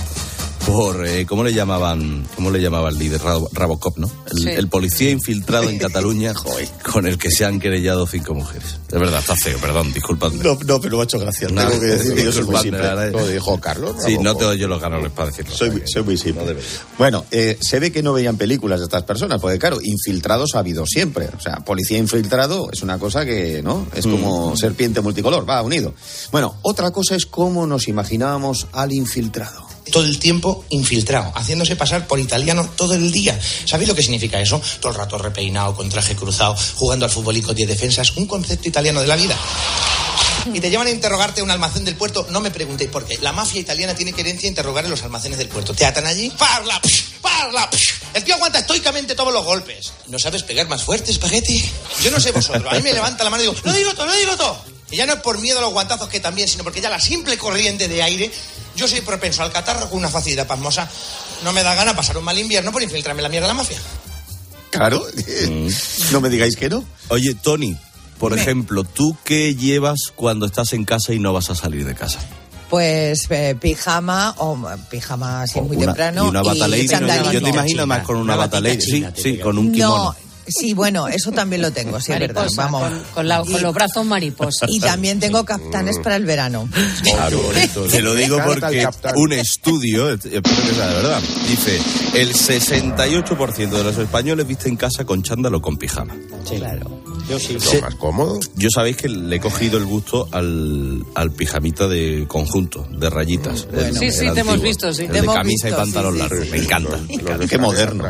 por, 0.68 1.08
eh, 1.08 1.26
¿cómo 1.26 1.44
le 1.46 1.54
llamaban? 1.54 2.28
¿Cómo 2.36 2.52
le 2.52 2.60
llamaba 2.62 2.90
el 2.90 3.00
líder? 3.00 3.22
Rabo- 3.22 3.48
Rabocop, 3.54 3.98
¿no? 3.98 4.12
El, 4.32 4.38
Sí. 4.44 4.50
el 4.50 4.68
policía 4.68 5.10
infiltrado 5.12 5.70
en 5.70 5.80
Cataluña 5.80 6.34
con 6.92 7.08
el 7.08 7.18
que 7.18 7.32
se 7.32 7.46
han 7.46 7.60
querellado 7.60 8.06
cinco 8.06 8.34
mujeres. 8.34 8.78
De 8.90 9.00
verdad, 9.00 9.20
está 9.22 9.36
feo, 9.38 9.58
perdón, 9.60 9.94
disculpadme. 9.94 10.44
No, 10.44 10.58
no, 10.66 10.82
pero 10.82 10.98
me 10.98 11.02
ha 11.02 11.06
hecho 11.06 11.20
gracia. 11.20 11.48
Nada, 11.50 11.70
Tengo 11.70 11.82
que 11.82 11.88
decir 11.88 12.16
que 12.16 12.24
yo 12.26 12.32
soy 12.34 12.44
muy 12.44 12.56
disculpadme, 12.56 12.62
simple. 12.64 12.84
la 12.84 12.96
verdad. 12.96 13.20
Lo 13.22 13.28
dijo 13.28 13.60
Carlos. 13.62 13.96
Sí, 14.06 14.18
no 14.18 14.36
te 14.36 14.44
doy 14.44 14.58
yo 14.60 14.68
los 14.68 14.82
ganones 14.82 15.12
para 15.12 15.30
decirlo. 15.30 15.56
Soy, 15.56 15.72
muy- 15.72 15.82
soy 15.86 16.04
muy 16.04 16.18
simple. 16.18 16.58
bueno, 16.98 17.26
eh, 17.32 17.58
se 17.62 17.80
ve 17.80 17.92
que 17.92 18.04
no 18.04 18.12
veían 18.14 18.36
películas 18.38 18.80
de 18.80 18.86
estas 18.86 19.04
personas, 19.04 19.40
porque 19.40 19.58
claro, 19.58 19.80
infiltrados 19.82 20.52
ha 20.56 20.60
habido 20.60 20.86
siempre. 20.86 21.30
O 21.36 21.40
sea, 21.40 21.58
policía 21.58 21.98
infiltrado 21.98 22.70
es 22.74 22.82
una 22.82 23.00
cosa 23.00 23.26
que, 23.26 23.62
¿no? 23.64 23.88
Es 23.96 24.06
como 24.06 24.56
serpiente 24.58 25.00
multicolor, 25.02 25.50
va 25.50 25.62
unido. 25.62 25.94
Bueno, 26.32 26.58
otra 26.62 26.92
cosa 26.92 27.16
es 27.16 27.26
cómo 27.26 27.66
nos 27.66 27.88
imaginábamos 27.88 28.68
al 28.74 28.92
infiltrado. 28.92 29.66
Todo 29.92 30.06
el 30.06 30.20
tiempo 30.20 30.66
infiltrado, 30.70 31.32
haciéndose 31.36 31.76
pasar 31.76 32.08
por 32.08 32.20
italiano 32.20 32.70
todo 32.76 32.94
el 32.94 33.12
día. 33.12 33.40
¿Sabéis 33.66 33.90
lo 33.90 33.96
que 33.96 34.04
significa 34.04 34.40
eso? 34.40 34.62
Todo 34.80 34.92
el 34.92 34.98
rato 34.98 35.18
repeinado, 35.18 35.76
con 35.76 35.90
traje 35.90 36.16
cruzado, 36.16 36.56
jugando 36.76 37.06
al 37.06 37.12
futbolico 37.12 37.54
10 37.54 37.68
defensas, 37.68 38.16
un 38.18 38.26
concepto 38.26 38.68
italiano 38.68 39.02
de 39.02 39.08
la 39.08 39.16
vida. 39.16 39.38
Y 40.54 40.60
te 40.60 40.70
llevan 40.70 40.88
a 40.88 40.92
interrogarte 40.92 41.42
a 41.42 41.44
un 41.44 41.52
almacén 41.52 41.84
del 41.84 41.96
puerto, 41.96 42.26
no 42.30 42.40
me 42.40 42.52
preguntéis 42.52 42.90
por 42.90 43.06
qué. 43.06 43.18
La 43.22 43.34
mafia 43.34 43.60
italiana 43.60 43.94
tiene 43.96 44.14
querencia 44.14 44.48
interrogar 44.48 44.86
en 44.86 44.92
los 44.92 45.04
almacenes 45.04 45.38
del 45.38 45.50
puerto. 45.50 45.74
Te 45.74 45.86
atan 45.86 46.06
allí, 46.06 46.32
parla, 46.38 46.80
parla. 47.22 47.70
El 48.14 48.24
tío 48.24 48.36
aguanta 48.36 48.60
estoicamente 48.60 49.16
todos 49.16 49.34
los 49.34 49.44
golpes. 49.44 49.92
¿No 50.08 50.18
sabes 50.20 50.44
pegar 50.44 50.68
más 50.68 50.84
fuerte, 50.84 51.12
espagueti? 51.12 51.64
Yo 52.04 52.12
no 52.12 52.20
sé 52.20 52.32
vosotros, 52.32 52.66
a 52.72 52.76
mí 52.76 52.82
me 52.82 52.94
levanta 52.94 53.24
la 53.24 53.30
mano 53.30 53.44
y 53.44 53.48
digo, 53.48 53.60
lo 53.64 53.74
digo 53.74 53.94
todo, 53.94 54.06
lo 54.06 54.14
digo 54.14 54.38
todo. 54.38 54.78
Y 54.90 54.96
ya 54.96 55.06
no 55.06 55.14
es 55.14 55.20
por 55.20 55.38
miedo 55.38 55.60
a 55.60 55.62
los 55.62 55.74
guantazos 55.74 56.08
que 56.08 56.20
también, 56.20 56.48
sino 56.48 56.64
porque 56.64 56.80
ya 56.80 56.90
la 56.90 57.00
simple 57.00 57.38
corriente 57.38 57.88
de 57.90 58.02
aire, 58.02 58.32
yo 58.78 58.88
soy 58.88 59.02
propenso 59.02 59.44
al 59.44 59.52
catarro 59.52 59.90
con 59.90 60.00
una 60.00 60.08
facilidad 60.10 60.48
pasmosa. 60.48 60.88
No 61.44 61.52
me 61.52 61.64
da 61.64 61.76
gana 61.76 61.94
pasar 61.96 62.18
un 62.18 62.24
mal 62.24 62.38
invierno 62.38 62.72
por 62.72 62.82
infiltrarme 62.82 63.20
en 63.20 63.24
la 63.24 63.30
mierda 63.30 63.48
de 63.48 63.54
la 63.54 63.58
mafia. 63.58 63.78
Claro, 64.70 65.04
no 66.12 66.22
me 66.22 66.30
digáis 66.30 66.56
que 66.56 66.70
no. 66.70 66.84
Oye, 67.10 67.34
Tony, 67.36 67.76
por 68.20 68.38
ejemplo, 68.38 68.84
¿tú 68.84 69.18
qué 69.24 69.56
llevas 69.56 70.12
cuando 70.16 70.46
estás 70.46 70.74
en 70.74 70.86
casa 70.86 71.14
y 71.14 71.20
no 71.20 71.34
vas 71.34 71.50
a 71.50 71.56
salir 71.56 71.86
de 71.86 71.96
casa? 71.96 72.20
Pues 72.70 73.28
eh, 73.30 73.56
pijama 73.60 74.36
o 74.40 74.58
pijama 74.90 75.44
así 75.44 75.62
muy 75.62 75.78
Una- 75.78 75.86
temprano 75.88 76.26
y 76.26 76.30
una 76.30 76.42
bata 76.44 76.68
lady, 76.68 76.84
¿no? 76.84 76.90
sandalitas. 76.92 77.34
Yo 77.34 77.42
te 77.42 77.50
imagino 77.50 77.88
más 77.88 78.04
con 78.04 78.16
una, 78.18 78.24
Una 78.34 78.36
bata 78.36 78.60
lady. 78.60 78.82
Sí, 78.82 79.06
sí, 79.16 79.38
con 79.40 79.58
un 79.58 79.72
kimono. 79.72 79.96
No, 80.14 80.16
Sí, 80.48 80.74
bueno, 80.74 81.08
eso 81.08 81.32
también 81.32 81.62
lo 81.62 81.72
tengo, 81.72 82.00
sí, 82.00 82.12
es 82.14 82.20
verdad. 82.20 82.48
Vamos. 82.56 82.82
Con, 82.90 83.04
con 83.14 83.28
la- 83.28 83.42
con 83.44 83.62
los 83.62 83.74
brazos 83.74 84.06
mariposas. 84.06 84.70
Y 84.70 84.80
también 84.80 85.20
tengo 85.20 85.44
captanes 85.46 86.00
para 86.00 86.16
el 86.16 86.26
verano. 86.26 86.68
Claro, 87.04 87.40
te 87.92 88.02
lo 88.02 88.16
digo 88.16 88.40
porque 88.46 88.88
un 89.16 89.34
estudio, 89.34 90.10
eh, 90.12 90.14
espero 90.16 90.42
que 90.42 90.74
sea 90.74 90.88
de 90.88 90.96
verdad, 90.96 91.22
dice 91.48 91.80
el 92.14 92.34
68% 92.34 93.70
de 93.70 93.84
los 93.84 93.98
españoles 93.98 94.48
visten 94.48 94.76
casa 94.76 95.06
con 95.06 95.22
chándal 95.24 95.56
o 95.56 95.62
con 95.62 95.78
pijama. 95.78 96.16
Claro. 96.48 97.02
Yo 97.30 97.38
sí. 97.40 97.58
¿Lo 97.76 97.82
más 97.82 97.96
cómodo? 97.96 98.40
Yo 98.56 98.70
sabéis 98.70 98.96
que 98.96 99.10
le 99.10 99.36
he 99.36 99.40
cogido 99.42 99.78
el 99.78 99.86
gusto 99.86 100.30
al, 100.32 101.04
al 101.14 101.32
pijamita 101.32 101.88
de 101.90 102.26
conjunto, 102.26 102.88
de 102.90 103.10
rayitas. 103.10 103.68
El- 103.74 103.98
Sí, 103.98 104.12
sí, 104.12 104.28
el 104.28 104.34
te 104.34 104.40
hemos 104.42 104.54
antiguo. 104.54 104.64
visto, 104.70 104.94
sí. 104.94 105.02
El 105.02 105.08
Te 105.08 105.14
de 105.14 105.20
hemos 105.20 105.36
camisa 105.36 105.68
visto, 105.68 105.82
y 105.82 105.84
pantalón 105.84 106.14
sí, 106.14 106.20
sí, 106.22 106.24
largo. 106.30 106.44
sí. 106.46 106.50
Me 106.52 106.58
encanta. 106.58 107.00
Los 107.38 107.50
Qué 107.50 107.58
moderno. 107.58 108.04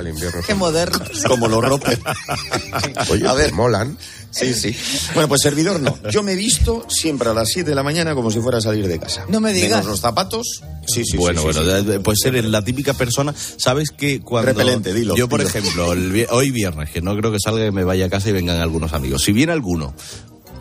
Qué 0.45 0.54
moderno. 0.54 1.00
Como 1.28 1.47
los 1.47 1.63
rompes. 1.65 2.00
Oye, 3.12 3.28
A 3.28 3.34
ver. 3.34 3.54
molan. 3.54 3.98
Sí, 4.30 4.54
sí. 4.54 4.76
Bueno, 5.13 5.28
pues 5.30 5.42
servidor 5.42 5.80
no. 5.80 5.98
Yo 6.12 6.22
me 6.22 6.34
he 6.34 6.36
visto 6.36 6.86
siempre 6.90 7.30
a 7.30 7.34
las 7.34 7.50
7 7.50 7.70
de 7.70 7.76
la 7.76 7.82
mañana 7.82 8.13
como 8.13 8.30
si 8.30 8.40
fuera 8.40 8.60
a 8.60 8.62
salir 8.62 8.88
de 8.88 9.00
casa. 9.00 9.26
No 9.30 9.40
me 9.40 9.52
digas. 9.54 9.70
Menos 9.80 9.86
los 9.88 10.00
zapatos. 10.02 10.62
Sí, 10.86 11.04
sí, 11.06 11.18
bueno, 11.18 11.42
sí, 11.42 11.48
sí, 11.54 11.60
bueno, 11.60 11.82
sí. 11.84 11.92
eh, 11.94 12.00
pues 12.02 12.20
eres 12.26 12.46
la 12.46 12.62
típica 12.63 12.94
persona. 12.94 13.34
¿Sabes 13.58 13.90
que 13.92 14.20
cuando. 14.20 14.48
Repelente, 14.52 14.94
dilo, 14.94 15.16
Yo, 15.16 15.28
por 15.28 15.40
dilo. 15.44 15.50
ejemplo, 15.50 15.94
el 15.94 16.28
hoy 16.30 16.52
viernes, 16.52 16.92
que 16.92 17.02
no 17.02 17.16
creo 17.18 17.32
que 17.32 17.40
salga 17.44 17.66
y 17.66 17.72
me 17.72 17.84
vaya 17.84 18.06
a 18.06 18.10
casa 18.10 18.30
y 18.30 18.34
vengan 18.34 18.58
algunos 18.58 18.94
amigos. 18.94 19.24
Si 19.24 19.32
viene 19.32 19.54
alguno 19.54 19.96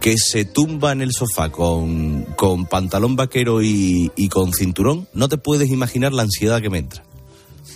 que 0.01 0.17
se 0.17 0.45
tumba 0.45 0.93
en 0.93 1.03
el 1.03 1.13
sofá 1.13 1.51
con, 1.51 2.23
con 2.37 2.67
pantalón 2.67 3.17
vaquero 3.17 3.63
y, 3.63 4.11
y 4.17 4.29
con 4.29 4.53
cinturón, 4.55 5.09
no 5.13 5.29
te 5.29 5.37
puedes 5.37 5.69
imaginar 5.71 6.13
la 6.13 6.23
ansiedad 6.23 6.63
que 6.63 6.71
me 6.71 6.79
entra. 6.79 7.03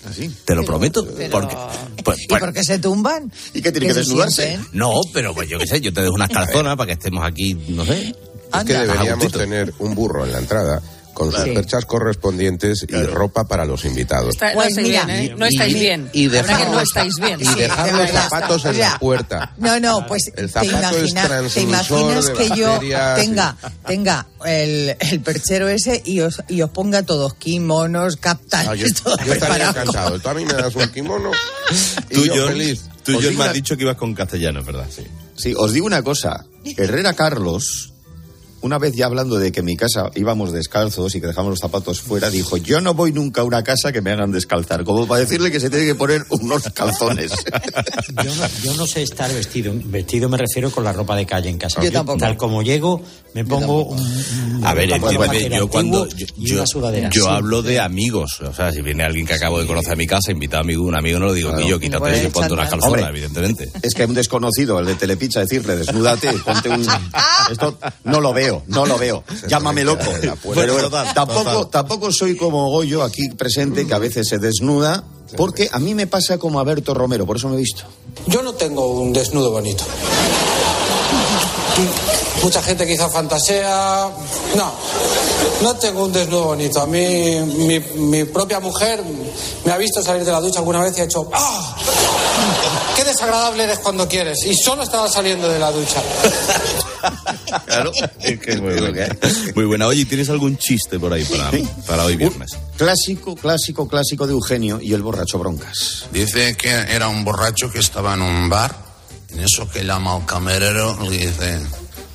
¿Así? 0.08 0.34
Te 0.44 0.54
lo 0.54 0.64
prometo. 0.64 1.06
pero- 1.16 1.30
Porque, 1.30 1.56
pues, 2.04 2.18
¿Y 2.22 2.26
pues, 2.28 2.40
por 2.40 2.52
qué 2.52 2.64
se 2.64 2.78
tumban? 2.78 3.30
¿Y 3.52 3.60
qué 3.62 3.70
tiene 3.70 3.88
que 3.88 3.92
se 3.94 4.00
desnudarse? 4.00 4.58
no, 4.72 4.92
pero 5.12 5.34
pues 5.34 5.48
yo 5.48 5.58
qué 5.58 5.66
sé, 5.66 5.80
yo 5.80 5.92
te 5.92 6.00
dejo 6.00 6.14
unas 6.14 6.30
calzonas 6.30 6.76
para 6.76 6.86
que 6.86 6.92
estemos 6.94 7.24
aquí, 7.24 7.54
no 7.68 7.84
sé. 7.84 8.14
Es 8.52 8.64
que 8.64 8.72
deberíamos 8.72 9.30
tener 9.32 9.72
un 9.78 9.94
burro 9.94 10.24
en 10.24 10.32
la 10.32 10.38
entrada 10.38 10.82
con 11.20 11.32
sus 11.32 11.44
Sí. 11.44 11.50
perchas 11.50 11.84
correspondientes 11.84 12.86
y 12.88 13.02
ropa 13.02 13.44
para 13.46 13.66
los 13.66 13.84
invitados. 13.84 14.30
Está- 14.30 14.48
no 14.48 14.54
Pues 14.54 14.68
estáis 14.68 14.86
mira, 14.88 15.04
bien, 15.04 15.18
¿eh? 15.18 15.24
y- 15.24 15.38
No 15.38 15.44
estáis 15.46 15.76
y- 15.76 15.78
bien. 15.78 16.10
y 16.14 16.26
verdad 16.28 16.46
que 16.48 16.52
dejamos- 16.56 16.74
no 16.76 16.80
estáis 16.80 17.14
bien. 17.16 17.40
Y 17.40 17.44
Sí, 17.44 17.54
dejar 17.60 17.92
los 17.94 18.10
zapatos 18.10 18.64
en 18.64 18.78
la 18.78 18.98
puerta. 18.98 19.52
No, 19.58 19.78
no, 19.80 20.06
pues 20.06 20.28
El 20.34 20.46
te, 20.46 20.48
zapato 20.48 20.96
es 20.96 21.10
imagina- 21.10 21.42
te 21.52 21.60
imaginas 21.60 22.30
que 22.30 22.48
yo 22.56 22.80
y- 22.82 23.20
tenga, 23.20 23.56
tenga 23.86 24.26
el, 24.46 24.96
el 24.98 25.20
perchero 25.20 25.68
ese 25.68 26.00
y 26.06 26.20
os, 26.20 26.42
y 26.48 26.62
os 26.62 26.70
ponga 26.70 27.02
todos 27.02 27.34
kimonos, 27.34 28.16
captanes, 28.16 28.68
Ah, 28.68 28.74
yo, 28.74 28.86
todo 29.04 29.16
yo 29.26 29.32
estaría 29.34 29.68
encantado. 29.68 30.18
Tú 30.18 30.28
a 30.30 30.34
mí 30.34 30.46
me 30.46 30.54
das 30.54 30.74
un 30.74 30.88
kimono 30.88 31.30
y 32.10 32.14
Tú, 32.14 32.24
yo 32.24 32.46
feliz. 32.48 32.82
tú, 33.04 33.20
digo 33.20 33.38
me 33.38 33.44
has 33.44 33.52
dicho 33.52 33.76
que 33.76 33.82
ibas 33.82 33.96
con 33.96 34.14
castellano, 34.14 34.64
¿verdad? 34.64 34.86
Sí. 34.94 35.02
Sí, 35.36 35.54
os 35.54 35.72
digo 35.74 35.86
una 35.86 36.02
cosa. 36.02 36.46
Herrera 36.76 37.12
Carlos, 37.14 37.89
una 38.62 38.78
vez 38.78 38.94
ya 38.94 39.06
hablando 39.06 39.38
de 39.38 39.52
que 39.52 39.60
en 39.60 39.66
mi 39.66 39.76
casa 39.76 40.10
íbamos 40.14 40.52
descalzos 40.52 41.14
y 41.14 41.20
que 41.20 41.26
dejamos 41.26 41.50
los 41.50 41.58
zapatos 41.60 42.00
fuera, 42.00 42.30
dijo, 42.30 42.56
yo 42.56 42.80
no 42.80 42.94
voy 42.94 43.12
nunca 43.12 43.40
a 43.40 43.44
una 43.44 43.62
casa 43.64 43.92
que 43.92 44.00
me 44.02 44.10
hagan 44.10 44.32
descalzar, 44.32 44.84
como 44.84 45.06
para 45.06 45.20
decirle 45.20 45.50
que 45.50 45.60
se 45.60 45.70
tiene 45.70 45.86
que 45.86 45.94
poner 45.94 46.24
unos 46.30 46.62
calzones. 46.74 47.32
Yo 48.24 48.34
no, 48.34 48.46
yo 48.62 48.74
no 48.74 48.86
sé 48.86 49.02
estar 49.02 49.32
vestido. 49.32 49.72
Vestido 49.84 50.28
me 50.28 50.36
refiero 50.36 50.70
con 50.70 50.84
la 50.84 50.92
ropa 50.92 51.14
de 51.16 51.24
calle 51.26 51.48
en 51.48 51.58
casa. 51.58 51.82
Yo 51.82 51.90
tampoco. 51.92 52.18
Tal 52.18 52.36
como 52.36 52.62
llego, 52.62 53.00
me 53.34 53.44
pongo 53.44 53.84
un, 53.84 54.00
un 54.00 54.66
A 54.66 54.74
ver, 54.74 54.90
entiéndeme, 54.92 55.56
yo 55.56 55.68
cuando 55.68 56.06
yo, 56.08 56.26
y 56.36 56.48
yo- 56.48 56.56
una 56.56 56.66
sudadera. 56.66 57.10
yo 57.12 57.22
Sí. 57.24 57.28
hablo 57.30 57.62
de 57.62 57.78
amigos, 57.80 58.40
o 58.40 58.52
sea, 58.52 58.72
si 58.72 58.82
viene 58.82 59.04
alguien 59.04 59.26
que 59.26 59.34
acabo 59.34 59.60
de 59.60 59.66
conocer 59.66 59.92
a 59.92 59.96
mi 59.96 60.06
casa, 60.06 60.32
invitado 60.32 60.58
a 60.58 60.64
amigo, 60.64 60.82
un 60.84 60.96
amigo 60.96 61.18
no 61.18 61.26
lo 61.26 61.32
digo, 61.34 61.54
que 61.56 61.66
yo 61.68 61.78
quítate 61.78 62.00
Pues, 62.00 62.24
y 62.24 62.28
ponte 62.28 62.52
una 62.52 62.62
chándal. 62.64 62.80
calzona, 62.80 63.02
Hombre. 63.06 63.08
evidentemente. 63.18 63.70
Es 63.82 63.94
que 63.94 64.02
a 64.02 64.06
un 64.06 64.14
desconocido, 64.14 64.78
el 64.80 64.86
de 64.86 64.94
Telepizza, 64.96 65.40
decirle, 65.40 65.76
desnúdate, 65.76 66.32
ponte 66.44 66.68
un... 66.68 66.86
Esto 67.50 67.78
no 68.04 68.20
lo 68.20 68.32
veo, 68.32 68.49
no 68.66 68.86
lo 68.86 68.98
veo. 68.98 69.24
Llámame 69.48 69.84
loco. 69.84 70.04
Pero 70.54 70.72
bueno, 70.74 70.90
tampoco, 71.14 71.68
tampoco 71.68 72.12
soy 72.12 72.36
como 72.36 72.70
Goyo 72.70 73.02
aquí 73.02 73.28
presente, 73.30 73.86
que 73.86 73.94
a 73.94 73.98
veces 73.98 74.28
se 74.28 74.38
desnuda, 74.38 75.04
porque 75.36 75.68
a 75.72 75.78
mí 75.78 75.94
me 75.94 76.06
pasa 76.06 76.38
como 76.38 76.60
a 76.60 76.64
Berto 76.64 76.94
Romero, 76.94 77.26
por 77.26 77.36
eso 77.36 77.48
me 77.48 77.56
he 77.56 77.58
visto. 77.58 77.84
Yo 78.26 78.42
no 78.42 78.52
tengo 78.54 78.86
un 78.88 79.12
desnudo 79.12 79.50
bonito. 79.50 79.84
Mucha 82.42 82.62
gente 82.62 82.86
quizá 82.86 83.08
fantasea. 83.08 84.08
No, 84.56 84.72
no 85.62 85.76
tengo 85.76 86.04
un 86.04 86.12
desnudo 86.12 86.44
bonito. 86.44 86.80
A 86.80 86.86
mí, 86.86 87.40
mi, 87.40 87.80
mi 87.80 88.24
propia 88.24 88.60
mujer 88.60 89.02
me 89.64 89.72
ha 89.72 89.76
visto 89.76 90.02
salir 90.02 90.24
de 90.24 90.32
la 90.32 90.40
ducha 90.40 90.58
alguna 90.60 90.80
vez 90.82 90.96
y 90.96 91.02
ha 91.02 91.04
hecho. 91.04 91.28
¡Ah! 91.32 91.76
¡Qué 92.96 93.04
desagradable 93.04 93.64
eres 93.64 93.78
cuando 93.80 94.08
quieres! 94.08 94.44
Y 94.44 94.54
solo 94.54 94.82
estaba 94.82 95.08
saliendo 95.08 95.48
de 95.48 95.58
la 95.58 95.70
ducha. 95.70 96.02
Claro, 97.66 97.92
es 98.20 98.40
que 98.40 98.52
es 98.52 98.60
muy 98.60 98.74
buena. 98.74 99.16
Muy 99.54 99.64
buena. 99.64 99.86
Oye, 99.86 100.04
¿tienes 100.04 100.28
algún 100.28 100.56
chiste 100.56 100.98
por 100.98 101.12
ahí 101.12 101.24
para, 101.24 101.50
para 101.86 102.04
hoy 102.04 102.16
viernes? 102.16 102.56
Clásico, 102.76 103.36
clásico, 103.36 103.88
clásico 103.88 104.26
de 104.26 104.32
Eugenio 104.32 104.80
y 104.80 104.92
el 104.92 105.02
borracho 105.02 105.38
broncas. 105.38 106.06
Dice 106.12 106.56
que 106.56 106.70
era 106.70 107.08
un 107.08 107.24
borracho 107.24 107.70
que 107.70 107.78
estaba 107.78 108.14
en 108.14 108.22
un 108.22 108.48
bar. 108.48 108.74
En 109.30 109.40
eso 109.40 109.68
que 109.68 109.84
llama 109.84 110.14
al 110.14 110.26
camarero, 110.26 110.98
le 111.02 111.26
dice, 111.26 111.60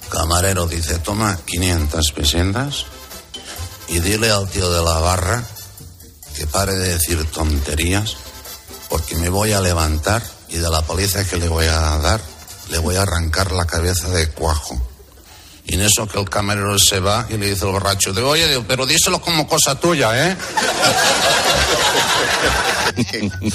camarero, 0.10 0.68
dice, 0.68 1.00
toma 1.00 1.40
500 1.46 2.12
pesetas 2.12 2.86
y 3.88 4.00
dile 4.00 4.32
al 4.32 4.50
tío 4.50 4.70
de 4.72 4.84
la 4.84 5.00
barra 5.00 5.44
que 6.36 6.48
pare 6.48 6.74
de 6.76 6.90
decir 6.90 7.24
tonterías 7.32 8.18
porque 8.90 9.16
me 9.16 9.30
voy 9.30 9.54
a 9.54 9.62
levantar 9.62 10.22
y 10.50 10.58
de 10.58 10.70
la 10.70 10.82
paliza 10.82 11.26
que 11.26 11.38
le 11.38 11.48
voy 11.48 11.66
a 11.66 11.98
dar 11.98 12.22
le 12.70 12.78
voy 12.80 12.96
a 12.96 13.04
arrancar 13.04 13.52
la 13.52 13.66
cabeza 13.66 14.10
de 14.10 14.30
cuajo. 14.30 14.82
Y 15.68 15.76
en 15.76 15.82
eso 15.82 16.08
que 16.08 16.20
el 16.20 16.30
camarero 16.30 16.78
se 16.78 17.00
va 17.00 17.26
y 17.30 17.38
le 17.38 17.50
dice 17.50 17.66
al 17.66 17.72
borracho, 17.72 18.14
de, 18.14 18.22
oye, 18.22 18.48
digo, 18.48 18.64
pero 18.68 18.86
díselo 18.86 19.20
como 19.20 19.48
cosa 19.48 19.80
tuya, 19.80 20.30
¿eh? 20.30 20.38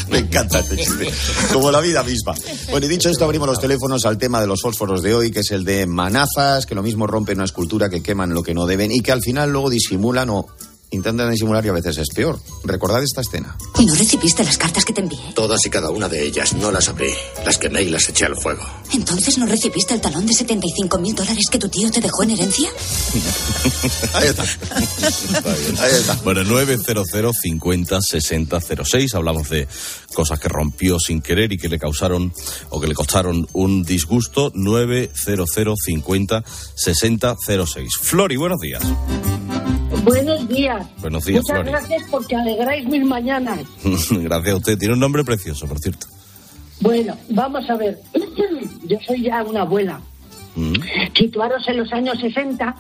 Me 0.09 0.19
encanta 0.19 0.59
este. 0.59 1.11
Como 1.53 1.71
la 1.71 1.81
vida 1.81 2.03
misma. 2.03 2.35
Bueno, 2.71 2.87
y 2.87 2.89
dicho 2.89 3.09
esto, 3.09 3.25
abrimos 3.25 3.49
los 3.49 3.61
teléfonos 3.61 4.05
al 4.05 4.19
tema 4.19 4.41
de 4.41 4.47
los 4.47 4.61
fósforos 4.61 5.03
de 5.03 5.15
hoy, 5.15 5.31
que 5.31 5.41
es 5.41 5.51
el 5.53 5.65
de 5.65 5.87
manazas, 5.87 6.67
que 6.67 6.75
lo 6.75 6.83
mismo 6.83 7.07
rompen 7.07 7.39
una 7.39 7.45
escultura, 7.45 7.89
que 7.89 8.03
queman 8.03 8.35
lo 8.35 8.43
que 8.43 8.55
no 8.55 8.67
deben 8.67 8.91
y 8.93 9.01
que 9.01 9.13
al 9.13 9.23
final 9.23 9.51
luego 9.51 9.71
disimulan 9.71 10.31
o 10.31 10.47
intentan 10.91 11.31
disimular 11.31 11.65
y 11.65 11.69
a 11.69 11.73
veces 11.73 11.99
es 11.99 12.09
peor. 12.15 12.39
Recordad 12.65 13.03
esta 13.03 13.21
escena. 13.21 13.57
¿No 13.85 13.95
recibiste 13.95 14.45
las 14.45 14.59
cartas 14.59 14.85
que 14.85 14.93
te 14.93 15.01
envié? 15.01 15.19
Todas 15.35 15.65
y 15.67 15.71
cada 15.71 15.91
una 15.91 16.09
de 16.09 16.25
ellas 16.25 16.55
no 16.55 16.71
las 16.71 16.89
abrí. 16.89 17.13
Las 17.45 17.59
quemé 17.59 17.83
y 17.83 17.91
las 17.91 18.09
eché 18.09 18.27
al 18.27 18.37
fuego. 18.37 18.63
¿Entonces 18.93 19.39
no 19.39 19.47
recibiste 19.47 19.95
el 19.95 20.01
talón 20.01 20.27
de 20.27 20.33
75 20.33 20.99
mil 20.99 21.15
dólares 21.15 21.47
que 21.51 21.59
tu 21.59 21.69
tío 21.69 21.91
te 21.91 22.01
dejó 22.01 22.23
en 22.23 22.31
herencia? 22.31 22.69
Ahí 24.15 24.29
está. 24.29 24.43
Ahí 25.83 25.93
está. 25.93 26.15
Bueno, 26.25 26.45
900 26.45 27.07
50 27.41 27.99
60 28.01 28.61
06. 28.85 29.15
Hablamos 29.15 29.49
de 29.49 29.69
cosas 30.13 30.39
que 30.39 30.49
rompió 30.49 30.99
sin 30.99 31.23
querer 31.23 31.53
y 31.53 31.59
que 31.59 31.69
le 31.69 31.79
causaron 31.79 32.33
o 32.71 32.81
que 32.81 32.89
le 32.89 32.95
costaron 32.95 33.49
un 33.53 33.83
disgusto. 33.83 34.53
900 34.55 35.79
50 35.79 36.45
60 36.75 37.37
06. 37.47 37.89
Flori, 38.03 38.37
buenos 38.37 38.61
días. 38.61 38.83
Buenos 40.05 40.49
días. 40.49 40.87
Buenos 41.01 41.25
días, 41.25 41.43
Muchas 41.43 41.57
Flori. 41.57 41.71
gracias 41.71 42.03
porque 42.11 42.37
alegráis 42.37 42.87
mis 42.89 43.05
mañanas. 43.05 43.61
Gracias 44.11 44.55
a 44.55 44.57
usted. 44.57 44.79
Tiene 44.79 44.95
un 44.95 45.01
nombre 45.01 45.25
precioso, 45.25 45.67
por 45.67 45.79
cierto. 45.79 46.07
Bueno, 46.81 47.17
vamos 47.29 47.69
a 47.69 47.77
ver. 47.77 47.99
Yo 48.85 48.99
soy 49.07 49.23
ya 49.23 49.43
una 49.43 49.63
abuela. 49.63 50.01
Mm. 50.57 50.73
Situaros 51.17 51.67
en 51.69 51.77
los 51.77 51.93
años 51.93 52.19
60, 52.21 52.75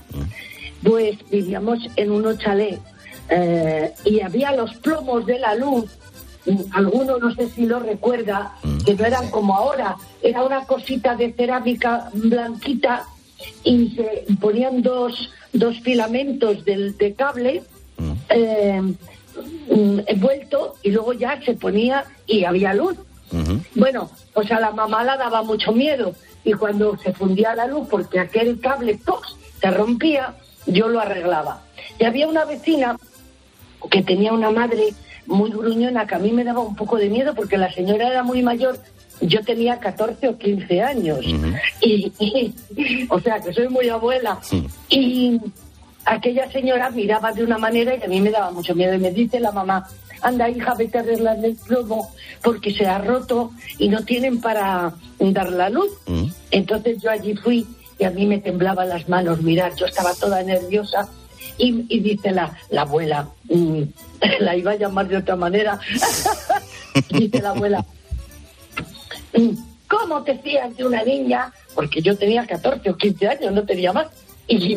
pues 0.82 1.18
vivíamos 1.30 1.78
en 1.96 2.10
un 2.10 2.36
chalet 2.38 2.80
eh, 3.28 3.92
y 4.04 4.20
había 4.20 4.52
los 4.52 4.74
plomos 4.76 5.26
de 5.26 5.38
la 5.38 5.54
luz. 5.54 5.84
Mm, 6.46 6.56
Alguno 6.72 7.18
no 7.18 7.34
sé 7.34 7.48
si 7.50 7.66
lo 7.66 7.78
recuerda, 7.80 8.54
que 8.84 8.94
no 8.94 9.04
eran 9.04 9.30
como 9.30 9.54
ahora, 9.54 9.96
era 10.22 10.42
una 10.42 10.64
cosita 10.64 11.14
de 11.14 11.32
cerámica 11.32 12.08
blanquita 12.14 13.04
y 13.62 13.90
se 13.90 14.26
ponían 14.40 14.82
dos, 14.82 15.30
dos 15.52 15.80
filamentos 15.80 16.64
del, 16.64 16.96
de 16.96 17.14
cable 17.14 17.62
eh, 18.28 18.80
mm, 18.80 19.98
envuelto 20.06 20.76
y 20.82 20.90
luego 20.90 21.12
ya 21.12 21.40
se 21.42 21.54
ponía 21.54 22.04
y 22.26 22.44
había 22.44 22.74
luz. 22.74 22.96
Bueno, 23.76 24.10
pues 24.34 24.50
a 24.50 24.58
la 24.58 24.72
mamá 24.72 25.04
la 25.04 25.16
daba 25.16 25.42
mucho 25.42 25.70
miedo 25.70 26.14
y 26.42 26.52
cuando 26.54 26.96
se 26.98 27.12
fundía 27.12 27.54
la 27.54 27.66
luz 27.66 27.86
porque 27.88 28.18
aquel 28.18 28.58
cable 28.60 28.98
se 29.60 29.70
rompía, 29.70 30.34
yo 30.66 30.88
lo 30.88 31.00
arreglaba. 31.00 31.62
Y 31.98 32.04
había 32.04 32.26
una 32.26 32.44
vecina 32.44 32.96
que 33.88 34.02
tenía 34.02 34.32
una 34.32 34.50
madre 34.50 34.94
muy 35.26 35.50
gruñona 35.50 36.06
que 36.06 36.16
a 36.16 36.18
mí 36.18 36.32
me 36.32 36.44
daba 36.44 36.60
un 36.60 36.74
poco 36.74 36.96
de 36.96 37.08
miedo 37.08 37.34
porque 37.34 37.56
la 37.56 37.72
señora 37.72 38.08
era 38.08 38.22
muy 38.22 38.42
mayor. 38.42 38.78
Yo 39.20 39.42
tenía 39.42 39.78
14 39.78 40.28
o 40.28 40.38
15 40.38 40.82
años. 40.82 41.18
y, 41.80 42.12
y- 42.18 42.54
o 43.10 43.20
sea, 43.20 43.40
que 43.40 43.52
soy 43.52 43.68
muy 43.68 43.88
abuela. 43.88 44.38
Y 44.88 45.38
aquella 46.04 46.50
señora 46.50 46.90
miraba 46.90 47.32
de 47.32 47.44
una 47.44 47.58
manera 47.58 47.94
y 47.96 48.02
a 48.02 48.08
mí 48.08 48.20
me 48.20 48.30
daba 48.30 48.50
mucho 48.50 48.74
miedo. 48.74 48.94
Y 48.94 48.98
me 48.98 49.10
dice 49.12 49.38
la 49.40 49.52
mamá, 49.52 49.86
anda 50.22 50.48
hija, 50.48 50.74
vete 50.74 50.98
a 50.98 51.00
arreglar 51.02 51.44
el 51.44 51.56
plomo 51.56 52.10
porque 52.42 52.72
se 52.72 52.86
ha 52.86 52.98
roto 52.98 53.52
y 53.78 53.88
no 53.88 54.02
tienen 54.04 54.40
para 54.40 54.92
dar 55.18 55.50
la 55.52 55.68
luz. 55.70 55.90
Entonces 56.50 57.00
yo 57.02 57.10
allí 57.10 57.34
fui 57.36 57.66
y 57.98 58.04
a 58.04 58.10
mí 58.10 58.24
me 58.26 58.38
temblaban 58.38 58.88
las 58.88 59.08
manos, 59.10 59.42
mirar, 59.42 59.74
yo 59.76 59.84
estaba 59.86 60.14
toda 60.14 60.42
nerviosa 60.42 61.06
y, 61.58 61.84
y 61.94 62.00
dice 62.00 62.30
la, 62.32 62.56
la 62.70 62.82
abuela, 62.82 63.28
mm, 63.50 63.82
la 64.40 64.56
iba 64.56 64.70
a 64.72 64.76
llamar 64.76 65.06
de 65.08 65.18
otra 65.18 65.36
manera, 65.36 65.78
dice 67.10 67.42
la 67.42 67.50
abuela, 67.50 67.84
¿cómo 69.88 70.22
te 70.22 70.38
fías 70.38 70.76
de 70.76 70.84
una 70.84 71.02
niña? 71.02 71.52
Porque 71.74 72.00
yo 72.00 72.16
tenía 72.16 72.46
14 72.46 72.90
o 72.90 72.96
15 72.96 73.28
años, 73.28 73.52
no 73.52 73.64
tenía 73.64 73.92
más. 73.92 74.08
Y, 74.46 74.76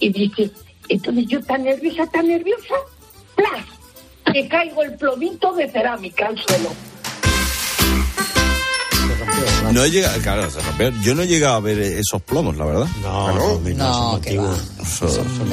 y 0.00 0.08
dice, 0.10 0.50
entonces 0.88 1.26
yo 1.26 1.42
tan 1.42 1.64
nerviosa, 1.64 2.06
tan 2.06 2.26
nerviosa, 2.26 2.74
¡plas! 3.34 3.64
Que 4.32 4.48
caigo 4.48 4.82
el 4.82 4.96
plomito 4.96 5.52
de 5.52 5.68
cerámica 5.68 6.26
al 6.26 6.38
suelo. 6.38 6.70
No 9.72 9.84
he 9.84 9.90
llegado, 9.90 10.20
claro, 10.20 10.50
se 10.50 10.60
rompió. 10.60 10.92
Yo 11.02 11.14
no 11.14 11.22
he 11.22 11.26
llegado 11.26 11.54
a 11.56 11.60
ver 11.60 11.78
esos 11.78 12.22
plomos, 12.22 12.56
la 12.56 12.64
verdad. 12.64 12.86
No, 13.02 13.32
no, 13.32 13.60
No, 14.14 14.20
que 14.20 14.38
va. 14.38 14.56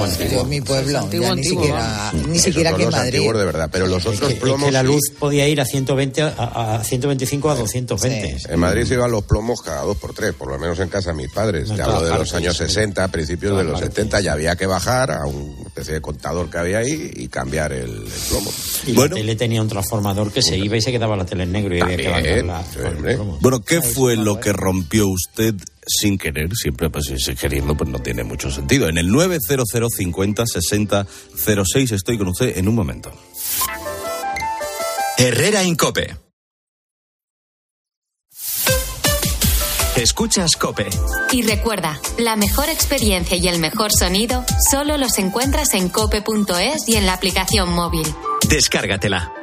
Antiguo 0.03 0.43
mi 0.45 0.61
pueblo, 0.61 0.99
Antiguo, 0.99 1.27
ya 1.27 1.35
ni 1.35 1.41
antiguo. 1.41 1.63
siquiera, 1.63 2.11
ni 2.27 2.39
siquiera 2.39 2.69
son 2.71 2.77
que 2.77 2.83
en 2.83 2.89
los 2.91 2.99
Madrid. 2.99 3.15
antiguos 3.15 3.37
de 3.39 3.45
verdad, 3.45 3.69
pero 3.71 3.87
los 3.87 3.99
Es 4.01 4.05
otros 4.07 4.27
que, 4.29 4.33
es 4.35 4.39
plomos 4.39 4.65
que 4.65 4.71
la 4.71 4.81
sí. 4.81 4.87
luz 4.87 5.01
podía 5.19 5.47
ir 5.47 5.59
a 5.61 5.65
120 5.65 6.21
a, 6.21 6.75
a 6.75 6.83
125 6.83 7.49
a 7.49 7.55
220. 7.55 8.53
En 8.53 8.59
Madrid 8.59 8.85
se 8.85 8.93
iban 8.95 9.11
los 9.11 9.23
plomos 9.23 9.61
cada 9.61 9.81
dos 9.83 9.97
por 9.97 10.13
tres, 10.13 10.33
por 10.33 10.49
lo 10.49 10.59
menos 10.59 10.79
en 10.79 10.89
casa 10.89 11.11
de 11.11 11.15
mis 11.17 11.31
padres. 11.31 11.69
Te 11.73 11.81
hablo 11.81 12.01
de 12.03 12.09
los 12.09 12.17
partes, 12.19 12.33
años 12.33 12.57
sí. 12.57 12.65
60, 12.65 13.07
principios 13.09 13.57
de 13.57 13.63
los 13.63 13.73
partes. 13.73 13.89
70, 13.95 14.21
ya 14.21 14.33
había 14.33 14.55
que 14.55 14.65
bajar 14.65 15.11
a 15.11 15.25
una 15.25 15.63
especie 15.67 15.95
de 15.95 16.01
contador 16.01 16.49
que 16.49 16.57
había 16.57 16.79
ahí 16.79 17.11
y 17.15 17.27
cambiar 17.27 17.71
el, 17.73 17.89
el 17.89 18.11
plomo. 18.29 18.51
Y 18.85 18.93
la 18.93 19.09
tele 19.09 19.35
tenía 19.35 19.61
un 19.61 19.67
transformador 19.69 20.31
que 20.31 20.41
se 20.41 20.57
iba 20.57 20.77
y 20.77 20.81
se 20.81 20.91
quedaba 20.91 21.15
la 21.15 21.25
tele 21.25 21.43
en 21.43 21.51
negro 21.51 21.75
y 21.75 21.81
había 21.81 21.97
que 21.97 22.41
sí, 22.73 22.79
hombre. 22.85 23.15
plomo. 23.15 23.37
Bueno, 23.41 23.61
¿qué 23.63 23.81
fue 23.81 24.02
lo 24.11 24.39
que 24.39 24.53
rompió 24.53 25.07
usted 25.07 25.55
sin 25.87 26.17
querer? 26.17 26.49
Siempre, 26.55 26.89
pues 26.89 27.05
si 27.17 27.35
queriendo, 27.35 27.75
pues 27.75 27.89
no 27.89 27.99
tiene 27.99 28.23
mucho 28.23 28.51
sentido. 28.51 28.87
En 28.87 28.97
el 28.97 29.11
900 29.11 29.67
50 29.89 30.45
60 30.45 31.07
06 31.65 31.91
estoy 31.91 32.17
con 32.17 32.27
usted 32.27 32.57
en 32.57 32.67
un 32.67 32.75
momento. 32.75 33.11
Herrera 35.17 35.63
Incope. 35.63 36.17
Escuchas 39.95 40.55
Cope. 40.55 40.87
Y 41.31 41.43
recuerda, 41.43 41.99
la 42.17 42.35
mejor 42.35 42.67
experiencia 42.67 43.37
y 43.37 43.47
el 43.47 43.59
mejor 43.59 43.91
sonido 43.91 44.43
solo 44.71 44.97
los 44.97 45.19
encuentras 45.19 45.75
en 45.75 45.87
cope.es 45.89 46.87
y 46.87 46.95
en 46.95 47.05
la 47.05 47.13
aplicación 47.13 47.71
móvil. 47.71 48.07
Descárgatela. 48.49 49.42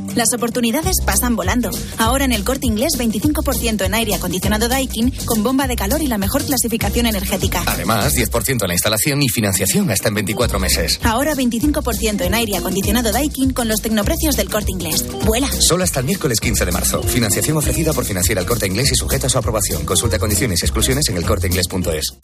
Las 0.15 0.33
oportunidades 0.33 0.97
pasan 1.05 1.35
volando. 1.35 1.69
Ahora 1.97 2.25
en 2.25 2.31
el 2.31 2.43
corte 2.43 2.67
inglés 2.67 2.93
25% 2.97 3.85
en 3.85 3.93
aire 3.93 4.15
acondicionado 4.15 4.67
Daikin 4.67 5.11
con 5.25 5.43
bomba 5.43 5.67
de 5.67 5.75
calor 5.75 6.01
y 6.01 6.07
la 6.07 6.17
mejor 6.17 6.43
clasificación 6.43 7.05
energética. 7.05 7.63
Además, 7.65 8.13
10% 8.13 8.61
en 8.61 8.67
la 8.67 8.73
instalación 8.73 9.21
y 9.23 9.29
financiación 9.29 9.89
hasta 9.89 10.09
en 10.09 10.15
24 10.15 10.59
meses. 10.59 10.99
Ahora 11.03 11.33
25% 11.33 12.21
en 12.21 12.33
aire 12.33 12.57
acondicionado 12.57 13.11
Daikin 13.11 13.53
con 13.53 13.67
los 13.67 13.81
tecnoprecios 13.81 14.35
del 14.35 14.49
corte 14.49 14.71
inglés. 14.71 15.05
Vuela. 15.25 15.49
Solo 15.59 15.83
hasta 15.83 15.99
el 15.99 16.05
miércoles 16.05 16.39
15 16.39 16.65
de 16.65 16.71
marzo. 16.71 17.01
Financiación 17.03 17.57
ofrecida 17.57 17.93
por 17.93 18.05
Financiera 18.05 18.41
El 18.41 18.47
Corte 18.47 18.67
Inglés 18.67 18.91
y 18.91 18.95
sujeta 18.95 19.27
a 19.27 19.29
su 19.29 19.37
aprobación. 19.37 19.85
Consulta 19.85 20.19
condiciones 20.19 20.61
y 20.61 20.65
exclusiones 20.65 21.07
en 21.09 21.17
elcorteinglés.es. 21.17 22.17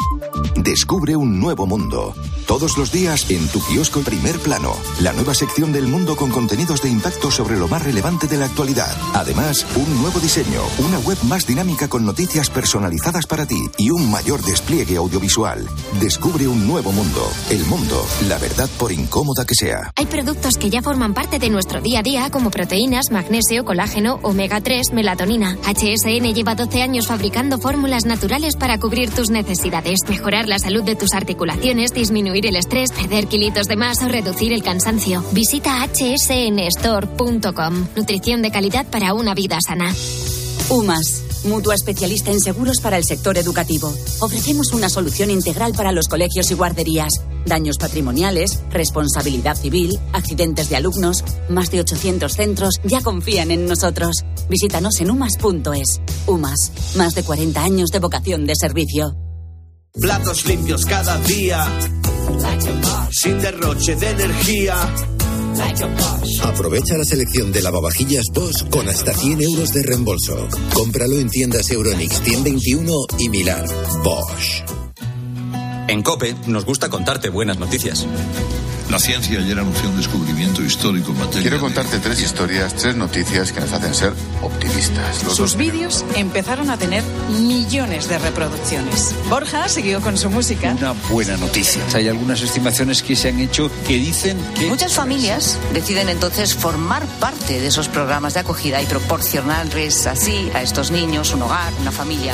Descubre 0.57 1.15
un 1.15 1.39
nuevo 1.39 1.65
mundo. 1.65 2.13
Todos 2.45 2.77
los 2.77 2.91
días 2.91 3.29
en 3.29 3.47
tu 3.47 3.61
kiosco 3.65 4.01
Primer 4.01 4.37
Plano. 4.39 4.75
La 5.01 5.13
nueva 5.13 5.33
sección 5.33 5.71
del 5.71 5.87
mundo 5.87 6.15
con 6.15 6.31
contenidos 6.31 6.81
de 6.81 6.89
impacto 6.89 7.31
sobre 7.31 7.57
lo 7.57 7.67
más 7.67 7.76
relevante 7.79 8.27
de 8.27 8.37
la 8.37 8.45
actualidad. 8.45 8.95
Además, 9.13 9.65
un 9.75 10.01
nuevo 10.01 10.19
diseño, 10.19 10.61
una 10.79 10.99
web 10.99 11.17
más 11.23 11.45
dinámica 11.45 11.87
con 11.87 12.05
noticias 12.05 12.49
personalizadas 12.49 13.25
para 13.25 13.45
ti 13.45 13.59
y 13.77 13.91
un 13.91 14.09
mayor 14.09 14.41
despliegue 14.43 14.97
audiovisual. 14.97 15.67
Descubre 15.99 16.47
un 16.47 16.67
nuevo 16.67 16.91
mundo. 16.91 17.27
El 17.49 17.65
mundo, 17.65 18.05
la 18.27 18.37
verdad 18.37 18.69
por 18.77 18.91
incómoda 18.91 19.45
que 19.45 19.55
sea. 19.55 19.91
Hay 19.95 20.05
productos 20.05 20.57
que 20.57 20.69
ya 20.69 20.81
forman 20.81 21.13
parte 21.13 21.39
de 21.39 21.49
nuestro 21.49 21.81
día 21.81 21.99
a 21.99 22.03
día 22.03 22.29
como 22.29 22.51
proteínas, 22.51 23.11
magnesio, 23.11 23.65
colágeno, 23.65 24.19
omega 24.23 24.61
3, 24.61 24.93
melatonina. 24.93 25.57
HSN 25.63 26.33
lleva 26.33 26.55
12 26.55 26.81
años 26.81 27.07
fabricando 27.07 27.57
fórmulas 27.57 28.05
naturales 28.05 28.55
para 28.55 28.79
cubrir 28.79 29.09
tus 29.11 29.29
necesidades, 29.29 29.99
mejorar 30.07 30.47
la 30.47 30.59
salud 30.59 30.83
de 30.83 30.95
tus 30.95 31.13
articulaciones, 31.13 31.93
disminuir 31.93 32.45
el 32.45 32.55
estrés, 32.55 32.91
perder 32.91 33.27
kilitos 33.27 33.67
de 33.67 33.75
más 33.75 34.01
o 34.01 34.07
reducir 34.07 34.53
el 34.53 34.63
cansancio. 34.63 35.23
Visita 35.31 35.85
hsnstore.com. 35.87 37.66
Nutrición 37.95 38.41
de 38.41 38.51
calidad 38.51 38.85
para 38.87 39.13
una 39.13 39.33
vida 39.33 39.57
sana. 39.65 39.93
UMAS, 40.69 41.23
mutua 41.45 41.75
especialista 41.75 42.31
en 42.31 42.41
seguros 42.41 42.81
para 42.81 42.97
el 42.97 43.05
sector 43.05 43.37
educativo. 43.37 43.93
Ofrecemos 44.19 44.73
una 44.73 44.89
solución 44.89 45.31
integral 45.31 45.73
para 45.73 45.91
los 45.91 46.07
colegios 46.07 46.51
y 46.51 46.55
guarderías. 46.55 47.13
Daños 47.45 47.77
patrimoniales, 47.77 48.59
responsabilidad 48.71 49.55
civil, 49.55 49.97
accidentes 50.11 50.69
de 50.69 50.75
alumnos. 50.75 51.23
Más 51.49 51.71
de 51.71 51.79
800 51.79 52.33
centros 52.33 52.75
ya 52.83 53.01
confían 53.01 53.51
en 53.51 53.65
nosotros. 53.65 54.17
Visítanos 54.49 54.99
en 54.99 55.11
umas.es. 55.11 56.01
UMAS, 56.25 56.71
más 56.95 57.15
de 57.15 57.23
40 57.23 57.63
años 57.63 57.89
de 57.89 57.99
vocación 57.99 58.45
de 58.45 58.55
servicio. 58.55 59.15
Platos 59.99 60.45
limpios 60.45 60.85
cada 60.85 61.17
día. 61.19 61.65
Sin 63.11 63.39
derroche 63.39 63.95
de 63.95 64.09
energía. 64.09 64.75
Aprovecha 66.43 66.97
la 66.97 67.03
selección 67.03 67.51
de 67.51 67.61
lavavajillas 67.61 68.25
Bosch 68.33 68.67
con 68.69 68.87
hasta 68.89 69.13
100 69.13 69.41
euros 69.41 69.69
de 69.69 69.83
reembolso. 69.83 70.47
Cómpralo 70.73 71.19
en 71.19 71.29
tiendas 71.29 71.69
Euronix 71.71 72.21
121 72.21 72.93
y 73.19 73.29
Milán. 73.29 73.65
Bosch. 74.03 74.63
En 75.87 76.03
Cope 76.03 76.35
nos 76.47 76.65
gusta 76.65 76.89
contarte 76.89 77.29
buenas 77.29 77.59
noticias. 77.59 78.05
La 78.89 78.99
ciencia 78.99 79.39
ayer 79.39 79.59
anunció 79.59 79.89
un 79.89 79.97
descubrimiento 79.97 80.63
histórico 80.63 81.11
en 81.11 81.19
materia 81.19 81.41
Quiero 81.41 81.59
contarte 81.59 81.99
tres 81.99 82.21
historias, 82.21 82.73
tres 82.73 82.95
noticias 82.95 83.51
que 83.51 83.59
nos 83.59 83.73
hacen 83.73 83.93
ser 83.93 84.13
optimistas. 84.41 85.23
Los 85.23 85.35
Sus 85.35 85.55
vídeos 85.57 86.05
empezaron 86.15 86.69
a 86.69 86.77
tener 86.77 87.03
millones 87.29 88.07
de 88.07 88.17
reproducciones. 88.17 89.13
Borja 89.29 89.67
siguió 89.67 89.99
con 89.99 90.17
su 90.17 90.29
música. 90.29 90.73
Una 90.77 90.93
buena 91.09 91.35
noticia. 91.35 91.81
Hay 91.93 92.07
algunas 92.07 92.41
estimaciones 92.41 93.03
que 93.03 93.17
se 93.17 93.29
han 93.29 93.39
hecho 93.39 93.69
que 93.85 93.95
dicen 93.95 94.37
que... 94.55 94.67
Muchas 94.67 94.93
familias 94.93 95.59
deciden 95.73 96.07
entonces 96.07 96.55
formar 96.55 97.05
parte 97.19 97.59
de 97.59 97.67
esos 97.67 97.89
programas 97.89 98.35
de 98.35 98.39
acogida 98.39 98.81
y 98.81 98.85
proporcionarles 98.85 100.07
así 100.07 100.49
a 100.53 100.61
estos 100.61 100.91
niños 100.91 101.33
un 101.33 101.41
hogar, 101.41 101.73
una 101.81 101.91
familia. 101.91 102.33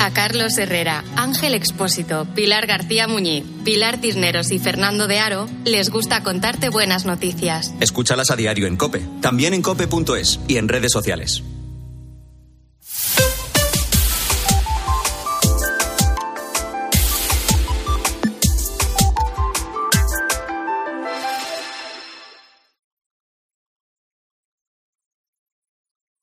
A 0.00 0.14
Carlos 0.14 0.56
Herrera, 0.56 1.04
Ángel 1.14 1.52
Expósito, 1.52 2.24
Pilar 2.34 2.66
García 2.66 3.06
Muñiz, 3.06 3.44
Pilar 3.64 4.00
Tisneros 4.00 4.50
y 4.50 4.58
Fernando 4.58 5.06
de 5.06 5.18
Aro 5.18 5.46
les 5.66 5.90
gusta 5.90 6.22
contarte 6.22 6.70
buenas 6.70 7.04
noticias. 7.04 7.74
Escúchalas 7.80 8.30
a 8.30 8.36
diario 8.36 8.66
en 8.66 8.78
Cope. 8.78 9.02
También 9.20 9.52
en 9.52 9.60
cope.es 9.60 10.40
y 10.48 10.56
en 10.56 10.68
redes 10.68 10.90
sociales. 10.90 11.42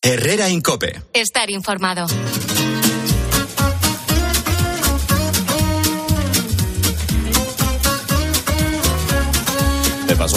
Herrera 0.02 0.50
Incope. 0.50 1.02
Estar 1.14 1.52
informado. 1.52 2.08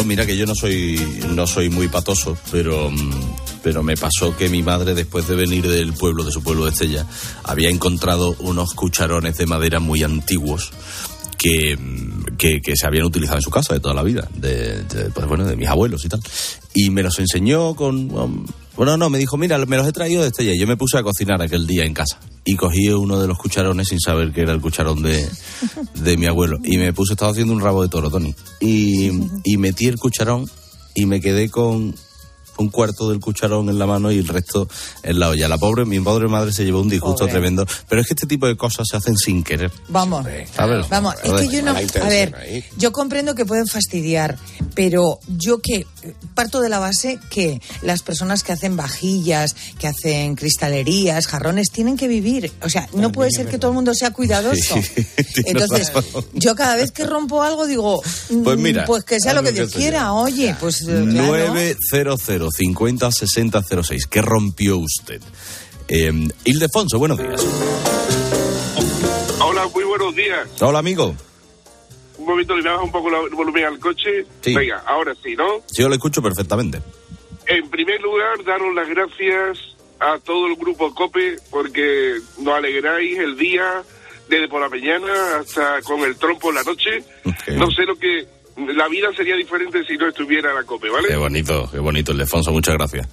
Mira 0.05 0.27
que 0.27 0.37
yo 0.37 0.47
no 0.47 0.55
soy, 0.55 1.01
no 1.31 1.47
soy 1.47 1.71
muy 1.71 1.89
patoso, 1.89 2.37
pero, 2.51 2.91
mm, 2.91 3.37
pero 3.63 3.83
me 3.83 3.97
pasó 3.97 4.37
que 4.37 4.49
mi 4.49 4.63
madre, 4.63 4.95
después 4.95 5.27
de 5.29 5.37
venir 5.37 5.69
del 5.69 5.93
pueblo, 5.93 6.25
de 6.25 6.33
su 6.33 6.43
pueblo 6.43 6.65
de 6.67 6.73
Cella, 6.73 7.07
había 7.45 7.71
encontrado 7.71 8.35
unos 8.41 8.75
cucharones 8.75 9.37
de 9.37 9.47
madera 9.47 9.81
muy 9.81 10.03
antiguos 10.03 10.73
que, 11.39 11.77
mm, 11.77 12.37
que, 12.37 12.61
que 12.61 12.77
se 12.77 12.87
habían 12.87 13.05
utilizado 13.05 13.39
en 13.39 13.43
su 13.43 13.51
casa 13.51 13.75
de 13.75 13.81
toda 13.81 13.95
la 13.95 14.03
vida, 14.03 14.29
de, 14.35 14.83
de, 14.85 15.11
pues 15.11 15.27
bueno, 15.27 15.45
de 15.45 15.57
mis 15.57 15.69
abuelos 15.69 16.05
y 16.05 16.09
tal. 16.09 16.21
Y 16.75 16.91
me 16.91 17.03
los 17.03 17.19
enseñó 17.19 17.75
con, 17.75 18.11
um, 18.13 18.45
Bueno, 18.77 18.97
no, 18.97 19.11
me 19.11 19.19
dijo, 19.19 19.37
mira, 19.37 19.59
me 19.67 19.77
los 19.77 19.87
he 19.87 19.93
traído 19.93 20.23
de 20.23 20.29
Estella. 20.29 20.55
Y 20.55 20.59
yo 20.59 20.67
me 20.67 20.77
puse 20.77 20.99
a 20.99 21.03
cocinar 21.03 21.43
aquel 21.43 21.67
día 21.67 21.85
en 21.85 21.95
casa. 21.95 22.19
Y 22.45 22.57
cogí 22.57 22.89
uno 22.89 23.21
de 23.21 23.29
los 23.29 23.39
cucharones 23.39 23.89
sin 23.89 24.01
saber 24.01 24.33
que 24.33 24.43
era 24.43 24.53
el 24.53 24.61
cucharón 24.61 25.03
de, 25.03 25.29
de 25.95 26.17
mi 26.17 26.27
abuelo. 26.27 26.59
Y 26.65 26.79
me 26.79 26.93
puse, 26.93 27.15
estaba 27.15 27.33
haciendo 27.33 27.53
un 27.53 27.61
rabo 27.61 27.83
de 27.83 27.89
toro, 27.89 28.11
Tony. 28.11 28.35
Y, 28.61 29.11
y 29.45 29.57
metí 29.57 29.87
el 29.87 29.97
cucharón 29.97 30.49
y 30.95 31.07
me 31.07 31.21
quedé 31.21 31.51
con 31.51 31.95
un 32.61 32.69
cuarto 32.69 33.09
del 33.11 33.21
cucharón 33.21 33.69
en 33.69 33.79
la 33.79 33.87
mano 33.87 34.11
y 34.13 34.19
el 34.19 34.29
resto 34.29 34.69
en 35.03 35.19
la 35.19 35.29
olla. 35.29 35.49
La 35.49 35.59
pobre, 35.59 35.85
mi 35.85 36.01
pobre 36.01 36.29
madre 36.29 36.53
se 36.53 36.65
llevó 36.65 36.81
un 36.81 36.89
disgusto 36.89 37.27
tremendo. 37.27 37.67
Pero 37.89 38.01
es 38.01 38.07
que 38.07 38.15
este 38.15 38.27
tipo 38.27 38.47
de 38.47 38.57
cosas 38.57 38.87
se 38.89 38.97
hacen 38.97 39.17
sin 39.17 39.43
querer. 39.43 39.71
Vamos. 39.89 40.27
¿sabes? 40.55 40.89
Vamos, 40.89 41.15
es 41.23 41.31
Joder. 41.31 41.49
que 41.49 41.57
yo 41.57 41.63
no. 41.63 41.73
A 41.73 42.09
ver, 42.09 42.65
yo 42.77 42.93
comprendo 42.93 43.35
que 43.35 43.45
pueden 43.45 43.67
fastidiar, 43.67 44.39
pero 44.75 45.19
yo 45.29 45.61
que 45.61 45.87
parto 46.35 46.61
de 46.61 46.69
la 46.69 46.79
base 46.79 47.19
que 47.31 47.61
las 47.83 48.03
personas 48.03 48.43
que 48.43 48.53
hacen 48.53 48.77
vajillas, 48.77 49.55
que 49.79 49.87
hacen 49.87 50.37
cristalerías, 50.37 51.27
jarrones, 51.27 51.71
tienen 51.71 51.97
que 51.97 52.09
vivir. 52.09 52.53
O 52.63 52.69
sea, 52.69 52.89
no 52.95 53.13
puede 53.13 53.31
ser 53.31 53.47
que 53.49 53.59
todo 53.59 53.71
el 53.71 53.75
mundo 53.75 53.95
sea 53.95 54.11
cuidadoso. 54.13 54.75
Entonces, 55.45 55.93
razón. 55.93 56.25
yo 56.35 56.55
cada 56.55 56.77
vez 56.77 56.93
que 56.93 57.05
rompo 57.05 57.43
algo 57.43 57.67
digo, 57.67 58.03
Pues 58.45 58.59
mm, 58.59 58.63
mira, 58.63 58.85
pues 58.85 59.05
que 59.05 59.21
sea 59.21 59.35
lo 59.35 59.43
que 59.43 59.53
Dios 59.53 59.73
quiera. 59.73 60.13
Oye, 60.13 60.55
pues 60.61 60.83
eh, 60.83 61.07
claro. 61.09 61.49
900 61.49 62.21
50 62.51 63.11
60 63.11 63.63
06. 63.83 64.07
¿Qué 64.07 64.23
rompió 64.23 64.79
usted? 64.79 65.21
Eh, 65.89 66.13
Ildefonso, 66.45 66.99
buenos 66.99 67.19
días. 67.19 67.45
Hola, 69.41 69.67
muy 69.69 69.85
buenos 69.85 70.15
días. 70.15 70.49
Hola, 70.61 70.79
amigo. 70.79 71.15
Un 72.19 72.27
momento, 72.27 72.57
le 72.57 72.63
bajas 72.63 72.85
un 72.85 72.93
poco 72.93 73.09
el 73.09 73.35
volumen 73.35 73.65
al 73.65 73.79
coche. 73.79 74.27
Sí. 74.43 74.55
Venga, 74.55 74.83
ahora 74.87 75.15
sí, 75.23 75.35
¿no? 75.35 75.63
Sí, 75.67 75.83
yo 75.83 75.89
lo 75.89 75.95
escucho 75.95 76.23
perfectamente. 76.23 76.81
En 77.47 77.69
primer 77.71 78.01
lugar, 78.01 78.45
daros 78.45 78.75
las 78.75 78.89
gracias 78.89 79.77
a 79.99 80.19
todo 80.19 80.47
el 80.47 80.57
grupo 80.57 80.95
COPE 80.95 81.39
porque 81.51 82.15
nos 82.39 82.55
alegráis 82.55 83.19
el 83.19 83.37
día 83.37 83.83
desde 84.29 84.49
por 84.49 84.61
la 84.61 84.69
mañana 84.69 85.39
hasta 85.41 85.83
con 85.83 86.01
el 86.01 86.17
trompo 86.17 86.51
en 86.51 86.55
la 86.57 86.63
noche. 86.63 87.03
No 87.57 87.71
sé 87.71 87.83
lo 87.83 87.97
que... 87.97 88.27
La 88.69 88.89
vida 88.89 89.13
sería 89.15 89.37
diferente 89.37 89.85
si 89.85 89.97
no 89.97 90.09
estuviera 90.09 90.53
la 90.53 90.65
COPE, 90.65 90.91
¿vale? 90.91 91.09
Qué 91.09 91.17
bonito, 91.17 91.69
qué 91.71 91.79
bonito, 91.79 92.13
Ildefonso. 92.13 92.53
Muchas 92.53 92.75
gracias. 92.75 93.09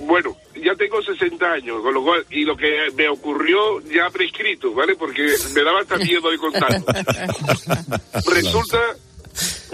Bueno, 0.00 0.36
ya 0.56 0.74
tengo 0.74 1.02
60 1.02 1.46
años, 1.46 1.80
con 1.82 1.94
lo 1.94 2.02
cual, 2.02 2.26
y 2.30 2.44
lo 2.44 2.56
que 2.56 2.90
me 2.96 3.08
ocurrió 3.08 3.80
ya 3.82 4.10
prescrito, 4.10 4.72
¿vale? 4.72 4.96
Porque 4.96 5.34
me 5.54 5.62
daba 5.62 5.80
hasta 5.80 5.96
miedo 5.96 6.30
de 6.30 6.38
contarlo. 6.38 6.84
resulta, 8.32 8.80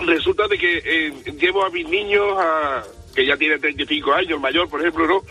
resulta 0.05 0.47
de 0.49 0.59
que 0.59 0.83
eh, 0.85 1.13
llevo 1.39 1.65
a 1.65 1.71
mis 1.71 1.89
niños 1.89 2.27
a, 2.39 2.83
que 3.15 3.27
ya 3.27 3.37
tiene 3.37 3.59
35 3.59 4.13
años, 4.13 4.31
el 4.33 4.41
mayor, 4.41 4.69
por 4.69 4.81
ejemplo, 4.81 5.07
¿no? 5.07 5.23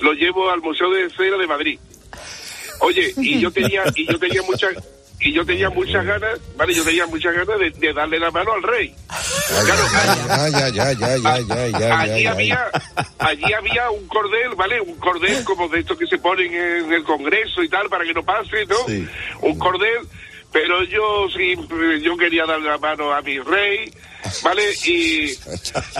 Lo 0.00 0.12
llevo 0.14 0.50
al 0.50 0.60
Museo 0.60 0.90
de 0.90 1.10
Cera 1.10 1.36
de 1.36 1.46
Madrid. 1.46 1.78
Oye, 2.80 3.12
y 3.18 3.38
yo 3.40 3.50
tenía, 3.50 3.84
y 3.94 4.10
yo 4.10 4.18
tenía 4.18 4.42
muchas, 4.42 4.74
y 5.20 5.32
yo 5.32 5.44
tenía 5.44 5.68
muchas 5.68 6.04
ganas, 6.04 6.40
¿vale? 6.56 6.74
Yo 6.74 6.82
tenía 6.82 7.06
muchas 7.06 7.34
ganas 7.34 7.58
de, 7.58 7.70
de 7.70 7.92
darle 7.92 8.18
la 8.18 8.30
mano 8.30 8.52
al 8.52 8.62
rey. 8.62 8.94
Allí 11.92 12.26
había 12.26 12.70
allí 13.18 13.52
había 13.52 13.90
un 13.90 14.06
cordel 14.06 14.54
vale 14.56 14.80
un 14.80 14.96
cordel 14.96 15.44
como 15.44 15.68
de 15.68 15.80
estos 15.80 15.98
que 15.98 16.06
se 16.06 16.18
ponen 16.18 16.52
en 16.54 16.92
el 16.92 17.04
Congreso 17.04 17.62
y 17.62 17.68
tal 17.68 17.88
para 17.88 18.04
que 18.04 18.14
no 18.14 18.22
pase 18.22 18.64
no 18.66 18.76
un 19.40 19.58
cordel 19.58 20.06
pero 20.52 20.82
yo 20.84 21.26
sí 21.36 21.54
yo 22.02 22.16
quería 22.16 22.44
darle 22.46 22.68
la 22.68 22.78
mano 22.78 23.12
a 23.12 23.20
mi 23.22 23.38
rey 23.40 23.92
vale 24.42 24.72
y 24.84 25.30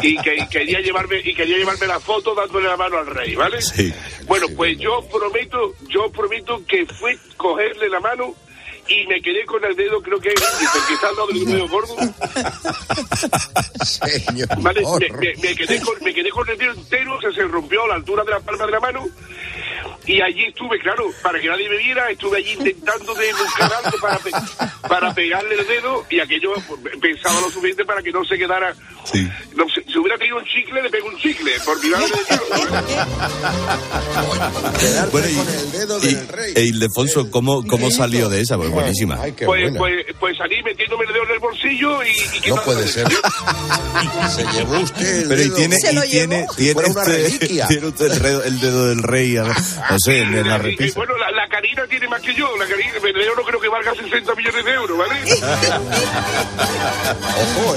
y 0.03 0.17
que 0.19 0.47
quería 0.51 0.81
llevarme 0.81 1.21
y 1.25 1.35
quería 1.35 1.59
llevarme 1.59 1.87
la 1.87 2.01
foto 2.01 2.35
dándole 2.35 2.69
la 2.69 2.77
mano 2.77 2.99
al 2.99 3.07
rey 3.07 3.35
vale. 3.35 3.59
Bueno 4.27 4.47
pues 4.57 4.79
yo 4.79 5.07
prometo 5.13 5.75
yo 5.89 6.11
prometo 6.11 6.65
que 6.67 6.87
fue 6.87 7.19
cogerle 7.37 7.89
la 7.89 8.01
mano 8.01 8.35
y 8.91 9.07
me 9.07 9.21
quedé 9.23 9.45
con 9.47 9.65
el 9.65 9.75
dedo, 9.77 10.03
creo 10.03 10.21
que 10.21 10.31
quizás 10.31 11.13
no 11.17 11.27
del 11.29 11.45
dedo 11.45 11.69
gordo. 11.69 11.95
Vale, 14.59 14.83
me, 15.01 15.09
me- 15.19 15.35
me 15.37 15.55
quedé 15.55 15.81
con, 15.81 15.95
me 16.05 16.13
quedé 16.15 16.31
con 16.31 16.49
el 16.49 16.59
dedo 16.59 16.73
entero, 16.73 17.17
o 17.17 17.21
sea, 17.21 17.33
se 17.33 17.43
rompió 17.45 17.85
a 17.85 17.89
la 17.89 17.95
altura 17.95 18.25
de 18.25 18.31
la 18.33 18.41
palma 18.41 18.67
de 18.67 18.73
la 18.73 18.81
mano. 18.81 19.07
Y 20.11 20.21
allí 20.21 20.45
estuve, 20.47 20.79
claro, 20.81 21.05
para 21.23 21.39
que 21.41 21.47
nadie 21.47 21.69
me 21.69 21.77
viera, 21.79 22.11
estuve 22.11 22.39
allí 22.39 22.53
intentando 22.59 23.15
de 23.15 23.33
buscar 23.33 23.73
algo 23.85 23.97
para, 24.01 24.19
pe- 24.19 24.31
para 24.89 25.15
pegarle 25.15 25.55
el 25.55 25.67
dedo 25.69 26.05
y 26.11 26.19
aquello 26.19 26.53
pues, 26.67 26.81
pensaba 27.01 27.41
lo 27.41 27.49
suficiente 27.49 27.85
para 27.85 28.03
que 28.03 28.11
no 28.11 28.25
se 28.25 28.37
quedara. 28.37 28.75
No 29.55 29.65
sé, 29.73 29.85
si 29.87 29.99
hubiera 29.99 30.19
tenido 30.19 30.39
un 30.39 30.45
chicle, 30.47 30.83
le 30.83 30.91
pego 30.91 31.07
un 31.09 31.17
chicle, 31.19 31.53
por 31.65 31.81
mi 31.83 31.91
madre 31.91 32.07
de 32.07 32.25
Dios. 32.29 32.41
Bueno, 35.13 35.29
y, 35.29 36.09
y- 36.09 36.19
e 36.57 36.63
Ildefonso, 36.65 37.31
¿cómo, 37.31 37.65
cómo 37.67 37.91
salió 37.91 38.29
de 38.29 38.41
esa? 38.41 38.57
Pues 38.57 38.71
buenísima. 38.71 39.17
Pues, 39.47 39.73
pues, 39.77 40.07
pues 40.19 40.37
salí 40.37 40.63
metiéndome 40.63 41.05
el 41.07 41.13
dedo 41.13 41.25
en 41.25 41.31
el 41.31 41.39
bolsillo 41.39 42.03
y, 42.03 42.47
y 42.47 42.51
No 42.51 42.57
puede 42.63 42.87
ser. 42.89 43.07
Se 44.35 44.45
llevó 44.59 44.81
usted 44.81 45.23
el 45.23 45.29
Pero 45.29 45.41
y 45.41 45.45
dedo. 45.45 45.57
tiene, 45.57 45.77
Se 45.79 45.93
lo 45.93 46.05
y 46.05 46.09
tiene, 46.11 46.47
tiene, 46.57 46.81
usted- 46.89 47.07
reliquia. 47.07 47.67
tiene 47.69 47.87
usted 47.87 48.13
el, 48.13 48.43
el 48.43 48.61
dedo 48.61 48.89
del 48.89 49.03
rey, 49.03 49.37
a- 49.37 49.45
no 49.45 49.99
sé, 50.01 50.23
en 50.23 50.49
la 50.49 50.59
repisa. 50.59 50.95
bueno, 50.97 51.17
la, 51.19 51.31
la 51.31 51.47
Karina 51.49 51.87
tiene 51.89 52.09
más 52.09 52.21
que 52.21 52.35
yo. 52.35 52.49
La 52.57 52.67
Karina, 52.67 52.91
el 53.05 53.15
no 53.37 53.43
creo 53.45 53.61
que 53.61 53.69
valga 53.69 53.95
60 53.95 54.35
millones 54.35 54.65
de 54.65 54.73
euros, 54.73 54.99
¿vale? 54.99 55.21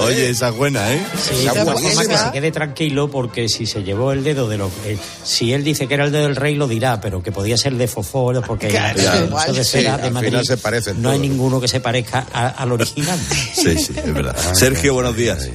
Oye, 0.00 0.30
esa 0.30 0.48
es 0.48 0.56
buena, 0.56 0.92
¿eh? 0.92 1.04
Sí, 1.16 1.44
de 1.44 1.50
todas 1.50 1.80
formas, 1.80 2.08
que 2.08 2.16
se 2.18 2.30
quede 2.32 2.52
tranquilo 2.52 3.10
porque 3.10 3.48
si 3.48 3.66
se 3.66 3.82
llevó 3.82 4.12
el 4.12 4.24
dedo 4.24 4.48
de 4.48 4.58
lo 4.58 4.70
eh, 4.84 4.98
si 5.22 5.52
él 5.52 5.64
dice 5.64 5.86
que 5.86 5.94
era 5.94 6.04
el 6.04 6.12
dedo 6.12 6.24
del 6.24 6.36
rey 6.36 6.54
lo 6.54 6.66
dirá 6.68 7.00
pero 7.00 7.22
que 7.22 7.32
podía 7.32 7.56
ser 7.56 7.74
de 7.74 7.88
Fofó 7.88 8.32
porque 8.46 8.68
Claro. 8.68 8.98
Museo 9.30 9.52
de 9.54 9.64
Sí, 9.64 9.70
Cera 9.78 9.94
al 9.94 10.02
de 10.02 10.10
Madrid 10.10 10.28
final 10.30 10.44
se 10.46 10.56
parecen 10.56 11.02
no 11.02 11.10
hay 11.10 11.18
todos. 11.18 11.30
ninguno 11.30 11.60
que 11.60 11.68
se 11.68 11.80
parezca 11.80 12.26
al 12.32 12.72
original 12.72 13.18
Sí, 13.54 13.76
sí, 13.78 13.94
es 13.96 14.14
verdad. 14.14 14.36
Sergio, 14.54 14.94
buenos 14.94 15.16
días. 15.16 15.48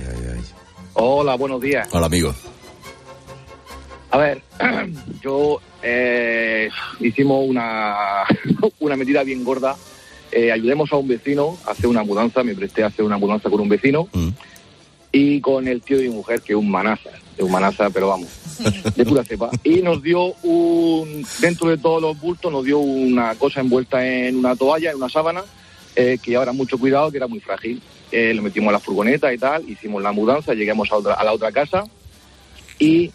Hola, 0.93 1.35
buenos 1.35 1.61
días. 1.61 1.87
Hola, 1.91 2.07
amigo. 2.07 2.33
A 4.11 4.17
ver, 4.17 4.41
yo 5.21 5.61
eh, 5.81 6.69
hicimos 6.99 7.47
una, 7.47 8.25
una 8.79 8.95
medida 8.95 9.23
bien 9.23 9.43
gorda. 9.43 9.75
Eh, 10.31 10.51
ayudemos 10.51 10.91
a 10.93 10.97
un 10.97 11.07
vecino 11.07 11.57
a 11.65 11.71
hacer 11.71 11.87
una 11.87 12.03
mudanza, 12.03 12.43
me 12.43 12.53
presté 12.53 12.83
a 12.83 12.87
hacer 12.87 13.03
una 13.03 13.17
mudanza 13.17 13.49
con 13.49 13.61
un 13.61 13.69
vecino 13.69 14.07
y 15.11 15.41
con 15.41 15.67
el 15.67 15.81
tío 15.81 15.97
de 15.97 16.03
mi 16.03 16.15
mujer, 16.15 16.41
que 16.41 16.53
es 16.53 16.57
un 16.57 16.69
manaza, 16.69 17.09
es 17.35 17.43
un 17.43 17.51
manaza, 17.51 17.89
pero 17.89 18.09
vamos, 18.09 18.29
de 18.95 19.05
pura 19.05 19.23
cepa. 19.23 19.49
Y 19.63 19.81
nos 19.81 20.03
dio 20.03 20.33
un, 20.43 21.25
dentro 21.39 21.69
de 21.69 21.77
todos 21.77 22.01
los 22.01 22.19
bultos, 22.19 22.51
nos 22.51 22.63
dio 22.63 22.77
una 22.77 23.33
cosa 23.35 23.61
envuelta 23.61 24.05
en 24.05 24.35
una 24.35 24.55
toalla, 24.55 24.91
en 24.91 24.97
una 24.97 25.09
sábana, 25.09 25.43
eh, 25.95 26.19
que 26.21 26.35
ahora 26.35 26.51
mucho 26.51 26.77
cuidado, 26.77 27.09
que 27.09 27.17
era 27.17 27.27
muy 27.27 27.39
frágil. 27.39 27.81
Eh, 28.11 28.33
lo 28.33 28.41
metimos 28.41 28.69
a 28.69 28.73
la 28.73 28.79
furgoneta 28.79 29.33
y 29.33 29.37
tal, 29.37 29.67
hicimos 29.69 30.01
la 30.01 30.11
mudanza, 30.11 30.53
llegamos 30.53 30.91
a, 30.91 30.97
otra, 30.97 31.13
a 31.13 31.23
la 31.23 31.33
otra 31.33 31.51
casa 31.51 31.83
y 32.79 33.11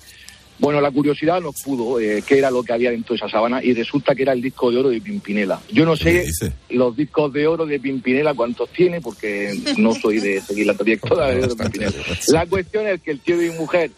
bueno, 0.58 0.80
la 0.80 0.90
curiosidad 0.90 1.40
nos 1.40 1.60
pudo 1.62 1.98
eh, 1.98 2.22
qué 2.26 2.38
era 2.38 2.50
lo 2.50 2.62
que 2.62 2.72
había 2.72 2.90
dentro 2.90 3.14
de 3.14 3.16
esa 3.16 3.28
sábana 3.28 3.62
y 3.62 3.74
resulta 3.74 4.14
que 4.14 4.22
era 4.22 4.32
el 4.32 4.40
disco 4.40 4.70
de 4.70 4.78
oro 4.78 4.88
de 4.88 5.00
Pimpinela. 5.00 5.60
Yo 5.72 5.84
no 5.84 5.96
sé 5.96 6.26
los 6.70 6.96
discos 6.96 7.32
de 7.32 7.46
oro 7.46 7.66
de 7.66 7.80
Pimpinela 7.80 8.34
cuántos 8.34 8.68
tiene 8.70 9.00
porque 9.00 9.52
no 9.78 9.94
soy 9.94 10.20
de 10.20 10.40
seguir 10.40 10.66
la 10.66 10.74
trayectoria 10.74 11.26
de 11.26 11.54
Pimpinela. 11.54 11.92
La 12.28 12.46
cuestión 12.46 12.86
es 12.86 13.00
que 13.00 13.10
el 13.10 13.20
tío 13.20 13.36
de 13.36 13.50
mi 13.50 13.58
mujer 13.58 13.90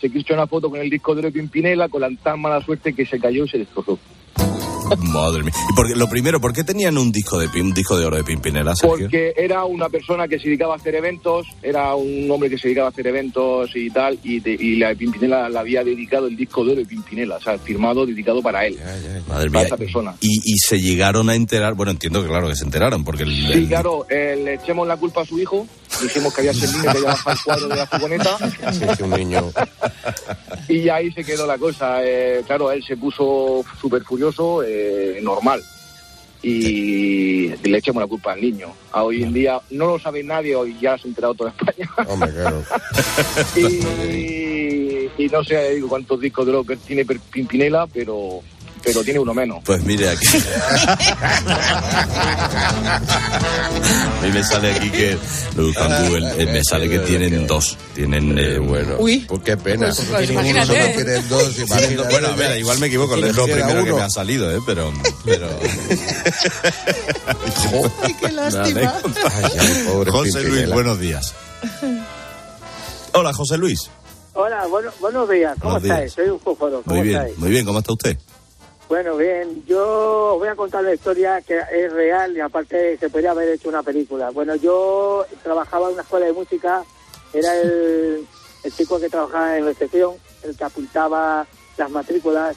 se 0.00 0.10
quiso 0.10 0.34
una 0.34 0.46
foto 0.46 0.70
con 0.70 0.80
el 0.80 0.90
disco 0.90 1.14
de 1.14 1.20
oro 1.20 1.28
de 1.28 1.32
Pimpinela 1.32 1.88
con 1.88 2.00
la 2.00 2.10
tan 2.22 2.40
mala 2.40 2.62
suerte 2.62 2.92
que 2.92 3.04
se 3.04 3.18
cayó 3.18 3.44
y 3.44 3.48
se 3.48 3.58
destrozó. 3.58 3.98
Madre 4.98 5.42
mía. 5.42 5.52
Y 5.70 5.72
porque, 5.74 5.94
lo 5.94 6.08
primero, 6.08 6.40
¿por 6.40 6.52
qué 6.52 6.64
tenían 6.64 6.96
un 6.98 7.10
disco 7.12 7.38
de, 7.38 7.46
un 7.60 7.72
disco 7.72 7.96
de 7.98 8.04
oro 8.06 8.16
de 8.16 8.24
Pimpinela, 8.24 8.74
Sergio? 8.74 8.98
Porque 9.06 9.34
era 9.36 9.64
una 9.64 9.88
persona 9.88 10.28
que 10.28 10.38
se 10.38 10.44
dedicaba 10.48 10.74
a 10.74 10.76
hacer 10.76 10.94
eventos, 10.94 11.46
era 11.62 11.94
un 11.94 12.30
hombre 12.30 12.48
que 12.50 12.58
se 12.58 12.68
dedicaba 12.68 12.88
a 12.88 12.90
hacer 12.90 13.06
eventos 13.06 13.70
y 13.74 13.90
tal, 13.90 14.18
y, 14.22 14.40
de- 14.40 14.52
y 14.58 14.76
la 14.76 14.88
de 14.88 14.96
Pimpinela 14.96 15.48
le 15.48 15.58
había 15.58 15.82
dedicado 15.84 16.26
el 16.26 16.36
disco 16.36 16.64
de 16.64 16.72
oro 16.72 16.80
de 16.80 16.86
Pimpinela, 16.86 17.36
o 17.36 17.40
sea, 17.40 17.58
firmado, 17.58 18.06
dedicado 18.06 18.42
para 18.42 18.66
él, 18.66 18.78
Madre 19.28 19.48
para 19.48 19.50
mía. 19.50 19.62
esa 19.62 19.76
persona. 19.76 20.14
Y, 20.20 20.40
y 20.44 20.58
se 20.58 20.80
llegaron 20.80 21.28
a 21.30 21.34
enterar, 21.34 21.74
bueno, 21.74 21.92
entiendo 21.92 22.22
que 22.22 22.28
claro 22.28 22.48
que 22.48 22.56
se 22.56 22.64
enteraron, 22.64 23.04
porque 23.04 23.22
el, 23.24 23.30
Sí, 23.36 23.52
el- 23.52 23.68
claro, 23.68 24.06
eh, 24.10 24.40
le 24.42 24.54
echemos 24.54 24.86
la 24.88 24.96
culpa 24.96 25.22
a 25.22 25.24
su 25.26 25.38
hijo, 25.38 25.66
dijimos 26.02 26.34
que 26.34 26.40
había 26.42 26.54
sido 26.54 26.66
el 26.66 26.72
niño 26.72 26.82
que 26.84 26.88
había 26.98 27.04
bajado 27.10 27.32
el 27.36 27.42
cuadro 27.44 27.68
de 27.68 27.76
la 27.76 27.86
furgoneta. 27.86 28.36
un 29.04 29.10
niño. 29.10 29.52
Y 30.68 30.88
ahí 30.88 31.12
se 31.12 31.24
quedó 31.24 31.46
la 31.46 31.58
cosa. 31.58 32.04
eh, 32.04 32.42
claro, 32.46 32.70
él 32.72 32.82
se 32.84 32.96
puso 32.96 33.64
súper 33.80 34.02
furioso, 34.02 34.62
eh, 34.62 35.20
normal. 35.22 35.62
Y 36.42 37.48
le 37.48 37.78
echamos 37.78 38.02
la 38.02 38.06
culpa 38.06 38.32
al 38.32 38.40
niño. 38.40 38.68
A 38.92 39.02
hoy 39.02 39.22
en 39.22 39.32
día 39.32 39.60
no 39.70 39.86
lo 39.86 39.98
sabe 39.98 40.22
nadie, 40.22 40.54
hoy 40.54 40.76
ya 40.80 40.96
se 40.98 41.06
ha 41.06 41.08
enterado 41.08 41.34
toda 41.34 41.50
España. 41.50 41.90
Hombre, 42.08 42.30
claro. 42.32 42.62
y, 43.56 45.08
y 45.18 45.28
no 45.28 45.42
sé 45.42 45.74
digo, 45.74 45.88
cuántos 45.88 46.20
discos 46.20 46.46
de 46.46 46.52
lo 46.52 46.64
que 46.64 46.76
tiene 46.76 47.04
Pimpinela, 47.04 47.86
pero 47.86 48.42
pero 48.82 49.02
tiene 49.02 49.18
uno 49.20 49.34
menos. 49.34 49.58
Pues 49.64 49.82
mire 49.84 50.10
aquí. 50.10 50.26
A 54.16 54.22
mí 54.22 54.30
me 54.32 54.42
sale 54.42 54.72
aquí 54.72 54.90
que 54.90 55.18
lo 55.56 55.64
Google, 55.64 56.42
eh, 56.42 56.46
me 56.46 56.62
sale 56.64 56.88
que 56.88 56.98
tienen 57.00 57.46
dos. 57.46 57.76
Tienen 57.94 58.38
eh, 58.38 58.58
bueno. 58.58 58.96
Uy. 58.98 59.20
Pues 59.28 59.42
qué 59.42 59.56
pena. 59.56 59.86
Pues, 59.86 60.00
pues 60.08 60.30
imagínate. 60.30 60.66
Solo 60.66 60.84
tienen 60.94 61.28
dos, 61.28 61.58
imagínate. 61.58 62.08
Bueno, 62.10 62.28
a 62.28 62.36
ver, 62.36 62.58
igual 62.58 62.78
me 62.78 62.86
equivoco, 62.86 63.16
es 63.16 63.36
lo 63.36 63.44
primero 63.44 63.84
que 63.84 63.92
me 63.92 64.02
ha 64.02 64.10
salido, 64.10 64.50
¿eh? 64.54 64.60
Pero. 64.66 64.92
pero... 65.24 65.48
Ay, 68.02 68.14
qué 68.20 68.32
lástima. 68.32 68.94
Ay, 69.32 69.44
ay, 69.58 69.84
pobre 69.86 70.10
José 70.10 70.42
Luis, 70.42 70.70
buenos 70.70 70.98
días. 71.00 71.34
Hola, 73.12 73.32
José 73.32 73.58
Luis. 73.58 73.90
Hola, 74.34 74.66
bueno, 74.66 74.90
buenos 75.00 75.28
días. 75.30 75.56
¿Cómo 75.60 75.72
Buenos 75.72 75.82
días. 75.82 75.98
estáis? 75.98 76.12
Soy 76.12 76.28
un. 76.28 76.38
¿Cómo 76.38 76.82
Muy 76.84 77.00
bien, 77.00 77.16
estáis? 77.16 77.38
muy 77.38 77.50
bien, 77.50 77.64
¿cómo 77.64 77.78
está 77.78 77.92
usted? 77.92 78.18
Bueno, 78.88 79.16
bien. 79.16 79.64
Yo 79.66 80.34
os 80.34 80.38
voy 80.38 80.48
a 80.48 80.54
contar 80.54 80.84
la 80.84 80.94
historia 80.94 81.40
que 81.42 81.58
es 81.58 81.92
real 81.92 82.36
y 82.36 82.40
aparte 82.40 82.96
se 82.98 83.10
podría 83.10 83.32
haber 83.32 83.48
hecho 83.48 83.68
una 83.68 83.82
película. 83.82 84.30
Bueno, 84.30 84.54
yo 84.54 85.26
trabajaba 85.42 85.88
en 85.88 85.94
una 85.94 86.02
escuela 86.02 86.26
de 86.26 86.32
música. 86.32 86.84
Era 87.32 87.60
el, 87.60 88.26
chico 88.76 89.00
que 89.00 89.08
trabajaba 89.08 89.58
en 89.58 89.64
recepción, 89.64 90.14
el 90.42 90.56
que 90.56 90.64
apuntaba 90.64 91.46
las 91.76 91.90
matrículas. 91.90 92.56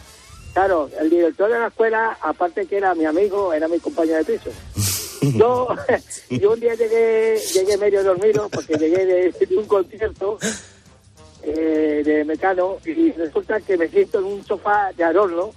Claro, 0.53 0.89
el 0.99 1.09
director 1.09 1.51
de 1.51 1.59
la 1.59 1.67
escuela, 1.67 2.17
aparte 2.21 2.65
que 2.67 2.77
era 2.77 2.93
mi 2.93 3.05
amigo, 3.05 3.51
era 3.53 3.67
mi 3.67 3.79
compañero 3.79 4.17
de 4.19 4.25
piso. 4.25 4.51
Yo, 5.21 5.67
yo 6.29 6.51
un 6.51 6.59
día 6.59 6.75
llegué, 6.75 7.39
llegué 7.53 7.77
medio 7.77 8.03
dormido 8.03 8.49
porque 8.49 8.75
llegué 8.75 9.05
de, 9.05 9.31
de 9.31 9.57
un 9.57 9.65
concierto 9.65 10.37
eh, 11.41 12.01
de 12.05 12.23
Mecano 12.23 12.77
y 12.85 13.11
resulta 13.13 13.59
que 13.61 13.77
me 13.77 13.87
siento 13.87 14.19
en 14.19 14.25
un 14.25 14.45
sofá 14.45 14.91
de 14.95 15.03
adorno 15.03 15.53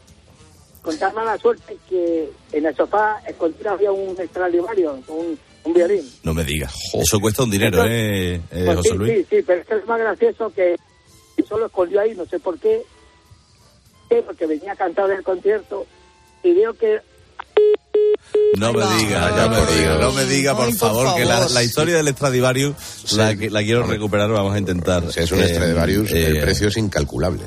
con 0.83 0.99
tan 0.99 1.14
mala 1.14 1.39
suerte 1.39 1.76
que 1.89 2.30
en 2.53 2.66
el 2.66 2.74
sofá 2.76 3.20
encontré 3.26 3.68
había 3.68 3.93
un 3.93 4.20
extralimario, 4.20 4.99
un, 5.09 5.39
un 5.64 5.72
violín. 5.74 6.11
No 6.24 6.35
me 6.35 6.45
digas. 6.45 6.74
Eso 6.95 7.20
cuesta 7.20 7.45
un 7.45 7.51
dinero, 7.51 7.85
¿eh, 7.87 8.35
eh, 8.35 8.41
Pues 8.51 8.76
José 8.78 8.89
sí, 8.91 8.97
Luis? 8.99 9.12
sí, 9.30 9.37
sí, 9.37 9.43
pero 9.47 9.61
es 9.61 9.66
que 9.66 9.74
es 9.76 9.87
más 9.87 10.01
gracioso 10.01 10.53
que 10.53 10.76
solo 11.49 11.66
escondió 11.66 12.01
ahí, 12.01 12.14
no 12.14 12.26
sé 12.26 12.39
por 12.41 12.59
qué, 12.59 12.83
¿Qué? 14.09 14.22
porque 14.22 14.47
venía 14.47 14.74
cantado 14.76 15.09
del 15.09 15.22
concierto 15.22 15.87
y 16.43 16.53
veo 16.55 16.72
que 16.74 16.99
No 18.59 18.72
me 18.72 18.85
diga, 18.99 19.30
no 19.30 19.49
me 19.51 19.72
diga, 19.72 19.99
no 19.99 20.12
me 20.12 20.24
diga, 20.24 20.57
por 20.57 20.66
Ay, 20.66 20.70
por 20.74 20.78
favor, 20.89 21.14
que 21.16 21.24
la, 21.24 21.35
favor. 21.39 21.51
la 21.53 21.62
historia 21.62 21.97
del 21.97 22.09
Stradivarius 22.09 23.12
la, 23.12 23.37
que- 23.37 23.51
la 23.51 23.62
quiero 23.62 23.85
recuperar, 23.85 24.30
vamos 24.30 24.55
a 24.55 24.59
intentar. 24.59 25.11
Si 25.12 25.20
es 25.20 25.30
un 25.33 25.41
Eh, 25.41 25.49
Stradivarius, 25.49 26.11
el 26.12 26.37
eh, 26.37 26.41
precio 26.43 26.68
es 26.68 26.76
incalculable. 26.76 27.45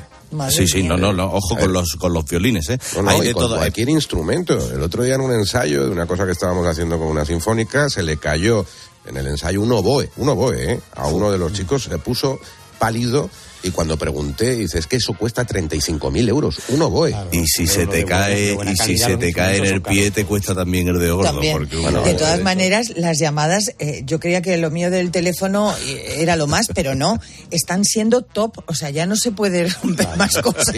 Sí, 0.50 0.66
sí, 0.66 0.82
no, 0.82 0.96
no, 0.96 1.12
no, 1.12 1.24
ojo 1.32 1.56
con 1.56 1.72
los, 1.72 1.96
con 1.98 2.12
los 2.12 2.24
violines, 2.24 2.68
¿eh? 2.70 2.78
No, 2.96 3.02
no, 3.02 3.10
Hay 3.10 3.20
de 3.20 3.32
con 3.32 3.44
todo. 3.44 3.56
cualquier 3.56 3.88
instrumento. 3.88 4.56
El 4.72 4.82
otro 4.82 5.02
día 5.02 5.14
en 5.14 5.20
un 5.22 5.32
ensayo 5.32 5.84
de 5.84 5.90
una 5.90 6.06
cosa 6.06 6.24
que 6.26 6.32
estábamos 6.32 6.66
haciendo 6.66 6.98
con 6.98 7.08
una 7.08 7.24
sinfónica, 7.24 7.88
se 7.88 8.02
le 8.02 8.16
cayó 8.18 8.64
en 9.06 9.16
el 9.16 9.26
ensayo 9.28 9.60
un 9.60 9.70
oboe, 9.72 10.10
un 10.16 10.28
oboe, 10.28 10.72
¿eh? 10.72 10.80
A 10.94 11.06
uno 11.08 11.30
de 11.30 11.38
los 11.38 11.52
chicos 11.52 11.84
se 11.84 11.98
puso 11.98 12.38
pálido 12.78 13.28
y 13.62 13.70
cuando 13.72 13.96
pregunté, 13.96 14.54
dice, 14.54 14.78
es 14.78 14.86
que 14.86 14.96
eso 14.96 15.14
cuesta 15.14 15.44
35.000 15.44 16.28
euros, 16.28 16.60
un 16.68 16.82
oboe. 16.82 17.12
Y 17.32 17.46
si 17.46 17.66
se 17.66 17.86
te 17.88 18.04
cae, 18.04 18.52
y 18.64 18.76
si 18.76 18.96
se 18.96 19.16
te 19.16 19.32
cae 19.32 19.56
en 19.56 19.64
el 19.64 19.82
pie, 19.82 20.12
te 20.12 20.24
cuesta 20.24 20.54
también 20.54 20.86
el 20.86 21.00
de 21.00 21.10
gordo. 21.10 21.32
También. 21.32 21.56
Porque 21.58 21.76
uno- 21.76 22.02
de 22.02 22.14
todas 22.14 22.40
maneras, 22.42 22.92
las 22.96 23.18
llamadas, 23.18 23.72
eh, 23.80 24.02
yo 24.04 24.20
creía 24.20 24.40
que 24.40 24.56
lo 24.58 24.70
mío 24.70 24.88
del 24.90 25.10
teléfono 25.10 25.74
eh, 25.88 26.16
era 26.18 26.36
lo 26.36 26.46
más, 26.46 26.68
pero 26.74 26.94
no. 26.94 27.18
Están 27.50 27.84
siendo 27.84 28.22
top. 28.22 28.52
O 28.66 28.74
sea, 28.74 28.90
ya 28.90 29.04
no 29.06 29.16
se 29.16 29.32
puede 29.32 29.66
romper 29.82 30.08
más 30.16 30.36
cosas. 30.42 30.68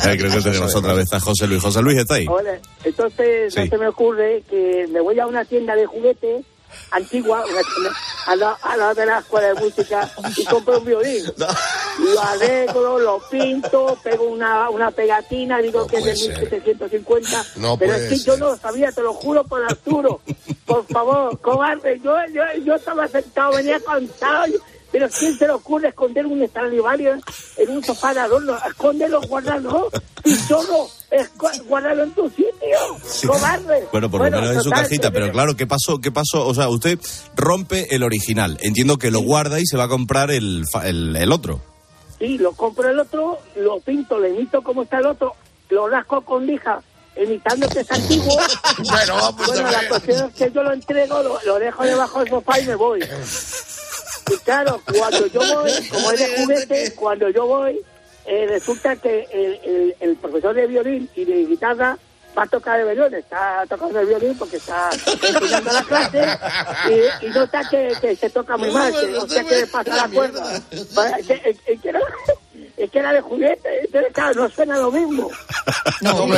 Ay, 0.00 0.16
creo 0.18 0.30
que 0.32 0.40
tenemos 0.42 0.74
otra 0.76 0.92
vez 0.92 1.12
a 1.12 1.18
José 1.18 1.48
Luis. 1.48 1.60
José 1.62 1.82
Luis, 1.82 1.98
¿está 1.98 2.14
ahí? 2.16 2.26
Hola. 2.28 2.58
Entonces, 2.84 3.52
Sí. 3.52 3.60
no 3.60 3.66
se 3.66 3.78
me 3.78 3.88
ocurre 3.88 4.44
que 4.48 4.86
me 4.92 5.00
voy 5.00 5.18
a 5.18 5.26
una 5.26 5.44
tienda 5.44 5.74
de 5.74 5.86
juguetes 5.86 6.44
antigua, 6.90 7.44
una 7.44 7.90
al 8.26 8.38
lado, 8.38 8.56
al 8.62 8.78
lado 8.78 8.94
de 8.94 9.06
la 9.06 9.18
escuela 9.20 9.48
de 9.48 9.54
música, 9.54 10.10
y 10.36 10.44
compro 10.44 10.78
un 10.78 10.84
violín. 10.84 11.24
Lo 11.98 12.20
arreglo, 12.20 12.98
lo 12.98 13.22
pinto, 13.30 13.98
pego 14.02 14.24
una, 14.24 14.70
una 14.70 14.90
pegatina, 14.90 15.58
digo 15.58 15.86
que 15.86 15.96
es 15.98 16.04
de 16.04 16.12
1750. 16.12 17.44
No 17.56 17.76
pero 17.78 17.94
es 17.94 18.08
que 18.08 18.18
yo 18.18 18.36
no 18.36 18.50
lo 18.50 18.56
sabía, 18.56 18.92
te 18.92 19.02
lo 19.02 19.14
juro 19.14 19.44
por 19.44 19.64
Arturo. 19.64 20.20
Por 20.66 20.86
favor, 20.86 21.38
cobarde, 21.40 22.00
yo, 22.04 22.14
yo, 22.32 22.42
yo 22.64 22.74
estaba 22.74 23.08
sentado, 23.08 23.56
venía 23.56 23.80
cansado. 23.80 24.52
Pero 24.98 25.10
¿quién 25.16 25.38
se 25.38 25.46
le 25.46 25.52
ocurre 25.52 25.88
esconder 25.90 26.26
un 26.26 26.44
Stradivarius 26.48 27.22
en 27.56 27.70
un 27.70 27.84
sofá 27.84 28.12
de 28.12 28.18
adorno? 28.18 28.56
Escóndelo, 28.66 29.20
guárdalo. 29.28 29.88
Y 30.24 30.34
solo, 30.34 30.88
guárdalo 31.68 32.02
en 32.02 32.10
tu 32.14 32.28
sitio. 32.30 32.48
Cobarde. 33.28 33.86
Bueno, 33.92 34.10
por 34.10 34.24
lo 34.24 34.30
menos 34.40 34.56
en 34.56 34.60
su 34.62 34.70
cajita, 34.70 35.12
pero 35.12 35.30
claro, 35.30 35.54
¿qué 35.56 35.68
pasó? 35.68 36.00
¿Qué 36.00 36.10
pasó? 36.10 36.44
O 36.48 36.52
sea, 36.52 36.68
usted 36.68 36.98
rompe 37.36 37.94
el 37.94 38.02
original. 38.02 38.58
Entiendo 38.60 38.98
que 38.98 39.12
lo 39.12 39.20
guarda 39.20 39.60
y 39.60 39.66
se 39.66 39.76
va 39.76 39.84
a 39.84 39.88
comprar 39.88 40.32
el, 40.32 40.64
fa- 40.72 40.88
el, 40.88 41.14
el 41.14 41.30
otro. 41.30 41.60
Sí, 42.18 42.36
lo 42.36 42.50
compro 42.54 42.88
el 42.90 42.98
otro, 42.98 43.38
lo 43.54 43.78
pinto, 43.78 44.18
le 44.18 44.30
imito 44.30 44.62
como 44.62 44.82
está 44.82 44.98
el 44.98 45.06
otro, 45.06 45.36
lo 45.68 45.88
rasco 45.88 46.22
con 46.22 46.44
lija, 46.44 46.82
imitando 47.16 47.68
que 47.68 47.78
es 47.80 47.92
antiguo. 47.92 48.36
bueno, 48.90 49.14
vamos 49.14 49.46
bueno, 49.46 49.68
a 49.68 49.70
la 49.70 49.88
cuestión 49.88 50.28
es 50.28 50.34
que 50.34 50.50
yo 50.50 50.64
lo 50.64 50.72
entrego, 50.72 51.22
lo, 51.22 51.38
lo 51.46 51.58
dejo 51.60 51.84
debajo 51.84 52.18
del 52.18 52.28
sofá 52.30 52.58
y 52.58 52.66
me 52.66 52.74
voy. 52.74 53.00
Y 54.30 54.36
claro, 54.38 54.80
cuando 54.98 55.26
yo 55.26 55.40
voy, 55.54 55.72
como 55.90 56.12
es 56.12 56.18
de 56.20 56.36
juguete, 56.42 56.94
cuando 56.94 57.28
yo 57.30 57.46
voy, 57.46 57.80
eh, 58.26 58.46
resulta 58.48 58.96
que 58.96 59.26
el, 59.32 59.60
el- 59.64 59.94
el 60.00 60.16
profesor 60.16 60.54
de 60.54 60.66
violín 60.66 61.08
y 61.14 61.24
de 61.24 61.46
guitarra 61.46 61.96
va 62.36 62.42
a 62.42 62.46
tocar 62.46 62.78
el 62.78 62.94
violín, 62.94 63.14
está 63.18 63.64
tocando 63.68 63.98
el 64.00 64.06
violín 64.06 64.36
porque 64.38 64.58
está 64.58 64.90
enseñando 64.92 65.72
la 65.72 65.82
clase 65.82 66.38
y, 67.22 67.26
y 67.26 67.30
nota 67.30 67.62
que, 67.68 67.92
que 68.00 68.14
se 68.16 68.30
toca 68.30 68.56
muy 68.56 68.70
mal, 68.70 68.92
que 68.92 69.06
no 69.08 69.26
sé 69.26 69.44
qué 69.46 69.56
le 69.56 69.66
pasa 69.66 69.96
la 69.96 70.08
cuerda. 70.08 70.60
Es 70.70 71.26
que, 71.26 71.78
que 71.80 71.88
era, 71.88 72.00
que 72.76 73.02
de 73.02 73.20
juguete, 73.22 73.68
entonces 73.86 74.12
claro, 74.12 74.42
no 74.42 74.50
suena 74.50 74.76
lo 74.78 74.92
mismo. 74.92 75.30
No, 76.00 76.28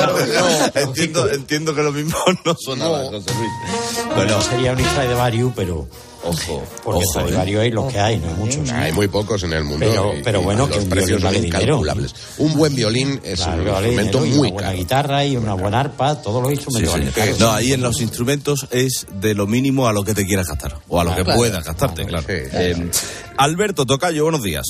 entiendo, 0.75 1.29
entiendo 1.29 1.75
que 1.75 1.83
lo 1.83 1.93
mismo 1.93 2.17
no 2.45 2.55
sonaba, 2.55 3.05
José 3.07 3.31
Luis. 3.35 4.15
Bueno, 4.15 4.41
sería 4.43 4.73
un 4.73 4.79
Stradivarius, 4.79 5.53
pero... 5.55 5.87
Ojo, 6.23 6.63
porque 6.85 6.99
ojo, 7.01 7.11
Stradivarius 7.13 7.61
hay 7.61 7.71
los 7.71 7.91
que 7.93 7.99
hay, 7.99 8.19
no 8.19 8.29
hay 8.29 8.35
muchos. 8.35 8.71
Hay 8.71 8.93
muy 8.93 9.09
pocos 9.09 9.43
en 9.43 9.55
el 9.55 9.65
mundo. 9.65 9.87
Pero- 9.89 10.15
y- 10.19 10.23
pero 10.23 10.43
bueno, 10.43 10.69
que 10.69 10.75
los 10.75 10.85
un 10.85 10.91
precios 10.91 11.21
son 11.21 11.29
vale 11.31 11.41
dinero. 11.41 11.63
incalculables. 11.63 12.15
Un 12.39 12.55
buen 12.55 12.75
violín 12.75 13.21
es 13.25 13.37
Claro, 13.41 13.59
un 13.59 13.65
que 13.65 13.71
vale 13.71 13.87
instrumento 13.89 14.19
muy 14.21 14.29
una 14.31 14.39
buena 14.51 14.67
caro. 14.69 14.79
guitarra 14.79 15.25
y 15.25 15.37
una 15.37 15.55
buena 15.55 15.81
arpa, 15.81 16.21
todos 16.21 16.43
los 16.43 16.51
Sí, 16.51 16.55
instrumentos 16.57 17.15
sí. 17.25 17.33
No, 17.41 17.51
ahí 17.53 17.73
en 17.73 17.81
los 17.81 18.01
instrumentos 18.03 18.67
es 18.71 19.07
de 19.15 19.35
lo 19.35 19.47
mínimo 19.47 19.89
a 19.89 19.93
lo 19.95 20.05
que 20.05 20.13
te 20.15 20.27
quieras 20.27 20.47
gastar. 20.49 20.77
O 20.89 21.01
a 21.01 21.05
lo 21.05 21.15
que 21.17 21.25
Claro. 21.25 21.39
puedas 21.39 21.65
gastarte, 21.65 22.05
claro. 22.05 22.27
Eh, 22.29 22.91
Alberto 23.39 23.87
Tocayo, 23.87 24.25
buenos 24.25 24.43
días. 24.43 24.67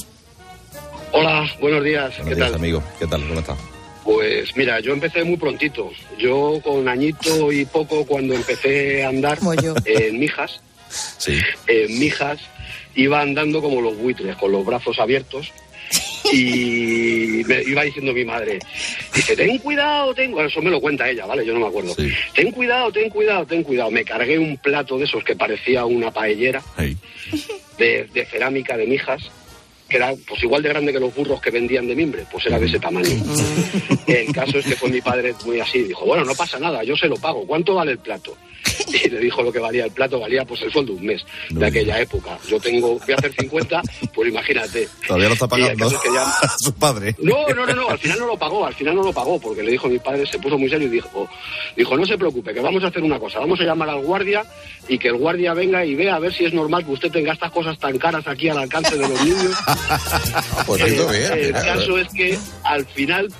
Hola, 1.12 1.51
buenos 1.61 1.82
días. 1.82 2.11
Buenos 2.18 2.28
¿Qué 2.28 2.34
días, 2.36 2.46
tal? 2.46 2.55
amigo. 2.55 2.82
¿Qué 2.98 3.07
tal? 3.07 3.26
¿Cómo 3.26 3.40
estás? 3.40 3.59
Pues 4.05 4.57
mira, 4.57 4.80
yo 4.80 4.92
empecé 4.92 5.24
muy 5.24 5.36
prontito. 5.36 5.90
Yo 6.18 6.61
con 6.62 6.88
añito 6.88 7.53
y 7.53 7.64
poco 7.64 8.05
cuando 8.07 8.34
empecé 8.34 9.05
a 9.05 9.09
andar 9.09 9.38
en 9.84 10.18
Mijas, 10.18 10.61
Sí. 10.91 11.38
en 11.66 11.99
Mijas 11.99 12.41
iba 12.95 13.20
andando 13.20 13.62
como 13.62 13.80
los 13.80 13.97
buitres, 13.97 14.36
con 14.36 14.53
los 14.53 14.64
brazos 14.64 14.99
abiertos. 14.99 15.53
Y 16.32 17.43
me 17.47 17.62
iba 17.62 17.82
diciendo 17.82 18.12
mi 18.12 18.24
madre, 18.24 18.61
dice, 19.12 19.34
ten 19.34 19.59
cuidado, 19.59 20.14
ten 20.14 20.30
cuidado. 20.30 20.49
Eso 20.49 20.62
me 20.62 20.70
lo 20.70 20.80
cuenta 20.80 21.09
ella, 21.09 21.26
¿vale? 21.26 21.45
Yo 21.45 21.53
no 21.55 21.61
me 21.61 21.66
acuerdo. 21.66 21.97
Ten 22.34 22.53
cuidado, 22.53 22.93
ten 22.93 23.11
cuidado, 23.11 23.47
ten 23.47 23.64
cuidado. 23.64 23.91
Me 23.91 24.05
cargué 24.05 24.38
un 24.38 24.57
plato 24.59 24.97
de 24.99 25.07
esos 25.07 25.24
que 25.24 25.34
parecía 25.34 25.86
una 25.86 26.12
paellera 26.12 26.62
de, 27.78 28.05
de 28.12 28.26
cerámica 28.26 28.76
de 28.76 28.86
mijas, 28.86 29.30
que 29.91 29.97
era 29.99 30.14
pues 30.26 30.43
igual 30.43 30.62
de 30.62 30.68
grande 30.70 30.93
que 30.93 31.01
los 31.01 31.14
burros 31.14 31.41
que 31.41 31.51
vendían 31.51 31.86
de 31.86 31.95
mimbre, 31.97 32.24
pues 32.30 32.47
era 32.47 32.59
de 32.59 32.66
ese 32.66 32.78
tamaño. 32.78 33.09
El 34.07 34.32
caso 34.32 34.59
es 34.59 34.64
que 34.66 34.76
fue 34.76 34.88
mi 34.88 35.01
padre 35.01 35.34
muy 35.45 35.61
así, 35.61 35.82
dijo, 35.82 36.05
bueno, 36.07 36.24
no 36.24 36.34
pasa 36.34 36.59
nada, 36.59 36.82
yo 36.84 36.97
se 36.97 37.07
lo 37.09 37.16
pago, 37.16 37.47
¿cuánto 37.47 37.74
vale 37.74 37.93
el 37.93 37.99
plato? 37.99 38.36
Y 38.93 39.09
le 39.09 39.20
dijo 39.20 39.43
lo 39.43 39.53
que 39.53 39.59
valía 39.59 39.84
el 39.84 39.91
plato, 39.93 40.18
valía 40.18 40.45
pues 40.45 40.62
el 40.62 40.72
sueldo 40.72 40.93
de 40.95 40.99
un 41.01 41.07
mes 41.07 41.24
de 41.51 41.64
aquella 41.66 42.01
época. 42.01 42.38
Yo 42.49 42.59
tengo, 42.59 42.99
voy 42.99 43.12
a 43.12 43.14
hacer 43.16 43.32
50, 43.38 43.82
pues 44.12 44.28
imagínate. 44.30 44.88
Todavía 45.07 45.28
lo 45.28 45.34
está 45.34 45.47
pagando 45.47 45.86
es 45.86 45.97
que 45.99 46.09
ya- 46.12 46.22
a 46.43 46.55
su 46.59 46.72
padre. 46.74 47.14
no, 47.22 47.47
no, 47.55 47.66
no, 47.66 47.74
no, 47.74 47.88
al 47.91 47.99
final 47.99 48.18
no 48.18 48.26
lo 48.26 48.36
pagó, 48.38 48.66
al 48.66 48.74
final 48.74 48.95
no 48.97 49.03
lo 49.03 49.12
pagó, 49.12 49.38
porque 49.41 49.62
le 49.62 49.72
dijo 49.72 49.88
mi 49.88 49.99
padre, 49.99 50.26
se 50.26 50.38
puso 50.38 50.59
muy 50.59 50.68
serio 50.68 50.88
y 50.88 50.91
dijo, 50.91 51.28
dijo, 51.76 51.97
no 51.97 52.05
se 52.05 52.18
preocupe, 52.18 52.53
que 52.53 52.61
vamos 52.61 52.82
a 52.82 52.88
hacer 52.88 53.03
una 53.03 53.18
cosa, 53.18 53.38
vamos 53.38 53.61
a 53.61 53.64
llamar 53.64 53.91
al 53.91 54.01
guardia 54.01 54.45
y 54.88 54.99
que 54.99 55.09
el 55.09 55.16
guardia 55.16 55.55
venga 55.55 55.84
y 55.84 55.95
vea 55.95 56.16
a 56.16 56.18
ver 56.18 56.32
si 56.34 56.45
es 56.47 56.53
normal 56.53 56.84
que 56.84 56.91
usted 56.93 57.12
tenga 57.12 57.32
estas 57.32 57.53
cosas 57.53 57.78
tan 57.78 57.97
caras 57.99 58.26
aquí 58.26 58.49
al 58.49 58.59
alcance 58.59 58.97
de 58.97 59.09
los 59.09 59.24
niños. 59.24 59.55
Pues 60.66 60.82
Eh, 60.82 60.86
bien, 60.86 61.32
el 61.32 61.46
mira, 61.46 61.62
caso 61.62 61.98
es 61.98 62.08
que 62.08 62.38
al 62.64 62.86
final 62.86 63.32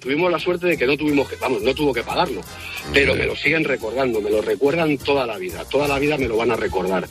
tuvimos 0.00 0.30
la 0.30 0.38
suerte 0.38 0.66
de 0.66 0.76
que 0.76 0.86
no 0.86 0.96
tuvimos 0.96 1.28
que, 1.28 1.36
vamos, 1.36 1.62
no 1.62 1.74
tuvo 1.74 1.92
que 1.92 2.02
pagarlo, 2.02 2.40
pero 2.92 3.14
me 3.14 3.26
lo 3.26 3.36
siguen 3.36 3.64
recordando, 3.64 4.20
me 4.20 4.30
lo 4.30 4.42
recuerdan 4.42 4.98
toda 4.98 5.26
la 5.26 5.38
vida, 5.38 5.64
toda 5.64 5.86
la 5.86 5.98
vida 5.98 6.16
me 6.18 6.28
lo 6.28 6.36
van 6.36 6.50
a 6.50 6.56
recordar. 6.56 7.06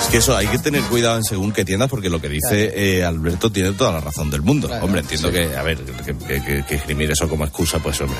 Es 0.00 0.06
que 0.08 0.18
eso 0.18 0.36
hay 0.36 0.46
que 0.46 0.58
tener 0.58 0.82
cuidado 0.82 1.16
en 1.16 1.24
según 1.24 1.52
qué 1.52 1.64
tiendas, 1.64 1.90
porque 1.90 2.08
lo 2.08 2.20
que 2.20 2.28
dice 2.28 2.72
eh, 2.74 3.04
Alberto 3.04 3.50
tiene 3.50 3.72
toda 3.72 3.92
la 3.92 4.00
razón 4.00 4.30
del 4.30 4.42
mundo. 4.42 4.68
hombre, 4.80 5.00
entiendo 5.00 5.30
que, 5.30 5.54
a 5.56 5.62
ver, 5.62 5.78
que, 5.78 6.64
que, 6.66 6.74
escribir 6.74 7.10
eso 7.10 7.28
como 7.28 7.44
excusa, 7.44 7.78
pues 7.80 8.00
hombre, 8.00 8.18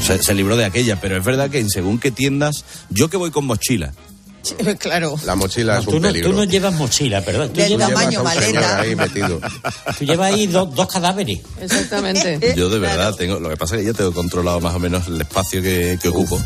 se, 0.00 0.22
se 0.22 0.34
libró 0.34 0.56
de 0.56 0.64
aquella, 0.64 1.00
pero 1.00 1.16
es 1.16 1.24
verdad 1.24 1.50
que 1.50 1.58
en 1.58 1.70
según 1.70 1.98
qué 1.98 2.10
tiendas, 2.10 2.64
yo 2.90 3.08
que 3.08 3.16
voy 3.16 3.30
con 3.30 3.46
mochila, 3.46 3.92
Claro. 4.78 5.16
La 5.24 5.34
mochila 5.34 5.78
es 5.78 5.86
un 5.86 5.94
tú 5.94 6.00
no, 6.00 6.08
peligro. 6.08 6.30
Tú 6.30 6.36
no 6.36 6.44
llevas 6.44 6.74
mochila, 6.74 7.22
perdón. 7.22 7.52
Del 7.52 7.78
tamaño 7.78 8.22
maleta. 8.22 8.80
Ahí 8.80 8.96
metido. 8.96 9.40
Tú 9.98 10.04
llevas 10.04 10.32
ahí 10.32 10.46
dos, 10.46 10.74
dos 10.74 10.88
cadáveres. 10.88 11.40
Exactamente. 11.60 12.54
Yo 12.56 12.68
de 12.68 12.78
verdad 12.78 13.14
tengo, 13.14 13.38
lo 13.38 13.48
que 13.48 13.56
pasa 13.56 13.76
es 13.76 13.82
que 13.82 13.86
ya 13.88 13.92
tengo 13.92 14.12
controlado 14.12 14.60
más 14.60 14.74
o 14.74 14.78
menos 14.78 15.06
el 15.08 15.20
espacio 15.20 15.62
que, 15.62 15.98
que 16.00 16.08
ocupo. 16.08 16.40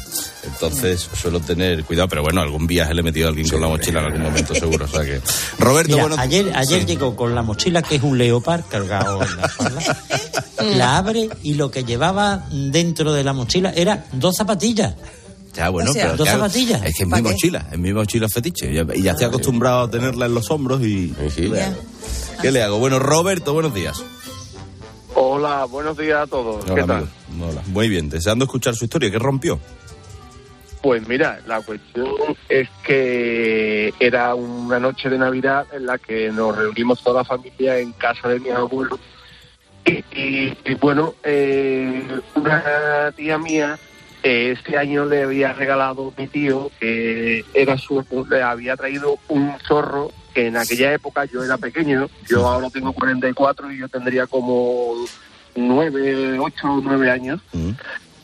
Entonces 0.45 1.09
suelo 1.21 1.41
tener 1.41 1.85
cuidado, 1.85 2.09
pero 2.09 2.23
bueno, 2.23 2.41
algún 2.41 2.67
viaje 2.67 2.93
le 2.95 3.01
he 3.01 3.05
metido 3.05 3.27
a 3.27 3.31
alguien 3.31 3.49
con 3.49 3.61
la 3.61 3.69
mochila 3.69 4.01
en 4.01 4.07
algún 4.07 4.23
momento 4.23 4.55
seguro. 4.55 4.85
O 4.85 4.89
sea 4.89 5.03
que. 5.03 5.21
Roberto, 5.59 5.93
Mira, 5.93 6.09
bueno. 6.09 6.23
Ayer, 6.23 6.53
ayer 6.55 6.87
llegó 6.87 7.17
con 7.17 7.35
la 7.35 7.43
mochila 7.43 7.83
que 7.83 7.97
es 7.97 8.03
un 8.03 8.19
leopard 8.19 8.65
cargado 8.69 9.23
en 9.23 9.37
la 9.37 9.47
espalda. 9.47 9.99
la 10.77 10.97
abre 10.99 11.29
y 11.43 11.55
lo 11.55 11.71
que 11.71 11.85
llevaba 11.85 12.47
dentro 12.51 13.13
de 13.13 13.25
la 13.25 13.33
mochila 13.33 13.73
era 13.75 14.07
dos 14.13 14.37
zapatillas. 14.37 14.95
Ya, 15.55 15.69
bueno, 15.69 15.91
O 15.91 15.93
sea, 15.95 16.05
pero 16.07 16.17
¿dos 16.17 16.27
claro, 16.29 16.41
zapatillas? 16.45 16.83
Es 16.85 16.97
que 16.97 17.03
es 17.03 17.07
mi 17.07 17.11
¿Pa' 17.13 17.17
qué? 17.19 17.23
mochila, 17.23 17.67
es 17.71 17.79
mi 17.79 17.93
mochila 17.93 18.29
fetiche. 18.29 18.71
Y 18.73 19.03
ya, 19.03 19.13
estoy 19.13 19.27
acostumbrado 19.27 19.83
a 19.83 19.91
tenerla 19.91 20.27
en 20.27 20.35
los 20.35 20.51
hombros 20.51 20.83
y. 20.83 21.15
¿Qué 21.35 21.49
le 21.49 21.63
hago? 21.63 21.77
¿Qué 22.43 22.51
le 22.51 22.63
hago? 22.63 22.79
Bueno, 22.79 22.99
Roberto, 22.99 23.53
buenos 23.53 23.73
días. 23.73 24.03
Hola, 25.15 25.65
buenos 25.67 25.97
días 25.97 26.23
a 26.23 26.27
todos. 26.27 26.65
¿Qué 26.65 26.73
Hola, 26.73 26.87
tal? 26.87 26.97
amigo. 27.31 27.47
Hola. 27.51 27.63
Muy 27.69 27.89
bien, 27.89 28.11
deseando 28.11 28.45
escuchar 28.47 28.75
su 28.75 28.85
historia. 28.85 29.11
¿Qué 29.11 29.19
rompió? 29.19 29.61
Pues 30.83 31.07
mira, 31.09 31.41
la 31.47 31.61
cuestión 31.63 32.09
es 32.49 32.69
que 32.87 33.95
era 34.01 34.35
una 34.35 34.79
noche 34.81 35.09
de 35.09 35.17
Navidad 35.19 35.67
en 35.73 35.87
la 35.87 35.97
que 35.99 36.31
nos 36.31 36.55
reunimos 36.57 37.03
toda 37.03 37.23
la 37.23 37.25
familia 37.25 37.79
en 37.79 37.93
casa 37.93 38.29
de 38.29 38.41
mi 38.41 38.51
abuelo. 38.51 38.99
Y, 39.87 39.93
y- 40.19 40.59
y 40.65 40.75
bueno, 40.75 41.15
eh, 41.23 42.03
una 42.35 43.13
tía 43.17 43.39
mía 43.39 43.79
eh, 44.25 44.53
este 44.59 44.79
año 44.79 45.05
le 45.05 45.23
había 45.23 45.53
regalado 45.53 46.13
mi 46.17 46.27
tío, 46.27 46.71
que 46.81 47.45
era 47.53 47.77
su, 47.77 48.05
le 48.31 48.43
había 48.43 48.77
traído 48.77 49.19
un 49.29 49.53
zorro 49.67 50.11
que 50.33 50.49
en 50.49 50.57
aquella 50.57 50.93
época 50.93 51.27
yo 51.27 51.45
era 51.45 51.59
pequeño, 51.59 52.09
yo 52.29 52.49
ahora 52.49 52.71
tengo 52.71 52.93
44 52.93 53.71
y 53.71 53.79
yo 53.79 53.89
tendría 53.89 54.27
como 54.27 54.95
9, 55.55 56.39
8 56.41 56.67
o 56.67 56.81
9 56.83 57.11
años 57.11 57.41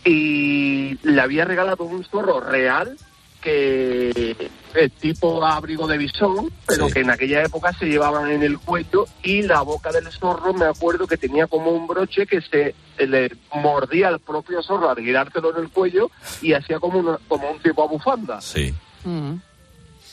y 0.05 0.99
le 1.03 1.21
había 1.21 1.45
regalado 1.45 1.85
un 1.85 2.03
zorro 2.05 2.41
real 2.41 2.97
que 3.41 4.36
es 4.74 4.93
tipo 4.95 5.45
abrigo 5.45 5.86
de 5.86 5.99
bisón, 5.99 6.53
pero 6.66 6.88
que 6.88 7.01
en 7.01 7.11
aquella 7.11 7.43
época 7.43 7.72
se 7.72 7.86
llevaban 7.86 8.30
en 8.30 8.43
el 8.43 8.59
cuello 8.59 9.07
y 9.22 9.43
la 9.43 9.62
boca 9.62 9.91
del 9.91 10.07
zorro 10.12 10.53
me 10.53 10.66
acuerdo 10.66 11.07
que 11.07 11.16
tenía 11.16 11.47
como 11.47 11.70
un 11.70 11.86
broche 11.86 12.26
que 12.26 12.41
se 12.41 12.74
le 12.99 13.32
mordía 13.55 14.09
al 14.09 14.20
propio 14.20 14.62
zorro 14.62 14.91
al 14.91 14.99
girártelo 14.99 15.57
en 15.57 15.64
el 15.64 15.70
cuello 15.70 16.11
y 16.43 16.53
hacía 16.53 16.78
como, 16.78 16.99
una, 16.99 17.18
como 17.28 17.51
un 17.51 17.59
tipo 17.61 17.82
a 17.82 17.86
bufanda. 17.86 18.41
Sí. 18.41 18.74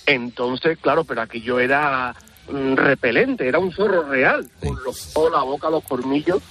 Entonces, 0.06 0.78
claro, 0.80 1.04
pero 1.04 1.22
aquello 1.22 1.60
era 1.60 2.16
mm, 2.50 2.76
repelente, 2.76 3.48
era 3.48 3.60
un 3.60 3.72
zorro 3.72 4.04
real, 4.04 4.50
con 4.62 4.82
los, 4.84 5.14
toda 5.14 5.32
la 5.32 5.44
boca, 5.44 5.70
los 5.70 5.84
colmillos. 5.84 6.42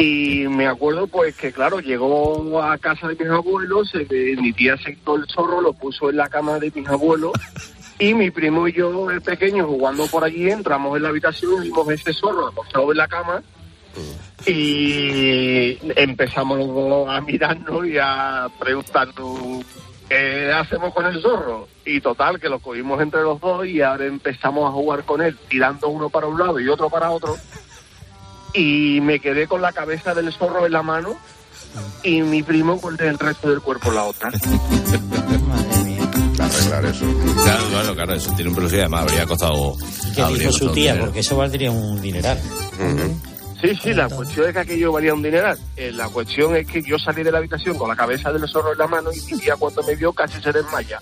Y 0.00 0.46
me 0.48 0.66
acuerdo 0.66 1.06
pues 1.06 1.36
que 1.36 1.52
claro, 1.52 1.78
llegó 1.80 2.62
a 2.62 2.78
casa 2.78 3.08
de 3.08 3.16
mis 3.16 3.28
abuelos, 3.28 3.90
se- 3.90 4.06
mi 4.40 4.52
tía 4.52 4.76
se 4.78 4.94
quitó 4.94 5.16
el 5.16 5.26
zorro, 5.26 5.60
lo 5.60 5.72
puso 5.74 6.08
en 6.10 6.16
la 6.16 6.28
cama 6.28 6.58
de 6.58 6.72
mis 6.74 6.88
abuelos 6.88 7.32
y 7.98 8.14
mi 8.14 8.30
primo 8.30 8.66
y 8.66 8.72
yo, 8.72 9.10
el 9.10 9.20
pequeño, 9.20 9.66
jugando 9.66 10.06
por 10.06 10.24
allí, 10.24 10.48
entramos 10.50 10.96
en 10.96 11.02
la 11.02 11.10
habitación 11.10 11.62
y 11.62 11.66
vimos 11.68 11.88
ese 11.90 12.14
zorro 12.14 12.46
acostado 12.48 12.90
en 12.92 12.96
la 12.96 13.08
cama 13.08 13.42
y 14.46 15.78
empezamos 16.00 17.08
a 17.08 17.20
mirarnos 17.20 17.86
y 17.86 17.98
a 18.00 18.48
preguntarnos 18.58 19.64
qué 20.08 20.50
hacemos 20.50 20.94
con 20.94 21.04
el 21.06 21.20
zorro. 21.20 21.68
Y 21.84 22.00
total, 22.00 22.40
que 22.40 22.48
lo 22.48 22.58
cogimos 22.60 23.02
entre 23.02 23.20
los 23.22 23.38
dos 23.40 23.66
y 23.66 23.82
ahora 23.82 24.06
empezamos 24.06 24.66
a 24.68 24.72
jugar 24.72 25.04
con 25.04 25.20
él, 25.20 25.36
tirando 25.48 25.88
uno 25.88 26.08
para 26.08 26.26
un 26.26 26.38
lado 26.38 26.58
y 26.58 26.68
otro 26.68 26.88
para 26.88 27.10
otro. 27.10 27.36
Y 28.54 29.00
me 29.00 29.20
quedé 29.20 29.46
con 29.46 29.62
la 29.62 29.72
cabeza 29.72 30.14
del 30.14 30.32
zorro 30.32 30.66
en 30.66 30.72
la 30.72 30.82
mano 30.82 31.16
y 32.02 32.22
mi 32.22 32.42
primo 32.42 32.80
con 32.80 32.96
el 33.00 33.18
resto 33.18 33.48
del 33.50 33.60
cuerpo 33.60 33.88
en 33.90 33.94
la 33.94 34.04
otra. 34.04 34.30
Arreglar 36.40 36.84
eso. 36.86 37.04
Claro, 37.44 37.64
claro, 37.70 37.94
claro, 37.94 38.14
eso 38.14 38.32
tiene 38.34 38.48
un 38.50 38.56
precio 38.56 38.78
y 38.78 38.80
además 38.80 39.02
habría 39.02 39.26
costado. 39.26 39.76
¿Qué 40.14 40.22
habría 40.22 40.38
dijo 40.38 40.52
su 40.52 40.58
costado 40.58 40.72
tía? 40.74 40.92
dinero. 40.92 41.04
Porque 41.06 41.20
eso 41.20 41.36
valdría 41.36 41.70
un 41.70 42.00
dineral. 42.00 42.38
Sí, 43.60 43.78
sí, 43.82 43.92
la 43.92 44.08
cuestión 44.08 44.46
es 44.48 44.54
que 44.54 44.58
aquello 44.60 44.90
valía 44.90 45.12
un 45.12 45.20
dineral. 45.22 45.58
Eh, 45.76 45.92
la 45.92 46.08
cuestión 46.08 46.56
es 46.56 46.66
que 46.66 46.80
yo 46.82 46.98
salí 46.98 47.22
de 47.22 47.30
la 47.30 47.38
habitación 47.38 47.76
con 47.76 47.90
la 47.90 47.96
cabeza 47.96 48.32
del 48.32 48.48
zorro 48.48 48.72
en 48.72 48.78
la 48.78 48.86
mano 48.86 49.10
y 49.12 49.20
mi 49.20 49.38
tía 49.38 49.54
cuando 49.56 49.82
me 49.82 49.94
vio 49.96 50.14
casi 50.14 50.40
se 50.40 50.50
desmaya. 50.50 50.98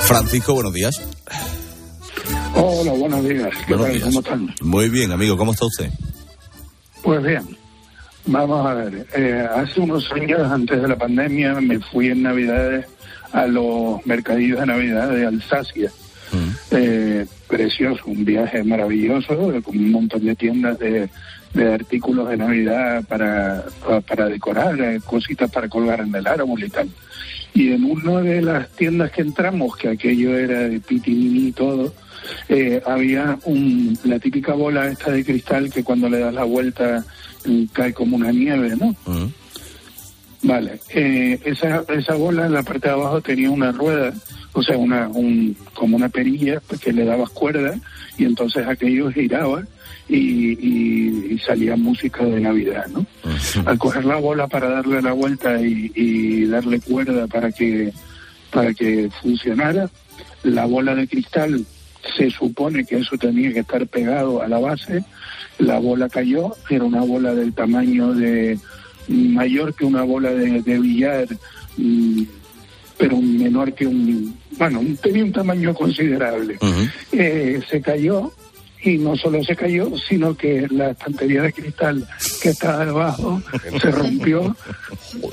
Francisco, 0.00 0.52
buenos 0.54 0.74
días. 0.74 1.00
Hola, 2.56 2.92
buenos 2.92 3.24
días. 3.28 3.50
¿Qué 3.66 3.74
Buenos 3.74 3.86
tal? 3.86 3.92
días. 3.94 4.04
¿Cómo 4.04 4.20
están? 4.20 4.54
Muy 4.62 4.88
bien, 4.88 5.12
amigo, 5.12 5.36
¿cómo 5.36 5.52
está 5.52 5.66
usted? 5.66 5.90
Pues 7.02 7.22
bien, 7.22 7.42
vamos 8.26 8.66
a 8.66 8.74
ver. 8.74 9.06
eh, 9.14 9.46
hace 9.54 9.80
unos 9.80 10.10
años, 10.12 10.40
antes 10.40 10.80
de 10.80 10.88
la 10.88 10.96
pandemia, 10.96 11.54
me 11.60 11.78
fui 11.78 12.08
en 12.08 12.22
Navidades 12.22 12.86
a 13.32 13.46
los 13.46 14.04
mercadillos 14.06 14.60
de 14.60 14.66
Navidad 14.66 15.10
de 15.10 15.26
Alsacia. 15.26 15.90
Eh, 16.72 17.24
precioso, 17.48 18.02
un 18.06 18.24
viaje 18.24 18.62
maravilloso, 18.64 19.52
eh, 19.52 19.62
con 19.62 19.76
un 19.76 19.92
montón 19.92 20.24
de 20.24 20.34
tiendas 20.34 20.78
de, 20.78 21.08
de 21.54 21.72
artículos 21.74 22.28
de 22.28 22.36
Navidad 22.36 23.04
para, 23.06 23.64
pa- 23.86 24.00
para 24.00 24.26
decorar, 24.26 24.78
eh, 24.80 25.00
cositas 25.04 25.50
para 25.50 25.68
colgar 25.68 26.00
en 26.00 26.14
el 26.14 26.26
árbol 26.26 26.62
y 26.64 26.68
tal. 26.68 26.88
Y 27.54 27.72
en 27.72 27.84
una 27.84 28.20
de 28.20 28.42
las 28.42 28.68
tiendas 28.70 29.12
que 29.12 29.22
entramos, 29.22 29.76
que 29.76 29.88
aquello 29.90 30.36
era 30.36 30.60
de 30.68 30.80
pitinini 30.80 31.48
y 31.48 31.52
todo, 31.52 31.94
eh, 32.48 32.82
había 32.86 33.38
un, 33.44 33.98
la 34.04 34.18
típica 34.18 34.52
bola 34.54 34.88
esta 34.88 35.10
de 35.10 35.24
cristal 35.24 35.70
que 35.72 35.84
cuando 35.84 36.08
le 36.08 36.18
das 36.20 36.34
la 36.34 36.44
vuelta 36.44 37.04
mm, 37.44 37.64
cae 37.72 37.92
como 37.92 38.16
una 38.16 38.32
nieve, 38.32 38.74
¿no? 38.76 38.94
Vale, 40.42 40.78
eh, 40.90 41.40
esa, 41.44 41.82
esa 41.88 42.14
bola 42.14 42.46
en 42.46 42.52
la 42.52 42.62
parte 42.62 42.88
de 42.88 42.94
abajo 42.94 43.20
tenía 43.20 43.50
una 43.50 43.72
rueda, 43.72 44.12
o 44.52 44.62
sea, 44.62 44.76
una, 44.76 45.08
un, 45.08 45.56
como 45.74 45.96
una 45.96 46.08
perilla 46.08 46.60
que 46.80 46.92
le 46.92 47.04
dabas 47.04 47.30
cuerda 47.30 47.74
y 48.16 48.24
entonces 48.26 48.64
aquello 48.66 49.10
giraba 49.10 49.62
y, 50.08 50.16
y- 50.52 51.26
y 51.34 51.38
salía 51.40 51.74
música 51.76 52.22
de 52.24 52.38
Navidad, 52.40 52.86
¿no? 52.88 53.04
Al 53.64 53.76
coger 53.78 54.04
la 54.04 54.16
bola 54.16 54.46
para 54.46 54.68
darle 54.68 55.02
la 55.02 55.12
vuelta 55.12 55.60
y, 55.60 55.90
y 55.96 56.44
darle 56.44 56.78
cuerda 56.80 57.26
para 57.26 57.50
que, 57.50 57.92
para 58.52 58.72
que 58.72 59.10
funcionara, 59.22 59.90
la 60.44 60.64
bola 60.66 60.94
de 60.94 61.08
cristal 61.08 61.64
se 62.16 62.30
supone 62.30 62.84
que 62.84 62.98
eso 62.98 63.16
tenía 63.16 63.52
que 63.52 63.60
estar 63.60 63.86
pegado 63.86 64.42
a 64.42 64.48
la 64.48 64.58
base, 64.58 65.04
la 65.58 65.78
bola 65.78 66.08
cayó, 66.08 66.52
era 66.68 66.84
una 66.84 67.02
bola 67.02 67.34
del 67.34 67.52
tamaño 67.52 68.12
de 68.14 68.58
mayor 69.08 69.74
que 69.74 69.84
una 69.84 70.02
bola 70.02 70.30
de, 70.30 70.62
de 70.62 70.78
billar, 70.78 71.26
mm, 71.76 72.22
pero 72.98 73.20
menor 73.20 73.72
que 73.74 73.86
un, 73.86 74.36
bueno, 74.58 74.80
tenía 75.02 75.24
un 75.24 75.32
tamaño 75.32 75.74
considerable. 75.74 76.58
Eh, 77.12 77.60
se 77.68 77.80
cayó 77.80 78.32
y 78.82 78.98
no 78.98 79.16
solo 79.16 79.42
se 79.42 79.56
cayó, 79.56 79.90
sino 80.08 80.34
que 80.34 80.66
la 80.70 80.90
estantería 80.90 81.42
de 81.42 81.52
cristal 81.52 82.06
que 82.40 82.50
estaba 82.50 82.86
debajo 82.86 83.42
se 83.80 83.90
rompió, 83.90 84.56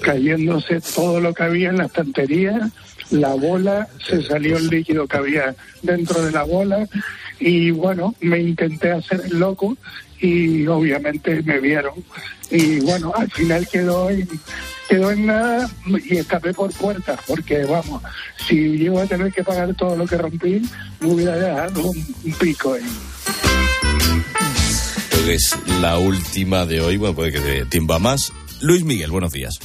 cayéndose 0.01 0.81
todo 0.81 1.19
lo 1.19 1.33
que 1.33 1.43
había 1.43 1.69
en 1.69 1.77
la 1.77 1.85
estantería, 1.85 2.69
la 3.13 3.33
bola, 3.35 3.87
se 4.05 4.21
salió 4.23 4.57
el 4.57 4.67
líquido 4.67 5.07
que 5.07 5.17
había 5.17 5.55
dentro 5.81 6.21
de 6.23 6.31
la 6.31 6.43
bola 6.43 6.87
y 7.39 7.71
bueno, 7.71 8.15
me 8.21 8.39
intenté 8.39 8.91
hacer 8.91 9.21
el 9.25 9.39
loco 9.39 9.77
y 10.19 10.65
obviamente 10.67 11.41
me 11.43 11.59
vieron 11.59 11.93
y 12.49 12.79
bueno, 12.79 13.13
al 13.15 13.29
final 13.31 13.67
quedó 13.67 14.09
en, 14.09 14.27
quedó 14.89 15.11
en 15.11 15.25
nada 15.25 15.69
y 16.05 16.17
escapé 16.17 16.53
por 16.53 16.73
puertas 16.73 17.19
porque 17.27 17.63
vamos, 17.65 18.01
si 18.47 18.77
llego 18.77 18.99
a 18.99 19.05
tener 19.05 19.31
que 19.31 19.43
pagar 19.43 19.73
todo 19.75 19.95
lo 19.95 20.05
que 20.05 20.17
rompí, 20.17 20.61
me 20.99 21.07
hubiera 21.07 21.35
dejado 21.35 21.89
un, 21.89 22.15
un 22.25 22.33
pico 22.33 22.73
ahí. 22.73 22.83
Es 25.27 25.55
la 25.79 25.97
última 25.99 26.65
de 26.65 26.81
hoy, 26.81 26.97
bueno, 26.97 27.15
puede 27.15 27.31
que 27.31 27.39
de 27.39 27.65
tiempo 27.65 27.93
a 27.93 27.99
más. 27.99 28.33
Luis 28.61 28.83
Miguel, 28.83 29.09
buenos 29.09 29.31
días. 29.31 29.59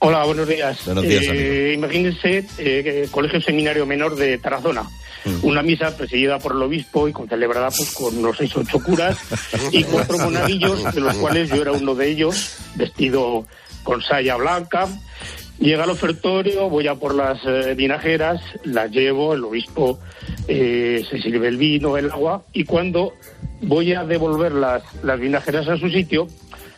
Hola, 0.00 0.24
buenos 0.24 0.46
días. 0.46 0.84
Buenos 0.84 1.04
días, 1.04 1.24
Eh, 1.26 1.72
imagínense, 1.74 2.46
eh, 2.58 3.08
Colegio 3.10 3.40
Seminario 3.40 3.84
Menor 3.84 4.14
de 4.14 4.38
Tarazona. 4.38 4.84
Una 5.42 5.62
misa 5.62 5.96
presidida 5.96 6.38
por 6.38 6.52
el 6.52 6.62
obispo 6.62 7.08
y 7.08 7.12
con 7.12 7.28
celebrada 7.28 7.68
pues, 7.76 7.92
con 7.94 8.22
los 8.22 8.36
seis 8.36 8.56
ocho 8.56 8.78
curas 8.78 9.18
y 9.72 9.82
cuatro 9.82 10.16
monaguillos, 10.24 10.94
de 10.94 11.00
los 11.00 11.16
cuales 11.16 11.50
yo 11.50 11.62
era 11.62 11.72
uno 11.72 11.96
de 11.96 12.08
ellos, 12.08 12.58
vestido 12.76 13.44
con 13.82 14.00
saya 14.00 14.36
blanca. 14.36 14.86
Llega 15.58 15.82
al 15.82 15.90
ofertorio, 15.90 16.68
voy 16.68 16.86
a 16.86 16.94
por 16.94 17.16
las 17.16 17.40
eh, 17.44 17.74
vinajeras, 17.74 18.40
las 18.62 18.92
llevo, 18.92 19.34
el 19.34 19.42
obispo 19.42 19.98
eh, 20.46 21.04
se 21.10 21.20
sirve 21.20 21.48
el 21.48 21.56
vino, 21.56 21.96
el 21.96 22.12
agua, 22.12 22.44
y 22.52 22.62
cuando 22.62 23.14
voy 23.62 23.92
a 23.92 24.04
devolver 24.04 24.52
las, 24.52 24.84
las 25.02 25.18
vinajeras 25.18 25.66
a 25.66 25.76
su 25.76 25.90
sitio, 25.90 26.28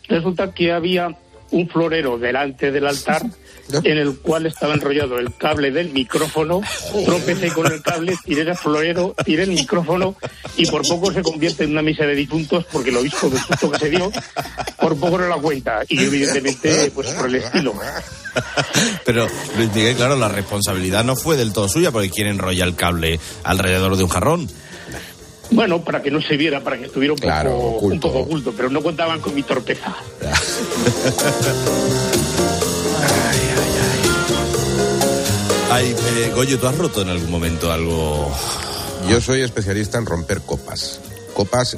resulta 0.08 0.54
que 0.54 0.72
había 0.72 1.14
un 1.50 1.68
florero 1.68 2.18
delante 2.18 2.70
del 2.70 2.86
altar 2.86 3.22
en 3.84 3.98
el 3.98 4.18
cual 4.18 4.46
estaba 4.46 4.74
enrollado 4.74 5.18
el 5.18 5.34
cable 5.36 5.70
del 5.70 5.90
micrófono, 5.90 6.60
tropecé 7.04 7.48
con 7.52 7.70
el 7.70 7.82
cable, 7.82 8.16
tiré 8.24 8.42
el 8.42 8.56
florero, 8.56 9.14
tiré 9.24 9.44
el 9.44 9.50
micrófono 9.50 10.16
y 10.56 10.66
por 10.66 10.86
poco 10.86 11.12
se 11.12 11.22
convierte 11.22 11.64
en 11.64 11.72
una 11.72 11.82
misa 11.82 12.04
de 12.04 12.14
difuntos 12.14 12.64
porque 12.70 12.90
el 12.90 12.96
obispo 12.96 13.28
del 13.28 13.40
susto 13.40 13.70
que 13.70 13.78
se 13.78 13.90
dio, 13.90 14.10
por 14.80 14.98
poco 14.98 15.18
no 15.18 15.28
la 15.28 15.36
cuenta 15.36 15.82
y 15.88 16.02
evidentemente 16.02 16.90
pues 16.94 17.08
por 17.10 17.26
el 17.26 17.36
estilo. 17.36 17.74
Pero 19.04 19.26
Luis 19.56 19.74
Miguel, 19.74 19.96
claro, 19.96 20.16
la 20.16 20.28
responsabilidad 20.28 21.04
no 21.04 21.16
fue 21.16 21.36
del 21.36 21.52
todo 21.52 21.68
suya 21.68 21.90
porque 21.90 22.10
quién 22.10 22.28
enrolla 22.28 22.64
el 22.64 22.74
cable 22.74 23.20
alrededor 23.44 23.96
de 23.96 24.04
un 24.04 24.10
jarrón. 24.10 24.48
Bueno, 25.50 25.82
para 25.82 26.02
que 26.02 26.10
no 26.10 26.20
se 26.22 26.36
viera, 26.36 26.62
para 26.62 26.78
que 26.78 26.86
estuviera 26.86 27.12
un, 27.12 27.18
Claro, 27.18 27.50
poco, 27.52 27.76
oculto. 27.76 27.94
un 27.94 28.00
poco 28.00 28.18
oculto, 28.24 28.54
pero 28.56 28.70
no 28.70 28.82
contaban 28.82 29.20
con 29.20 29.34
mi 29.34 29.42
torpeza. 29.42 29.94
Ay, 35.72 35.94
eh, 36.16 36.32
Goyo, 36.34 36.58
¿tú 36.58 36.66
has 36.66 36.76
roto 36.76 37.02
en 37.02 37.10
algún 37.10 37.30
momento 37.30 37.70
algo? 37.70 38.28
Yo 39.08 39.20
soy 39.20 39.42
especialista 39.42 39.98
en 39.98 40.06
romper 40.06 40.40
copas. 40.40 41.00
Copas 41.34 41.76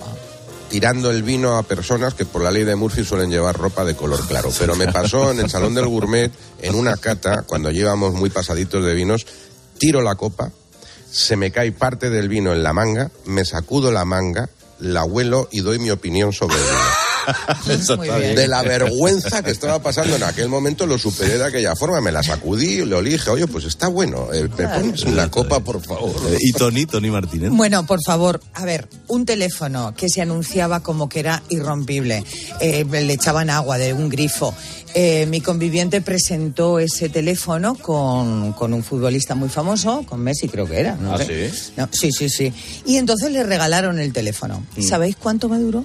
tirando 0.72 1.10
el 1.10 1.22
vino 1.22 1.58
a 1.58 1.62
personas 1.62 2.14
que 2.14 2.24
por 2.24 2.42
la 2.42 2.50
ley 2.50 2.64
de 2.64 2.74
Murphy 2.74 3.04
suelen 3.04 3.30
llevar 3.30 3.58
ropa 3.58 3.84
de 3.84 3.94
color 3.94 4.26
claro. 4.26 4.48
Pero 4.58 4.74
me 4.74 4.90
pasó 4.90 5.30
en 5.30 5.40
el 5.40 5.50
Salón 5.50 5.74
del 5.74 5.86
Gourmet, 5.86 6.32
en 6.62 6.74
una 6.74 6.96
cata, 6.96 7.42
cuando 7.42 7.70
llevamos 7.70 8.14
muy 8.14 8.30
pasaditos 8.30 8.82
de 8.82 8.94
vinos, 8.94 9.26
tiro 9.78 10.00
la 10.00 10.14
copa, 10.14 10.50
se 11.12 11.36
me 11.36 11.50
cae 11.50 11.72
parte 11.72 12.08
del 12.08 12.28
vino 12.28 12.52
en 12.52 12.62
la 12.62 12.72
manga, 12.72 13.10
me 13.26 13.44
sacudo 13.44 13.92
la 13.92 14.06
manga, 14.06 14.48
la 14.80 15.04
huelo 15.04 15.48
y 15.52 15.60
doy 15.60 15.78
mi 15.78 15.90
opinión 15.90 16.32
sobre 16.32 16.56
el 16.56 16.62
vino. 16.62 17.11
De 18.34 18.48
la 18.48 18.62
vergüenza 18.62 19.42
que 19.42 19.50
estaba 19.50 19.80
pasando 19.82 20.16
en 20.16 20.22
aquel 20.22 20.48
momento, 20.48 20.86
lo 20.86 20.98
superé 20.98 21.38
de 21.38 21.44
aquella 21.44 21.76
forma. 21.76 22.00
Me 22.00 22.12
la 22.12 22.22
sacudí, 22.22 22.84
lo 22.84 23.02
dije, 23.02 23.30
oye, 23.30 23.46
pues 23.46 23.64
está 23.64 23.88
bueno. 23.88 24.32
eh, 24.32 24.48
¿Me 24.56 24.68
pones 24.68 25.04
la 25.04 25.30
copa, 25.30 25.60
por 25.60 25.82
favor? 25.82 26.14
Eh, 26.28 26.36
¿Y 26.40 26.52
Tony, 26.52 26.86
Tony 26.86 27.10
Martínez? 27.10 27.50
Bueno, 27.52 27.86
por 27.86 28.00
favor, 28.04 28.40
a 28.54 28.64
ver, 28.64 28.88
un 29.08 29.24
teléfono 29.24 29.94
que 29.96 30.08
se 30.08 30.22
anunciaba 30.22 30.80
como 30.80 31.08
que 31.08 31.20
era 31.20 31.42
irrompible, 31.48 32.24
eh, 32.60 32.84
le 32.90 33.12
echaban 33.12 33.50
agua 33.50 33.78
de 33.78 33.92
un 33.92 34.08
grifo. 34.08 34.54
Eh, 34.94 35.24
mi 35.26 35.40
conviviente 35.40 36.02
presentó 36.02 36.78
ese 36.78 37.08
teléfono 37.08 37.74
con, 37.76 38.52
con 38.52 38.74
un 38.74 38.84
futbolista 38.84 39.34
muy 39.34 39.48
famoso, 39.48 40.04
con 40.06 40.20
Messi 40.20 40.48
creo 40.48 40.66
que 40.66 40.80
era. 40.80 40.96
¿no 40.96 41.14
¿Ah, 41.14 41.18
sí? 41.18 41.48
No, 41.78 41.88
sí, 41.90 42.10
sí, 42.12 42.28
sí. 42.28 42.52
Y 42.84 42.96
entonces 42.98 43.32
le 43.32 43.42
regalaron 43.42 43.98
el 43.98 44.12
teléfono. 44.12 44.62
Mm. 44.76 44.82
¿Sabéis 44.82 45.16
cuánto 45.16 45.48
me 45.48 45.58
duró? 45.58 45.84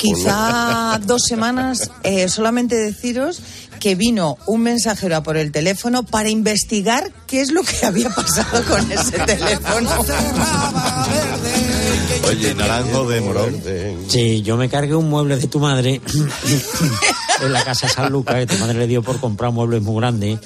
Quizá 0.00 0.98
dos 1.04 1.22
semanas, 1.28 1.90
eh, 2.02 2.28
solamente 2.28 2.74
deciros 2.74 3.40
que 3.80 3.94
vino 3.94 4.38
un 4.46 4.62
mensajero 4.62 5.16
a 5.16 5.22
por 5.22 5.36
el 5.36 5.52
teléfono 5.52 6.04
para 6.04 6.30
investigar 6.30 7.12
qué 7.26 7.42
es 7.42 7.50
lo 7.50 7.62
que 7.62 7.84
había 7.84 8.08
pasado 8.10 8.62
con 8.64 8.92
ese 8.92 9.18
teléfono. 9.20 9.90
Oye, 12.28 12.54
naranjo 12.54 13.08
de 13.08 13.20
morón. 13.20 13.60
Sí, 14.08 14.42
yo 14.42 14.56
me 14.56 14.68
cargué 14.68 14.94
un 14.94 15.08
mueble 15.08 15.36
de 15.36 15.48
tu 15.48 15.58
madre 15.60 16.00
en 17.40 17.52
la 17.52 17.64
casa 17.64 17.86
de 17.86 17.92
San 17.92 18.12
Lucas, 18.12 18.36
que 18.36 18.46
tu 18.46 18.58
madre 18.58 18.78
le 18.78 18.86
dio 18.86 19.02
por 19.02 19.20
comprar 19.20 19.52
muebles 19.52 19.82
muy 19.82 19.96
grandes 20.00 20.38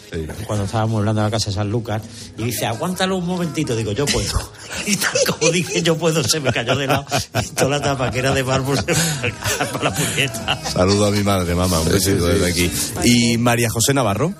cuando 0.46 0.64
estábamos 0.64 0.98
hablando 0.98 1.22
de 1.22 1.26
la 1.26 1.30
casa 1.30 1.50
de 1.50 1.56
San 1.56 1.70
Lucas. 1.70 2.02
Y 2.38 2.44
dice, 2.44 2.66
aguántalo 2.66 3.16
un 3.16 3.26
momentito. 3.26 3.74
Digo, 3.76 3.92
yo 3.92 4.06
puedo. 4.06 4.32
Y 4.86 4.96
tal 4.96 5.12
como 5.28 5.52
dije, 5.52 5.82
yo 5.82 5.96
puedo, 5.96 6.22
se 6.24 6.40
me 6.40 6.52
cayó 6.52 6.74
de 6.76 6.86
lado. 6.86 7.06
Y 7.42 7.46
toda 7.50 7.70
la 7.70 7.80
tapa 7.80 8.10
que 8.10 8.18
era 8.18 8.34
de 8.34 8.42
mármol 8.42 8.76
se 8.76 8.92
me 8.92 9.32
para 9.72 9.84
la 9.84 9.94
puñeta. 9.94 10.60
Saludo 10.64 11.06
a 11.06 11.10
mi 11.10 11.22
madre, 11.22 11.54
mamá, 11.54 11.80
un 11.80 11.88
besito 11.88 12.26
desde 12.26 12.46
aquí. 12.46 12.70
¿Y 13.04 13.38
María 13.38 13.70
José 13.70 13.94
Navarro? 13.94 14.34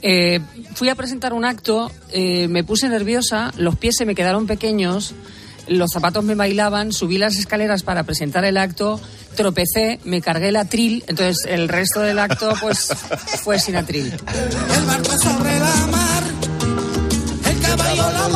Eh, 0.00 0.40
fui 0.74 0.88
a 0.88 0.94
presentar 0.94 1.32
un 1.32 1.44
acto, 1.44 1.90
eh, 2.12 2.48
me 2.48 2.64
puse 2.64 2.88
nerviosa, 2.88 3.52
los 3.56 3.76
pies 3.76 3.96
se 3.98 4.06
me 4.06 4.14
quedaron 4.14 4.46
pequeños, 4.46 5.14
los 5.66 5.90
zapatos 5.92 6.24
me 6.24 6.34
bailaban, 6.34 6.92
subí 6.92 7.18
las 7.18 7.36
escaleras 7.36 7.82
para 7.82 8.04
presentar 8.04 8.44
el 8.44 8.56
acto, 8.56 9.00
tropecé, 9.38 10.00
me 10.02 10.20
cargué 10.20 10.48
el 10.48 10.56
atril, 10.56 11.04
entonces 11.06 11.46
el 11.46 11.68
resto 11.68 12.00
del 12.00 12.18
acto 12.18 12.52
pues 12.60 12.88
fue 13.44 13.60
sin 13.60 13.76
atril. 13.76 14.12
El 14.74 14.84
barco 14.84 15.16
sobre 15.16 15.58
la 15.60 15.86
mar, 15.86 16.22
el 17.48 17.60
caballo 17.60 18.10
la 18.10 18.28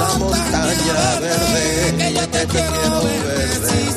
montaña 0.76 1.20
verde, 1.20 1.94
que 1.98 2.14
yo 2.14 2.28
te 2.28 2.46
quiero 2.46 3.02
ver. 3.02 3.22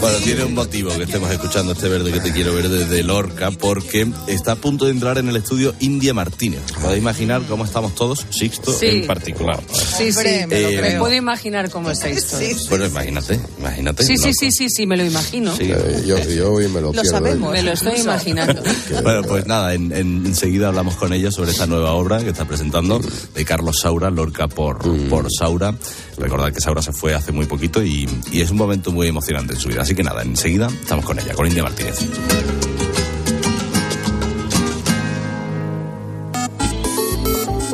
Bueno, 0.01 0.17
tiene 0.19 0.43
un 0.43 0.53
motivo 0.53 0.89
que 0.95 1.03
estemos 1.03 1.31
escuchando 1.31 1.71
este 1.73 1.89
verde 1.89 2.11
que 2.11 2.19
te 2.19 2.31
quiero 2.31 2.53
ver 2.53 2.69
desde 2.69 3.01
Lorca, 3.01 3.49
porque 3.51 4.07
está 4.27 4.51
a 4.51 4.55
punto 4.55 4.85
de 4.85 4.91
entrar 4.91 5.17
en 5.17 5.29
el 5.29 5.35
estudio 5.37 5.73
India 5.79 6.13
Martínez. 6.13 6.61
Podéis 6.79 6.99
imaginar 7.01 7.41
cómo 7.47 7.65
estamos 7.65 7.95
todos, 7.95 8.25
Sixto 8.29 8.71
Sí. 8.71 8.87
en 8.87 9.07
particular. 9.07 9.63
Sí, 9.97 10.11
sí, 10.11 10.23
me 10.47 10.61
lo 10.61 10.69
me 10.69 10.77
creo. 10.77 10.99
puedo 10.99 11.15
imaginar 11.15 11.71
cómo 11.71 11.89
está 11.89 12.07
esto. 12.09 12.37
Bueno, 12.69 12.85
imagínate, 12.85 13.39
imagínate. 13.57 14.03
Sí, 14.03 14.17
sí, 14.17 14.31
sí, 14.33 14.51
sí, 14.51 14.69
sí, 14.69 14.85
me 14.85 14.95
lo 14.97 15.05
imagino. 15.05 15.55
Sí. 15.55 15.67
yo, 16.05 16.17
yo 16.29 16.51
hoy 16.53 16.67
me 16.67 16.81
lo, 16.81 16.87
Lo 16.87 17.01
pierdo. 17.01 17.09
sabemos. 17.11 17.49
¿eh? 17.49 17.57
Me 17.57 17.63
lo 17.63 17.71
estoy 17.73 17.99
imaginando. 17.99 18.61
Bueno, 19.01 19.21
pues 19.23 19.45
nada, 19.47 19.73
en, 19.73 19.91
en- 19.91 20.25
enseguida 20.25 20.67
hablamos 20.67 20.95
con 20.95 21.13
ella 21.13 21.31
sobre 21.31 21.51
esta 21.51 21.65
nueva 21.67 21.93
obra 21.93 22.19
que 22.19 22.29
está 22.29 22.45
presentando 22.45 22.99
de 23.33 23.45
Carlos 23.45 23.77
Saura, 23.81 24.09
Lorca 24.09 24.47
por, 24.47 24.79
por 25.09 25.27
Saura. 25.31 25.73
Recordad 26.17 26.51
que 26.53 26.61
Saura 26.65 26.81
se 26.81 26.93
fue 26.93 27.13
hace 27.13 27.31
muy 27.31 27.45
poquito 27.45 27.83
y, 27.83 28.09
es 28.33 28.49
un 28.49 28.57
momento 28.57 28.91
muy 28.91 29.07
emocionante 29.07 29.53
en 29.53 29.59
su 29.59 29.69
vida. 29.69 29.83
Así 29.83 29.93
que 29.93 30.01
nada, 30.01 30.23
enseguida 30.23 30.65
estamos 30.65 31.05
con 31.05 31.19
ella, 31.19 31.35
con 31.35 31.45
India 31.45 31.61
Martínez. 31.61 31.99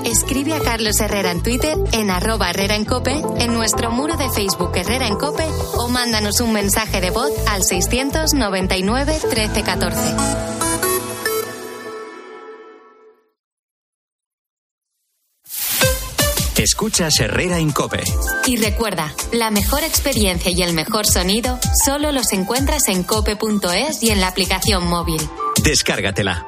Escribe 0.04 0.56
a 0.56 0.60
Carlos 0.60 1.00
Herrera 1.00 1.32
en 1.32 1.42
Twitter, 1.42 1.78
en 1.94 2.10
arroba 2.10 2.50
Herrera 2.50 2.76
en 2.76 2.86
en 3.40 3.54
nuestro 3.54 3.92
muro 3.92 4.18
de 4.18 4.30
Facebook 4.30 4.72
Herrera 4.76 5.08
en 5.08 5.16
Cope 5.16 5.46
o 5.78 5.88
mándanos 5.88 6.42
un 6.42 6.52
mensaje 6.52 7.00
de 7.00 7.12
voz 7.12 7.32
al 7.48 7.64
699 7.64 9.14
1314. 9.24 10.71
Escuchas 16.82 17.20
Herrera 17.20 17.60
en 17.60 17.70
Cope. 17.70 18.02
Y 18.48 18.58
recuerda, 18.58 19.14
la 19.32 19.52
mejor 19.52 19.84
experiencia 19.84 20.50
y 20.50 20.64
el 20.64 20.74
mejor 20.74 21.06
sonido 21.06 21.60
solo 21.86 22.12
los 22.12 22.34
encuentras 22.34 22.88
en 22.88 23.04
cope.es 23.04 24.02
y 24.02 24.10
en 24.10 24.20
la 24.20 24.30
aplicación 24.30 24.88
móvil. 24.88 25.22
Descárgatela. 25.62 26.48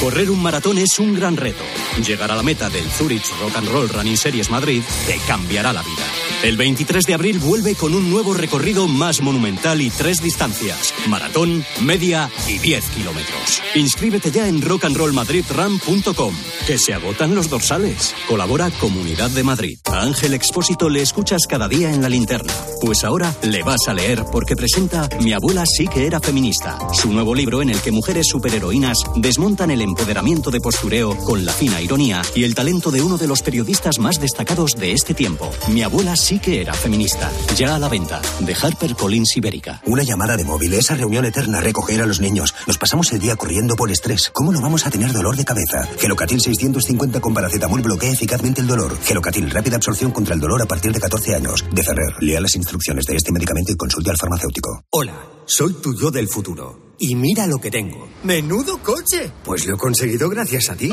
Correr 0.00 0.30
un 0.30 0.42
maratón 0.42 0.78
es 0.78 0.98
un 0.98 1.14
gran 1.14 1.36
reto. 1.36 1.62
Llegar 2.02 2.32
a 2.32 2.36
la 2.36 2.42
meta 2.42 2.70
del 2.70 2.90
Zurich 2.90 3.28
Rock 3.42 3.56
and 3.56 3.68
Roll 3.68 3.90
Running 3.90 4.16
Series 4.16 4.48
Madrid 4.48 4.82
te 5.06 5.18
cambiará 5.28 5.74
la 5.74 5.82
vida. 5.82 6.31
El 6.42 6.56
23 6.56 7.04
de 7.04 7.14
abril 7.14 7.38
vuelve 7.38 7.76
con 7.76 7.94
un 7.94 8.10
nuevo 8.10 8.34
recorrido 8.34 8.88
más 8.88 9.20
monumental 9.20 9.80
y 9.80 9.90
tres 9.90 10.20
distancias: 10.20 10.92
maratón, 11.06 11.64
media 11.80 12.28
y 12.48 12.58
10 12.58 12.84
kilómetros. 12.86 13.62
Inscríbete 13.76 14.32
ya 14.32 14.48
en 14.48 14.60
rockandrollmadridrun.com, 14.60 16.34
que 16.66 16.78
se 16.78 16.94
agotan 16.94 17.36
los 17.36 17.48
dorsales. 17.48 18.16
Colabora 18.26 18.70
Comunidad 18.72 19.30
de 19.30 19.44
Madrid. 19.44 19.78
A 19.84 20.00
Ángel 20.00 20.34
Expósito 20.34 20.88
le 20.88 21.02
escuchas 21.02 21.46
cada 21.48 21.68
día 21.68 21.92
en 21.92 22.02
la 22.02 22.08
linterna. 22.08 22.52
Pues 22.80 23.04
ahora 23.04 23.32
le 23.42 23.62
vas 23.62 23.86
a 23.86 23.94
leer 23.94 24.24
porque 24.32 24.56
presenta 24.56 25.08
Mi 25.20 25.32
abuela 25.32 25.62
sí 25.64 25.86
que 25.86 26.06
era 26.06 26.18
feminista, 26.18 26.76
su 26.92 27.12
nuevo 27.12 27.36
libro 27.36 27.62
en 27.62 27.70
el 27.70 27.80
que 27.80 27.92
mujeres 27.92 28.26
superheroínas 28.28 28.98
desmontan 29.14 29.70
el 29.70 29.80
empoderamiento 29.80 30.50
de 30.50 30.60
postureo 30.60 31.16
con 31.18 31.44
la 31.44 31.52
fina 31.52 31.80
ironía 31.80 32.22
y 32.34 32.42
el 32.42 32.56
talento 32.56 32.90
de 32.90 33.00
uno 33.00 33.16
de 33.16 33.28
los 33.28 33.42
periodistas 33.42 34.00
más 34.00 34.20
destacados 34.20 34.72
de 34.72 34.90
este 34.90 35.14
tiempo. 35.14 35.48
Mi 35.68 35.82
abuela 35.82 36.16
sí 36.16 36.31
que 36.38 36.60
era 36.60 36.72
feminista. 36.72 37.30
Ya 37.56 37.74
a 37.74 37.78
la 37.78 37.88
venta. 37.88 38.20
De 38.40 38.54
HarperCollins 38.54 39.36
Ibérica. 39.36 39.80
Una 39.86 40.02
llamada 40.02 40.36
de 40.36 40.44
móvil, 40.44 40.74
esa 40.74 40.94
reunión 40.94 41.24
eterna, 41.24 41.60
recoger 41.60 42.02
a 42.02 42.06
los 42.06 42.20
niños. 42.20 42.54
Nos 42.66 42.78
pasamos 42.78 43.12
el 43.12 43.18
día 43.18 43.36
corriendo 43.36 43.76
por 43.76 43.90
estrés. 43.90 44.30
¿Cómo 44.32 44.52
no 44.52 44.60
vamos 44.60 44.86
a 44.86 44.90
tener 44.90 45.12
dolor 45.12 45.36
de 45.36 45.44
cabeza? 45.44 45.86
Gelocatil 45.98 46.40
650 46.40 47.20
con 47.20 47.34
paracetamol 47.34 47.82
bloquea 47.82 48.12
eficazmente 48.12 48.60
el 48.60 48.66
dolor. 48.66 48.96
Gelocatil, 49.02 49.50
rápida 49.50 49.76
absorción 49.76 50.10
contra 50.10 50.34
el 50.34 50.40
dolor 50.40 50.62
a 50.62 50.66
partir 50.66 50.92
de 50.92 51.00
14 51.00 51.34
años. 51.34 51.64
De 51.72 51.82
Ferrer, 51.82 52.14
lea 52.20 52.40
las 52.40 52.54
instrucciones 52.54 53.06
de 53.06 53.16
este 53.16 53.32
medicamento 53.32 53.72
y 53.72 53.76
consulte 53.76 54.10
al 54.10 54.16
farmacéutico. 54.16 54.84
Hola, 54.90 55.14
soy 55.46 55.74
tu 55.74 55.98
yo 55.98 56.10
del 56.10 56.28
futuro. 56.28 56.94
Y 56.98 57.14
mira 57.14 57.46
lo 57.46 57.58
que 57.58 57.70
tengo. 57.70 58.08
¡Menudo 58.22 58.78
coche! 58.78 59.32
Pues 59.44 59.66
lo 59.66 59.74
he 59.74 59.78
conseguido 59.78 60.28
gracias 60.28 60.70
a 60.70 60.76
ti. 60.76 60.92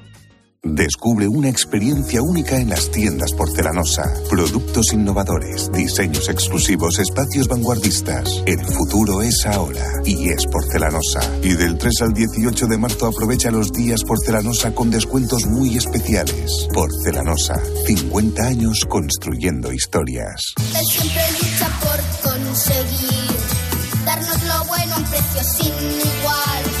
Descubre 0.63 1.27
una 1.27 1.49
experiencia 1.49 2.21
única 2.21 2.55
en 2.55 2.69
las 2.69 2.91
tiendas 2.91 3.33
porcelanosa. 3.33 4.13
Productos 4.29 4.93
innovadores, 4.93 5.71
diseños 5.71 6.29
exclusivos, 6.29 6.99
espacios 6.99 7.47
vanguardistas. 7.47 8.43
El 8.45 8.63
futuro 8.63 9.23
es 9.23 9.43
ahora 9.47 9.83
y 10.05 10.29
es 10.29 10.45
porcelanosa. 10.45 11.19
Y 11.41 11.53
del 11.53 11.79
3 11.79 12.01
al 12.03 12.13
18 12.13 12.67
de 12.67 12.77
marzo 12.77 13.07
aprovecha 13.07 13.49
los 13.49 13.71
días 13.71 14.03
porcelanosa 14.03 14.75
con 14.75 14.91
descuentos 14.91 15.47
muy 15.47 15.77
especiales. 15.77 16.67
Porcelanosa, 16.71 17.59
50 17.87 18.43
años 18.43 18.85
construyendo 18.87 19.73
historias. 19.73 20.53
Él 20.59 20.85
siempre 20.87 21.23
lucha 21.41 21.69
por 21.79 22.31
conseguir 22.31 23.31
darnos 24.05 24.43
lo 24.43 24.65
bueno 24.65 24.93
a 24.93 24.97
un 24.99 25.05
precio 25.05 25.43
sin 25.43 25.73
igual. 25.73 26.80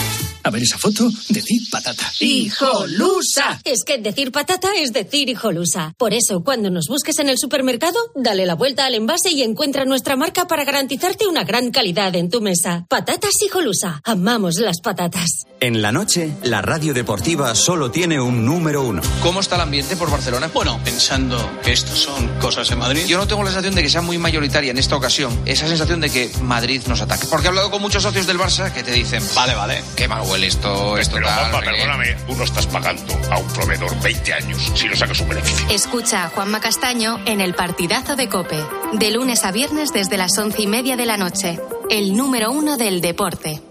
A 0.43 0.49
ver 0.49 0.63
esa 0.63 0.77
foto, 0.77 1.09
decir 1.29 1.61
patata. 1.69 2.11
¡Hijolusa! 2.19 3.61
Es 3.63 3.83
que 3.85 3.97
decir 3.97 4.31
patata 4.31 4.69
es 4.77 4.91
decir 4.91 5.29
hijolusa. 5.29 5.93
Por 5.97 6.13
eso, 6.13 6.43
cuando 6.43 6.69
nos 6.69 6.87
busques 6.87 7.19
en 7.19 7.29
el 7.29 7.37
supermercado, 7.37 7.97
dale 8.15 8.45
la 8.45 8.55
vuelta 8.55 8.85
al 8.85 8.95
envase 8.95 9.31
y 9.31 9.43
encuentra 9.43 9.85
nuestra 9.85 10.15
marca 10.15 10.47
para 10.47 10.63
garantizarte 10.63 11.27
una 11.27 11.43
gran 11.43 11.71
calidad 11.71 12.15
en 12.15 12.29
tu 12.29 12.41
mesa. 12.41 12.85
Patatas 12.89 13.41
hijolusa. 13.45 14.01
Amamos 14.03 14.55
las 14.55 14.81
patatas. 14.81 15.45
En 15.59 15.81
la 15.81 15.91
noche, 15.91 16.33
la 16.43 16.61
radio 16.61 16.93
deportiva 16.93 17.53
solo 17.53 17.91
tiene 17.91 18.19
un 18.19 18.45
número 18.45 18.83
uno. 18.83 19.01
¿Cómo 19.21 19.41
está 19.41 19.55
el 19.55 19.61
ambiente 19.61 19.95
por 19.95 20.09
Barcelona? 20.09 20.49
Bueno, 20.51 20.79
pensando 20.83 21.59
que 21.63 21.71
estos 21.71 21.99
son 21.99 22.27
cosas 22.39 22.67
de 22.69 22.75
Madrid. 22.75 23.05
Yo 23.05 23.17
no 23.17 23.27
tengo 23.27 23.43
la 23.43 23.49
sensación 23.49 23.75
de 23.75 23.83
que 23.83 23.89
sea 23.89 24.01
muy 24.01 24.17
mayoritaria 24.17 24.71
en 24.71 24.77
esta 24.77 24.95
ocasión 24.95 25.39
esa 25.45 25.67
sensación 25.67 25.99
de 26.01 26.09
que 26.09 26.31
Madrid 26.41 26.81
nos 26.87 27.01
ataca. 27.01 27.27
Porque 27.29 27.47
he 27.47 27.49
hablado 27.49 27.69
con 27.69 27.81
muchos 27.81 28.03
socios 28.03 28.25
del 28.25 28.39
Barça 28.39 28.71
que 28.71 28.83
te 28.83 28.91
dicen, 28.91 29.23
vale, 29.35 29.53
vale, 29.53 29.83
qué 29.95 30.07
mal 30.07 30.21
esto, 30.35 30.97
esto 30.97 31.15
Pero, 31.15 31.27
tal. 31.27 31.37
Juanpa, 31.37 31.59
no 31.59 31.59
sé 31.59 31.71
qué". 31.71 31.71
perdóname, 31.71 32.15
tú 32.27 32.35
no 32.35 32.43
estás 32.43 32.67
pagando 32.67 33.13
a 33.29 33.37
un 33.37 33.47
proveedor 33.47 34.01
20 34.01 34.33
años 34.33 34.71
si 34.75 34.87
no 34.87 34.95
sacas 34.95 35.19
un 35.19 35.29
beneficio. 35.29 35.67
Escucha 35.69 36.25
a 36.25 36.29
Juanma 36.29 36.59
Castaño 36.59 37.19
en 37.25 37.41
el 37.41 37.53
partidazo 37.53 38.15
de 38.15 38.29
Cope, 38.29 38.63
de 38.93 39.11
lunes 39.11 39.43
a 39.45 39.51
viernes 39.51 39.93
desde 39.93 40.17
las 40.17 40.37
once 40.37 40.61
y 40.61 40.67
media 40.67 40.95
de 40.95 41.05
la 41.05 41.17
noche. 41.17 41.59
El 41.89 42.15
número 42.15 42.51
uno 42.51 42.77
del 42.77 43.01
deporte. 43.01 43.61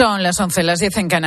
Son 0.00 0.22
las 0.22 0.40
11, 0.40 0.62
las 0.62 0.78
10 0.78 0.96
en 0.96 1.08
Canarias. 1.08 1.18